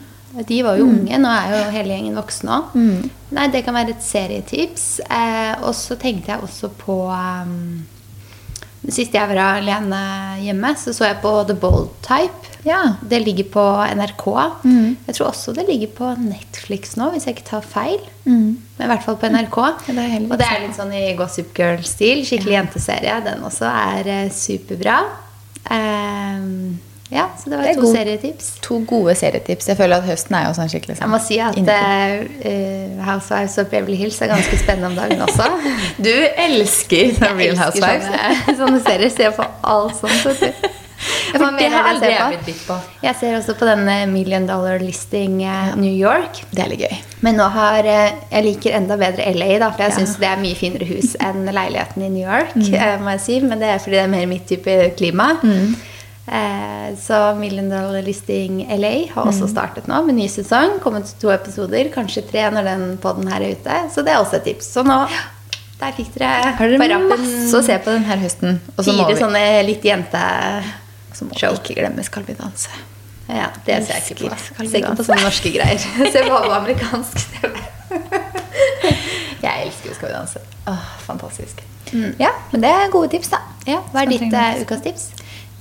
De 0.47 0.63
var 0.63 0.76
jo 0.78 0.84
unge, 0.86 1.18
nå 1.18 1.30
er 1.34 1.53
jo 1.55 1.70
hele 1.74 1.93
gjengen 1.95 2.15
voksne 2.20 2.49
òg. 2.59 2.74
Mm. 2.78 3.09
Nei, 3.34 3.47
det 3.55 3.63
kan 3.65 3.74
være 3.74 3.89
et 3.95 4.03
serietips. 4.05 4.99
Eh, 5.09 5.55
og 5.63 5.74
så 5.76 5.95
tenkte 5.97 6.32
jeg 6.32 6.43
også 6.45 6.70
på 6.78 6.97
um, 7.09 7.88
Sist 8.88 9.15
jeg 9.15 9.28
var 9.30 9.39
alene 9.57 9.99
hjemme, 10.39 10.69
så 10.80 10.93
så 10.95 11.09
jeg 11.09 11.19
på 11.23 11.32
The 11.49 11.55
Bold 11.59 11.89
Type. 12.05 12.53
Ja. 12.67 12.82
Det 13.01 13.19
ligger 13.23 13.47
på 13.51 13.63
NRK. 13.97 14.25
Mm. 14.63 14.97
Jeg 15.07 15.17
tror 15.17 15.30
også 15.32 15.53
det 15.55 15.67
ligger 15.67 15.91
på 15.97 16.11
Netflix 16.21 16.95
nå, 16.99 17.09
hvis 17.13 17.28
jeg 17.28 17.38
ikke 17.38 17.49
tar 17.49 17.65
feil. 17.65 17.99
Mm. 18.25 18.57
Men 18.78 18.86
i 18.86 18.89
hvert 18.91 19.05
fall 19.05 19.19
på 19.19 19.32
NRK. 19.34 19.59
Ja, 19.89 19.95
det 19.97 20.07
og 20.28 20.36
det 20.39 20.49
er 20.49 20.65
litt 20.65 20.78
sånn 20.78 20.93
i 20.95 21.05
Gossip 21.19 21.53
Girl-stil. 21.57 22.25
Skikkelig 22.28 22.59
jenteserie. 22.59 23.17
Den 23.25 23.45
også 23.47 23.69
er 23.71 24.11
eh, 24.13 24.34
superbra. 24.34 24.99
Ehm, 25.73 26.78
ja, 27.10 27.30
så 27.39 27.49
det 27.49 27.58
var 27.58 27.64
Det 27.70 27.76
to 27.78 27.82
gode, 27.82 27.93
serietips. 27.97 28.47
To 28.62 28.80
gode 28.88 29.14
serietips. 29.16 29.68
Jeg 29.72 29.78
føler 29.80 30.01
at 30.01 30.08
høsten 30.10 30.36
er 30.36 30.47
jo 30.49 30.55
sånn 30.58 30.72
skikkelig 30.72 30.97
Jeg 30.99 31.12
må 31.12 31.20
si 31.24 31.38
at 31.39 31.55
uh, 31.55 31.70
eh, 32.51 32.97
Housewives 33.08 33.58
of 33.64 33.70
Beverly 33.72 33.95
Hills 33.95 34.20
er 34.22 34.34
ganske 34.34 34.60
spennende 34.60 34.89
om 34.91 34.97
dagen 34.99 35.22
også. 35.24 35.47
Du 36.08 36.12
elsker 36.12 37.14
The 37.20 37.32
Real 37.38 37.55
Housewives. 37.60 38.10
Sånne, 38.12 38.58
sånne 38.60 38.82
serier. 38.84 39.14
Ser 39.16 39.32
på 39.38 39.47
alt 39.64 39.95
sånt. 40.01 40.41
vet. 40.41 40.68
Jeg, 40.97 41.38
For 41.38 41.43
får 41.43 41.51
det 41.51 41.58
mer 41.62 41.74
har 41.76 41.88
aldri 41.91 42.08
jeg 42.10 42.28
blitt 42.32 42.39
på. 42.39 42.45
bitt 42.47 42.62
på. 42.66 42.76
Jeg 43.03 43.16
ser 43.20 43.36
også 43.38 43.53
på 43.60 43.68
denne 43.68 43.95
Million 44.10 44.47
Dollar 44.49 44.80
Listing 44.82 45.36
eh, 45.45 45.76
New 45.78 45.93
York. 45.93 46.39
Det 46.55 46.64
er 46.64 46.72
litt 46.72 46.82
gøy. 46.88 46.95
Men 47.28 47.38
nå 47.38 47.45
har 47.53 47.86
eh, 47.86 48.16
Jeg 48.32 48.45
liker 48.47 48.78
enda 48.80 48.97
bedre 48.97 49.28
LA, 49.36 49.49
da, 49.62 49.70
for 49.76 49.84
jeg 49.86 49.93
Ja. 49.93 49.97
syns 49.99 50.16
det 50.24 50.28
er 50.32 50.41
mye 50.41 50.58
finere 50.58 50.88
hus 50.89 51.14
enn 51.22 51.45
leiligheten 51.45 52.01
i 52.08 52.10
New 52.16 52.24
York. 52.26 52.55
eh, 52.74 52.97
må 53.03 53.14
jeg 53.14 53.22
si, 53.28 53.39
Men 53.45 53.62
det 53.62 53.70
er 53.76 53.84
fordi 53.84 53.99
det 53.99 54.03
er 54.08 54.12
mer 54.16 54.26
mitt 54.34 54.47
type 54.49 54.78
klima. 54.97 55.30
Eh, 55.43 55.78
så 56.99 57.17
Million 57.39 57.69
Dollar 57.71 58.03
Listing 58.03 58.59
LA 58.67 59.07
har 59.13 59.30
også 59.30 59.47
startet 59.47 59.88
nå 59.88 60.01
med 60.03 60.17
ny 60.17 60.25
sesong. 60.32 60.78
Kommet 60.84 61.13
to 61.21 61.32
episoder, 61.32 61.88
kanskje 61.93 62.25
tre 62.28 62.49
når 62.51 62.67
den 62.67 62.86
podden 63.03 63.30
her 63.32 63.45
er 63.45 63.55
ute. 63.55 63.80
Så 63.93 64.03
det 64.03 64.11
er 64.11 64.19
også 64.19 64.41
et 64.41 64.47
tips. 64.49 64.67
Så 64.75 64.84
nå 64.88 64.97
der 65.78 65.93
fikk 65.93 66.15
dere 66.15 66.53
Har 66.57 66.71
dere 66.73 66.97
masse 67.05 67.53
å 67.53 67.61
se 67.65 67.75
på 67.86 67.93
denne 67.93 68.17
høsten? 68.17 68.59
Og 68.75 68.86
så 68.86 68.95
må 68.97 69.05
fire 69.05 69.19
sånne 69.19 69.43
litt 69.67 69.86
jente... 69.86 70.21
så 71.13 71.28
må 71.28 71.38
show. 71.38 71.53
ikke 71.59 71.78
glemme 71.78 72.05
Skal 72.05 72.25
vi 72.25 72.34
danse. 72.38 72.71
Ja, 73.28 73.51
det 73.67 73.82
ser 73.86 73.99
jeg 73.99 74.15
ikke 74.15 74.17
på. 74.23 74.32
Elsker 74.34 74.69
Ser 74.71 74.82
ikke 74.82 74.95
på 74.97 75.05
sånne 75.05 75.28
norske 75.28 75.51
greier. 75.53 75.86
Ser 76.13 76.30
bare 76.32 76.47
på 76.47 76.55
amerikansk 76.57 77.23
TV. 77.38 77.57
Jeg 79.43 79.67
elsker 79.67 79.91
jo 79.91 79.97
Skal 79.99 80.09
vi 80.09 80.13
danse. 80.15 80.43
Åh, 80.71 80.88
fantastisk. 81.05 81.61
Ja, 82.19 82.34
men 82.51 82.63
det 82.65 82.71
er 82.73 82.89
gode 82.91 83.11
tips, 83.13 83.30
da. 83.32 83.43
Ja, 83.67 83.84
Hva 83.93 84.03
er 84.03 84.11
ditt 84.11 84.25
eh, 84.28 84.63
ukas 84.63 84.82
tips? 84.84 85.09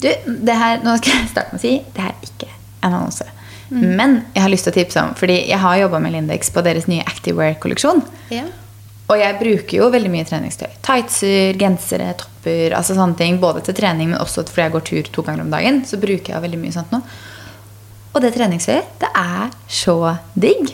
Du, 0.03 0.11
det 0.27 0.59
her, 0.61 0.83
nå 0.85 0.97
skal 1.01 1.23
jeg 1.23 1.33
starte 1.33 1.55
med 1.55 1.61
å 1.61 1.65
si 1.65 1.75
det 1.95 2.05
her 2.05 2.13
er 2.13 2.29
ikke 2.29 2.51
en 2.85 2.93
annonse. 2.93 3.27
Men 3.69 4.21
jeg 4.35 4.45
har 4.45 4.53
lyst 4.53 4.69
til 4.69 4.71
å 4.71 4.77
tipse 4.77 5.03
om 5.03 5.15
Fordi 5.19 5.41
jeg 5.49 5.59
har 5.59 5.79
jobba 5.81 5.99
med 5.99 6.13
Lindex 6.15 6.53
på 6.55 6.63
deres 6.63 6.87
nye 6.87 7.03
Activewear-kolleksjon. 7.03 7.99
Ja. 8.31 8.45
Og 9.07 9.21
jeg 9.21 9.39
bruker 9.39 9.81
jo 9.81 9.89
veldig 9.91 10.11
mye 10.11 10.27
treningstøy. 10.27 10.69
Tightser, 10.87 11.59
gensere, 11.59 12.13
topper. 12.19 12.75
altså 12.79 12.95
sånne 12.95 13.19
ting, 13.19 13.41
Både 13.43 13.63
til 13.67 13.75
trening, 13.79 14.11
men 14.13 14.23
også 14.23 14.47
fordi 14.47 14.67
jeg 14.67 14.75
går 14.75 14.87
tur 14.87 15.11
to 15.15 15.27
ganger 15.27 15.47
om 15.47 15.53
dagen. 15.55 15.83
Så 15.87 15.99
bruker 16.03 16.35
jeg 16.35 16.43
veldig 16.47 16.63
mye 16.63 16.75
sånt 16.75 16.95
nå. 16.95 17.03
Og 18.15 18.23
det 18.25 18.33
treningstøyet, 18.35 18.97
det 19.03 19.11
er 19.19 19.53
så 19.69 20.17
digg. 20.35 20.73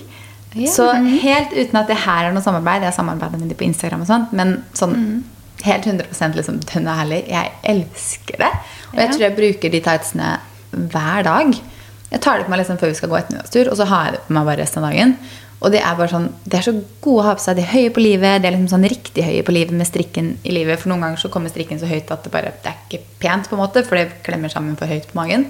Ja. 0.53 0.69
Så 0.69 0.87
helt 1.25 1.53
uten 1.57 1.79
at 1.81 1.89
det 1.89 1.97
her 2.05 2.29
er 2.29 2.35
noe 2.35 2.45
samarbeid, 2.45 2.85
jeg 2.85 2.97
samarbeider 2.97 3.41
med 3.41 3.49
de 3.51 3.57
på 3.57 3.65
Instagram 3.67 4.05
og 4.05 4.09
sånt, 4.11 4.35
men 4.37 4.59
sånn 4.77 5.23
helt 5.67 5.87
100 5.87 6.39
liksom 6.39 6.61
dønn 6.67 6.89
og 6.89 6.99
herlig. 6.99 7.21
Jeg 7.31 7.53
elsker 7.75 8.41
det. 8.43 8.51
Og 8.93 8.99
jeg 9.01 9.13
tror 9.13 9.27
jeg 9.27 9.37
bruker 9.37 9.73
de 9.73 9.83
tightsene 9.85 10.33
hver 10.73 11.27
dag. 11.29 11.55
Jeg 12.13 12.21
tar 12.21 12.39
det 12.39 12.47
på 12.47 12.53
meg 12.53 12.61
liksom 12.61 12.81
før 12.81 12.93
vi 12.93 12.99
skal 12.99 13.13
gå 13.13 13.19
ettermiddagstur, 13.21 13.71
og 13.73 13.79
så 13.79 13.87
har 13.89 14.09
jeg 14.09 14.17
det 14.17 14.25
på 14.27 14.37
meg 14.37 14.49
bare 14.49 14.61
resten 14.61 14.83
av 14.83 14.91
dagen. 14.91 15.15
Og 15.63 15.71
det 15.71 15.79
er 15.79 15.95
bare 15.95 16.11
sånn, 16.11 16.27
de 16.43 16.59
er 16.59 16.65
så 16.67 16.75
gode 16.75 17.23
å 17.23 17.27
ha 17.29 17.37
på 17.39 17.45
seg. 17.45 17.59
De 17.59 17.63
er 17.63 17.71
høye 17.71 17.93
på 17.95 18.03
livet. 18.03 18.43
De 18.43 18.49
er 18.49 18.55
liksom 18.57 18.73
sånn 18.73 18.89
riktig 18.91 19.23
høye 19.27 19.45
på 19.47 19.55
livet 19.55 19.77
med 19.79 19.87
strikken 19.87 20.33
i 20.43 20.55
livet. 20.57 20.81
For 20.83 20.91
noen 20.91 21.07
ganger 21.07 21.23
så 21.23 21.31
kommer 21.33 21.53
strikken 21.53 21.79
så 21.79 21.91
høyt 21.91 22.11
at 22.11 22.27
det 22.27 22.35
bare 22.35 22.51
det 22.65 22.73
er 22.73 22.81
ikke 22.89 23.03
pent, 23.23 23.47
på 23.49 23.57
en 23.57 23.63
måte, 23.63 23.85
for 23.87 24.01
det 24.01 24.23
klemmer 24.27 24.51
sammen 24.53 24.75
for 24.81 24.91
høyt 24.91 25.07
på 25.13 25.19
magen. 25.21 25.47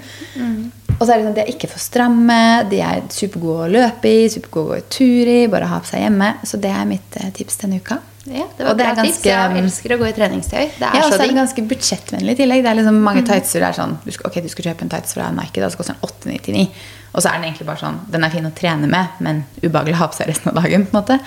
Og 0.99 1.01
så 1.01 1.15
er 1.15 1.19
det 1.19 1.25
sånn, 1.25 1.35
de 1.35 1.43
er 1.43 1.51
ikke 1.51 1.71
for 1.71 1.81
stramme. 1.81 2.39
De 2.69 2.79
er 2.85 3.03
supergode 3.13 3.65
å 3.65 3.73
løpe 3.73 4.11
i, 4.13 4.29
supergode 4.31 4.63
å 4.63 4.73
gå 4.73 4.81
i 4.81 4.87
tur 4.93 5.33
i, 5.33 5.39
bare 5.51 5.69
ha 5.71 5.81
på 5.81 5.89
seg 5.89 6.05
hjemme. 6.05 6.33
Så 6.45 6.61
det 6.61 6.73
er 6.73 6.89
mitt 6.89 7.17
eh, 7.19 7.33
tips 7.33 7.63
denne 7.63 7.81
uka. 7.81 7.99
Ja, 8.23 8.45
det 8.55 8.63
var 8.63 8.71
Og 8.71 8.77
det 8.79 8.85
er 8.85 8.95
bra 8.95 9.03
tips. 9.03 9.23
Jeg 9.27 9.59
elsker 9.59 9.95
å 9.95 9.99
gå 9.99 10.07
i 10.07 10.15
treningstøy. 10.15 10.61
Det 10.77 10.87
er 10.87 10.95
Ja, 10.95 11.07
og 11.07 11.11
så 11.11 11.19
er 11.19 11.27
det 11.27 11.39
ganske 11.41 11.65
budsjettvennlig 11.73 12.37
i 12.37 12.39
tillegg. 12.39 12.63
Det 12.63 12.71
er 12.71 12.79
liksom 12.79 13.01
Mange 13.03 13.23
tightser 13.27 13.65
er 13.67 13.75
sånn 13.75 13.97
du 14.05 14.11
skal, 14.15 14.29
Ok, 14.29 14.39
du 14.45 14.51
skal 14.53 14.69
kjøpe 14.69 14.85
en 14.85 14.93
tights 14.93 15.17
fra 15.17 15.27
Nike, 15.35 15.59
da, 15.59 15.71
koster 15.73 15.97
den 15.97 16.05
899. 16.07 16.69
Og 17.13 17.21
så 17.21 17.29
er 17.29 17.37
den 17.37 17.43
egentlig 17.51 17.67
bare 17.67 17.77
sånn 17.77 17.99
Den 18.09 18.23
er 18.25 18.29
fin 18.33 18.45
å 18.45 18.51
trene 18.57 18.87
med, 18.89 19.19
men 19.21 19.43
ubehagelig 19.61 19.93
å 19.93 19.99
ha 20.01 20.07
på 20.09 20.17
seg 20.17 20.27
resten 20.31 20.49
av 20.49 20.55
dagen. 20.63 20.85
på 20.89 20.97
en 20.97 21.03
måte 21.03 21.19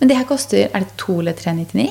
Men 0.00 0.08
det 0.10 0.16
her 0.18 0.24
koster 0.28 0.68
Er 0.68 0.84
det 0.84 0.92
2 1.00 1.20
eller 1.20 1.32
399? 1.32 1.88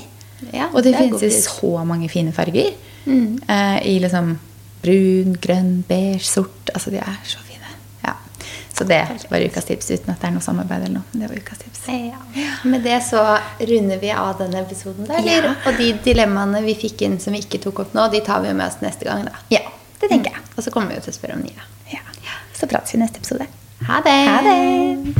Ja, 0.54 0.68
og 0.74 0.84
det, 0.84 0.92
det 0.94 0.98
finnes 1.06 1.24
i 1.24 1.30
så 1.42 1.84
mange 1.86 2.08
fine 2.10 2.32
farger. 2.34 2.72
Eh, 3.06 3.78
I 3.88 4.00
liksom 4.02 4.39
brun, 4.82 5.36
grønn, 5.42 5.84
beige, 5.88 6.24
sort. 6.26 6.72
Altså, 6.74 6.89
de 6.89 6.98
er 6.98 7.20
så 7.30 7.38
fine. 7.46 7.70
Ja. 8.04 8.16
Så 8.74 8.84
det 8.89 9.02
var 9.30 9.44
ukas 9.46 9.66
tips, 9.70 9.92
uten 9.92 10.10
at 10.16 10.22
det 10.24 10.30
er 10.32 10.34
noe 10.34 10.42
samarbeid 10.42 10.88
eller 10.88 10.96
noe. 10.96 11.04
Det 11.14 11.30
var 11.30 11.38
ukas 11.38 11.62
tips. 11.62 11.84
Ja. 11.94 12.50
Med 12.64 12.82
det 12.82 12.98
så 13.06 13.22
runder 13.60 14.02
vi 14.02 14.10
av 14.16 14.39
denne 14.42 14.64
episoden. 14.66 15.06
der. 15.06 15.22
Ja. 15.30 15.54
Og 15.70 15.78
de 15.78 15.92
dilemmaene 16.10 16.64
vi 16.66 16.74
fikk 16.88 17.02
inn 17.06 17.20
som 17.22 17.34
vi 17.38 17.44
ikke 17.46 17.62
tok 17.62 17.84
opp 17.86 17.94
nå, 17.94 18.08
de 18.14 18.24
tar 18.26 18.42
vi 18.42 18.54
med 18.54 18.66
oss 18.66 18.82
neste 18.82 19.06
gang. 19.06 19.26
da. 19.30 19.38
Ja, 19.54 19.62
det 20.02 20.10
tenker 20.10 20.32
jeg. 20.34 20.42
Og 20.58 20.64
så 20.66 20.74
kommer 20.74 20.89
vi 20.89 20.98
jo 20.98 21.06
til 21.06 21.14
å 21.14 21.20
spørre 21.20 21.38
om 21.38 21.46
nye. 21.46 21.70
Så 22.62 22.68
prates 22.70 22.93
vi 22.93 22.99
i 22.99 23.01
neste 23.01 23.18
episode. 23.18 23.47
Ha 23.88 24.01
det! 24.05 24.18
Ha 24.30 24.41
det! 24.45 25.16